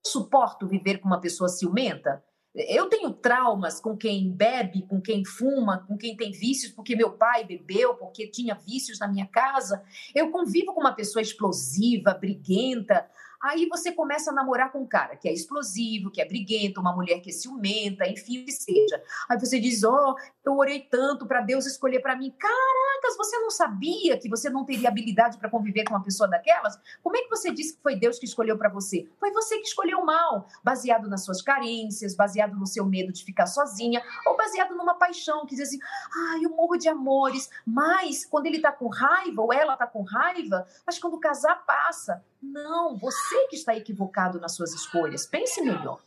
Suporto 0.05 0.67
viver 0.67 0.97
com 0.97 1.07
uma 1.07 1.21
pessoa 1.21 1.47
ciumenta? 1.47 2.23
Eu 2.53 2.89
tenho 2.89 3.13
traumas 3.13 3.79
com 3.79 3.95
quem 3.95 4.29
bebe, 4.29 4.85
com 4.85 4.99
quem 4.99 5.23
fuma, 5.23 5.85
com 5.87 5.97
quem 5.97 6.17
tem 6.17 6.31
vícios, 6.31 6.73
porque 6.73 6.97
meu 6.97 7.11
pai 7.11 7.45
bebeu, 7.45 7.95
porque 7.95 8.27
tinha 8.27 8.55
vícios 8.55 8.99
na 8.99 9.07
minha 9.07 9.25
casa. 9.25 9.81
Eu 10.13 10.31
convivo 10.31 10.73
com 10.73 10.81
uma 10.81 10.93
pessoa 10.93 11.21
explosiva, 11.21 12.13
briguenta, 12.13 13.09
Aí 13.41 13.67
você 13.67 13.91
começa 13.91 14.29
a 14.29 14.33
namorar 14.33 14.71
com 14.71 14.79
um 14.79 14.87
cara 14.87 15.15
que 15.15 15.27
é 15.27 15.33
explosivo, 15.33 16.11
que 16.11 16.21
é 16.21 16.25
briguento, 16.25 16.79
uma 16.79 16.93
mulher 16.93 17.19
que 17.21 17.29
é 17.31 17.33
ciumenta, 17.33 18.07
enfim, 18.07 18.41
o 18.41 18.45
que 18.45 18.51
seja. 18.51 19.01
Aí 19.27 19.39
você 19.39 19.59
diz: 19.59 19.83
Ó, 19.83 20.11
oh, 20.11 20.15
eu 20.45 20.55
orei 20.57 20.81
tanto 20.81 21.25
para 21.25 21.41
Deus 21.41 21.65
escolher 21.65 22.01
para 22.01 22.15
mim. 22.15 22.31
Caracas, 22.37 23.17
você 23.17 23.39
não 23.39 23.49
sabia 23.49 24.17
que 24.17 24.29
você 24.29 24.49
não 24.49 24.63
teria 24.63 24.89
habilidade 24.89 25.39
para 25.39 25.49
conviver 25.49 25.85
com 25.85 25.95
uma 25.95 26.03
pessoa 26.03 26.29
daquelas? 26.29 26.79
Como 27.01 27.17
é 27.17 27.21
que 27.21 27.29
você 27.29 27.51
disse 27.51 27.75
que 27.75 27.81
foi 27.81 27.95
Deus 27.95 28.19
que 28.19 28.25
escolheu 28.25 28.57
para 28.57 28.69
você? 28.69 29.07
Foi 29.19 29.31
você 29.31 29.57
que 29.57 29.67
escolheu 29.67 30.05
mal, 30.05 30.47
baseado 30.63 31.09
nas 31.09 31.25
suas 31.25 31.41
carências, 31.41 32.15
baseado 32.15 32.55
no 32.55 32.67
seu 32.67 32.85
medo 32.85 33.11
de 33.11 33.23
ficar 33.23 33.47
sozinha, 33.47 34.03
ou 34.27 34.37
baseado 34.37 34.75
numa 34.75 34.93
paixão 34.93 35.47
que 35.47 35.55
diz 35.55 35.67
assim: 35.67 35.79
ah, 35.81 36.39
eu 36.43 36.51
morro 36.51 36.77
de 36.77 36.87
amores, 36.87 37.49
mas 37.65 38.23
quando 38.23 38.45
ele 38.45 38.61
tá 38.61 38.71
com 38.71 38.87
raiva, 38.87 39.41
ou 39.41 39.51
ela 39.51 39.75
tá 39.75 39.87
com 39.87 40.03
raiva, 40.03 40.67
mas 40.85 40.99
quando 40.99 41.19
casar, 41.19 41.65
passa. 41.65 42.23
Não, 42.41 42.97
você 42.97 43.47
que 43.47 43.55
está 43.55 43.75
equivocado 43.75 44.39
nas 44.39 44.55
suas 44.55 44.73
escolhas. 44.73 45.25
Pense 45.25 45.61
melhor. 45.61 46.01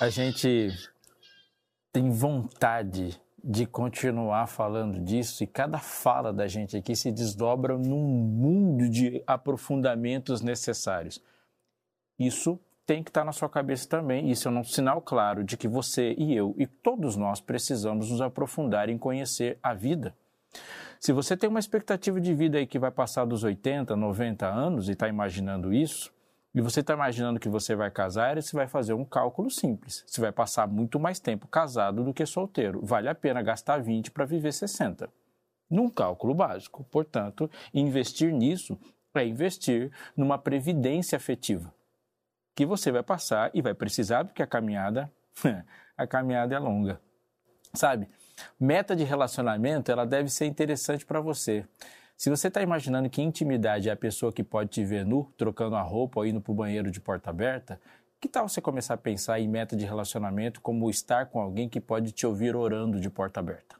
A 0.00 0.08
gente 0.08 0.70
tem 1.92 2.10
vontade 2.10 3.20
de 3.42 3.64
continuar 3.64 4.46
falando 4.46 5.00
disso 5.00 5.42
e 5.42 5.46
cada 5.46 5.78
fala 5.78 6.32
da 6.32 6.46
gente 6.46 6.76
aqui 6.76 6.94
se 6.96 7.12
desdobra 7.12 7.78
num 7.78 8.02
mundo 8.02 8.88
de 8.88 9.22
aprofundamentos 9.26 10.40
necessários. 10.42 11.22
Isso 12.18 12.58
tem 12.84 13.02
que 13.02 13.10
estar 13.10 13.24
na 13.24 13.32
sua 13.32 13.48
cabeça 13.48 13.88
também. 13.88 14.30
Isso 14.30 14.48
é 14.48 14.50
um 14.50 14.64
sinal 14.64 15.00
claro 15.00 15.42
de 15.42 15.56
que 15.56 15.66
você 15.66 16.14
e 16.18 16.34
eu 16.34 16.54
e 16.58 16.66
todos 16.66 17.16
nós 17.16 17.40
precisamos 17.40 18.10
nos 18.10 18.20
aprofundar 18.20 18.88
em 18.88 18.98
conhecer 18.98 19.58
a 19.62 19.72
vida. 19.74 20.14
Se 21.06 21.12
você 21.12 21.36
tem 21.36 21.48
uma 21.48 21.60
expectativa 21.60 22.20
de 22.20 22.34
vida 22.34 22.58
aí 22.58 22.66
que 22.66 22.80
vai 22.80 22.90
passar 22.90 23.24
dos 23.24 23.44
80, 23.44 23.94
90 23.94 24.44
anos 24.44 24.88
e 24.88 24.90
está 24.90 25.06
imaginando 25.06 25.72
isso, 25.72 26.12
e 26.52 26.60
você 26.60 26.80
está 26.80 26.94
imaginando 26.94 27.38
que 27.38 27.48
você 27.48 27.76
vai 27.76 27.92
casar, 27.92 28.34
você 28.42 28.56
vai 28.56 28.66
fazer 28.66 28.92
um 28.92 29.04
cálculo 29.04 29.48
simples. 29.48 30.02
Você 30.04 30.20
vai 30.20 30.32
passar 30.32 30.66
muito 30.66 30.98
mais 30.98 31.20
tempo 31.20 31.46
casado 31.46 32.02
do 32.02 32.12
que 32.12 32.26
solteiro. 32.26 32.80
Vale 32.84 33.08
a 33.08 33.14
pena 33.14 33.40
gastar 33.40 33.80
20 33.80 34.10
para 34.10 34.24
viver 34.24 34.50
60. 34.50 35.08
Num 35.70 35.88
cálculo 35.88 36.34
básico. 36.34 36.82
Portanto, 36.90 37.48
investir 37.72 38.32
nisso 38.32 38.76
é 39.14 39.24
investir 39.24 39.92
numa 40.16 40.36
previdência 40.36 41.14
afetiva. 41.14 41.72
Que 42.52 42.66
você 42.66 42.90
vai 42.90 43.04
passar 43.04 43.52
e 43.54 43.62
vai 43.62 43.74
precisar, 43.74 44.24
porque 44.24 44.42
a 44.42 44.46
caminhada, 44.48 45.08
a 45.96 46.04
caminhada 46.04 46.56
é 46.56 46.58
longa. 46.58 47.00
Sabe? 47.72 48.08
Meta 48.58 48.96
de 48.96 49.04
relacionamento, 49.04 49.92
ela 49.92 50.06
deve 50.06 50.30
ser 50.30 50.46
interessante 50.46 51.04
para 51.04 51.20
você. 51.20 51.66
Se 52.16 52.30
você 52.30 52.48
está 52.48 52.62
imaginando 52.62 53.10
que 53.10 53.20
intimidade 53.20 53.90
é 53.90 53.92
a 53.92 53.96
pessoa 53.96 54.32
que 54.32 54.42
pode 54.42 54.70
te 54.70 54.82
ver 54.82 55.04
nu, 55.04 55.30
trocando 55.36 55.76
a 55.76 55.82
roupa 55.82 56.20
ou 56.20 56.26
indo 56.26 56.40
para 56.40 56.52
o 56.52 56.54
banheiro 56.54 56.90
de 56.90 56.98
porta 56.98 57.28
aberta, 57.28 57.78
que 58.18 58.26
tal 58.26 58.48
você 58.48 58.60
começar 58.60 58.94
a 58.94 58.98
pensar 58.98 59.38
em 59.38 59.46
meta 59.46 59.76
de 59.76 59.84
relacionamento 59.84 60.60
como 60.62 60.88
estar 60.88 61.26
com 61.26 61.38
alguém 61.38 61.68
que 61.68 61.80
pode 61.80 62.12
te 62.12 62.26
ouvir 62.26 62.56
orando 62.56 62.98
de 62.98 63.10
porta 63.10 63.40
aberta? 63.40 63.76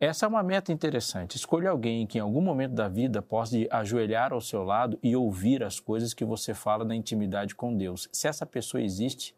Essa 0.00 0.26
é 0.26 0.28
uma 0.28 0.42
meta 0.42 0.72
interessante. 0.72 1.36
Escolha 1.36 1.70
alguém 1.70 2.04
que 2.08 2.18
em 2.18 2.20
algum 2.20 2.40
momento 2.40 2.72
da 2.72 2.88
vida 2.88 3.22
possa 3.22 3.56
ajoelhar 3.70 4.32
ao 4.32 4.40
seu 4.40 4.64
lado 4.64 4.98
e 5.00 5.14
ouvir 5.14 5.62
as 5.62 5.78
coisas 5.78 6.12
que 6.12 6.24
você 6.24 6.52
fala 6.52 6.84
na 6.84 6.96
intimidade 6.96 7.54
com 7.54 7.76
Deus. 7.76 8.08
Se 8.10 8.26
essa 8.26 8.44
pessoa 8.44 8.82
existe, 8.82 9.32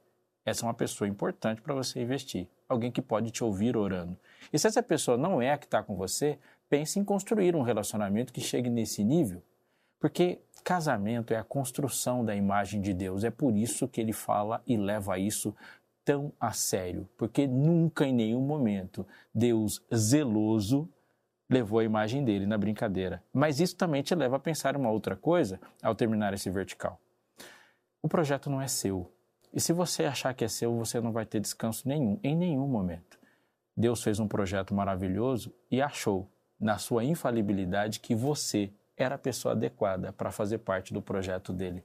essa 0.44 0.64
é 0.64 0.66
uma 0.66 0.74
pessoa 0.74 1.08
importante 1.08 1.62
para 1.62 1.74
você 1.74 2.02
investir. 2.02 2.48
Alguém 2.68 2.90
que 2.90 3.02
pode 3.02 3.30
te 3.30 3.42
ouvir 3.42 3.76
orando. 3.76 4.16
E 4.52 4.58
se 4.58 4.66
essa 4.66 4.82
pessoa 4.82 5.16
não 5.16 5.40
é 5.40 5.52
a 5.52 5.58
que 5.58 5.64
está 5.64 5.82
com 5.82 5.96
você, 5.96 6.38
pense 6.68 6.98
em 6.98 7.04
construir 7.04 7.56
um 7.56 7.62
relacionamento 7.62 8.32
que 8.32 8.40
chegue 8.40 8.68
nesse 8.68 9.02
nível. 9.02 9.42
Porque 9.98 10.40
casamento 10.62 11.32
é 11.32 11.36
a 11.36 11.44
construção 11.44 12.24
da 12.24 12.34
imagem 12.34 12.80
de 12.80 12.92
Deus. 12.92 13.24
É 13.24 13.30
por 13.30 13.56
isso 13.56 13.88
que 13.88 14.00
ele 14.00 14.12
fala 14.12 14.62
e 14.66 14.76
leva 14.76 15.18
isso 15.18 15.54
tão 16.04 16.32
a 16.38 16.52
sério. 16.52 17.08
Porque 17.16 17.46
nunca, 17.46 18.06
em 18.06 18.12
nenhum 18.12 18.40
momento, 18.40 19.06
Deus 19.34 19.82
zeloso 19.94 20.88
levou 21.48 21.78
a 21.78 21.84
imagem 21.84 22.24
dele 22.24 22.46
na 22.46 22.58
brincadeira. 22.58 23.22
Mas 23.32 23.60
isso 23.60 23.76
também 23.76 24.02
te 24.02 24.14
leva 24.14 24.36
a 24.36 24.40
pensar 24.40 24.76
uma 24.76 24.90
outra 24.90 25.16
coisa 25.16 25.60
ao 25.82 25.94
terminar 25.94 26.34
esse 26.34 26.50
vertical. 26.50 27.00
O 28.02 28.08
projeto 28.08 28.50
não 28.50 28.60
é 28.60 28.68
seu, 28.68 29.10
e 29.54 29.60
se 29.60 29.72
você 29.72 30.04
achar 30.04 30.34
que 30.34 30.44
é 30.44 30.48
seu, 30.48 30.76
você 30.76 31.00
não 31.00 31.12
vai 31.12 31.24
ter 31.24 31.38
descanso 31.38 31.88
nenhum, 31.88 32.18
em 32.24 32.34
nenhum 32.34 32.66
momento. 32.66 33.16
Deus 33.76 34.02
fez 34.02 34.18
um 34.18 34.26
projeto 34.26 34.74
maravilhoso 34.74 35.54
e 35.70 35.80
achou, 35.80 36.28
na 36.58 36.76
sua 36.76 37.04
infalibilidade, 37.04 38.00
que 38.00 38.16
você 38.16 38.72
era 38.96 39.14
a 39.14 39.18
pessoa 39.18 39.52
adequada 39.52 40.12
para 40.12 40.32
fazer 40.32 40.58
parte 40.58 40.92
do 40.92 41.00
projeto 41.00 41.52
dele. 41.52 41.84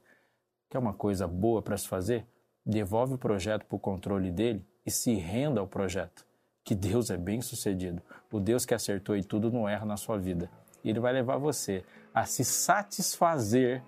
Quer 0.68 0.80
uma 0.80 0.94
coisa 0.94 1.28
boa 1.28 1.62
para 1.62 1.78
se 1.78 1.88
fazer? 1.88 2.26
Devolve 2.66 3.14
o 3.14 3.18
projeto 3.20 3.66
para 3.66 3.76
o 3.76 3.80
controle 3.80 4.32
dele 4.32 4.66
e 4.84 4.90
se 4.90 5.14
renda 5.14 5.60
ao 5.60 5.68
projeto. 5.68 6.26
Que 6.64 6.74
Deus 6.74 7.12
é 7.12 7.18
bem 7.18 7.40
sucedido. 7.40 8.02
O 8.32 8.40
Deus 8.40 8.66
que 8.66 8.74
acertou 8.74 9.16
e 9.16 9.24
tudo 9.24 9.52
não 9.52 9.70
erra 9.70 9.86
na 9.86 9.98
sua 9.98 10.18
vida. 10.18 10.50
Ele 10.84 11.00
vai 11.00 11.14
levar 11.14 11.38
você 11.38 11.84
a 12.14 12.26
se 12.26 12.44
satisfazer 12.44 13.84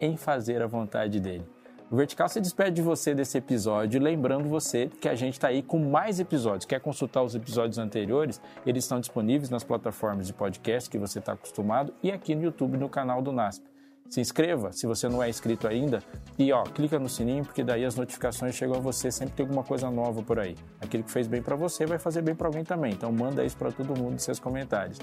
em 0.00 0.16
fazer 0.16 0.62
a 0.62 0.66
vontade 0.66 1.18
dele. 1.20 1.53
O 1.90 1.96
Vertical 1.96 2.28
se 2.28 2.40
despede 2.40 2.76
de 2.76 2.82
você 2.82 3.14
desse 3.14 3.36
episódio, 3.36 4.00
lembrando 4.00 4.48
você 4.48 4.90
que 5.00 5.08
a 5.08 5.14
gente 5.14 5.34
está 5.34 5.48
aí 5.48 5.62
com 5.62 5.78
mais 5.78 6.18
episódios. 6.18 6.64
Quer 6.64 6.80
consultar 6.80 7.22
os 7.22 7.34
episódios 7.34 7.76
anteriores? 7.76 8.40
Eles 8.66 8.84
estão 8.84 8.98
disponíveis 9.00 9.50
nas 9.50 9.62
plataformas 9.62 10.26
de 10.26 10.32
podcast 10.32 10.88
que 10.88 10.98
você 10.98 11.18
está 11.18 11.32
acostumado 11.32 11.92
e 12.02 12.10
aqui 12.10 12.34
no 12.34 12.42
YouTube 12.42 12.78
no 12.78 12.88
canal 12.88 13.20
do 13.20 13.30
NASP. 13.30 13.64
Se 14.08 14.20
inscreva 14.20 14.72
se 14.72 14.86
você 14.86 15.08
não 15.08 15.22
é 15.22 15.28
inscrito 15.28 15.68
ainda 15.68 16.02
e 16.38 16.50
ó, 16.52 16.62
clica 16.62 16.98
no 16.98 17.08
sininho 17.08 17.44
porque 17.44 17.62
daí 17.62 17.84
as 17.84 17.96
notificações 17.96 18.54
chegam 18.54 18.76
a 18.76 18.80
você, 18.80 19.10
sempre 19.10 19.34
tem 19.34 19.44
alguma 19.44 19.62
coisa 19.62 19.90
nova 19.90 20.22
por 20.22 20.38
aí. 20.38 20.56
Aquilo 20.80 21.04
que 21.04 21.10
fez 21.10 21.26
bem 21.26 21.42
para 21.42 21.54
você 21.54 21.84
vai 21.84 21.98
fazer 21.98 22.22
bem 22.22 22.34
para 22.34 22.46
alguém 22.46 22.64
também. 22.64 22.92
Então 22.92 23.12
manda 23.12 23.44
isso 23.44 23.58
para 23.58 23.70
todo 23.70 23.94
mundo 23.98 24.14
em 24.14 24.18
seus 24.18 24.40
comentários. 24.40 24.98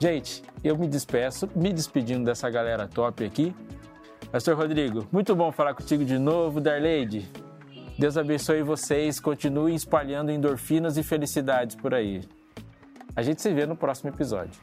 Gente, 0.00 0.42
eu 0.62 0.78
me 0.78 0.88
despeço, 0.88 1.48
me 1.54 1.72
despedindo 1.72 2.24
dessa 2.24 2.48
galera 2.48 2.88
top 2.88 3.22
aqui. 3.22 3.54
Pastor 4.34 4.56
Rodrigo, 4.56 5.06
muito 5.12 5.32
bom 5.36 5.52
falar 5.52 5.74
contigo 5.74 6.04
de 6.04 6.18
novo, 6.18 6.60
Darleide. 6.60 7.30
Deus 7.96 8.16
abençoe 8.16 8.64
vocês, 8.64 9.20
continuem 9.20 9.76
espalhando 9.76 10.32
endorfinas 10.32 10.96
e 10.96 11.04
felicidades 11.04 11.76
por 11.76 11.94
aí. 11.94 12.20
A 13.14 13.22
gente 13.22 13.40
se 13.40 13.54
vê 13.54 13.64
no 13.64 13.76
próximo 13.76 14.10
episódio. 14.10 14.60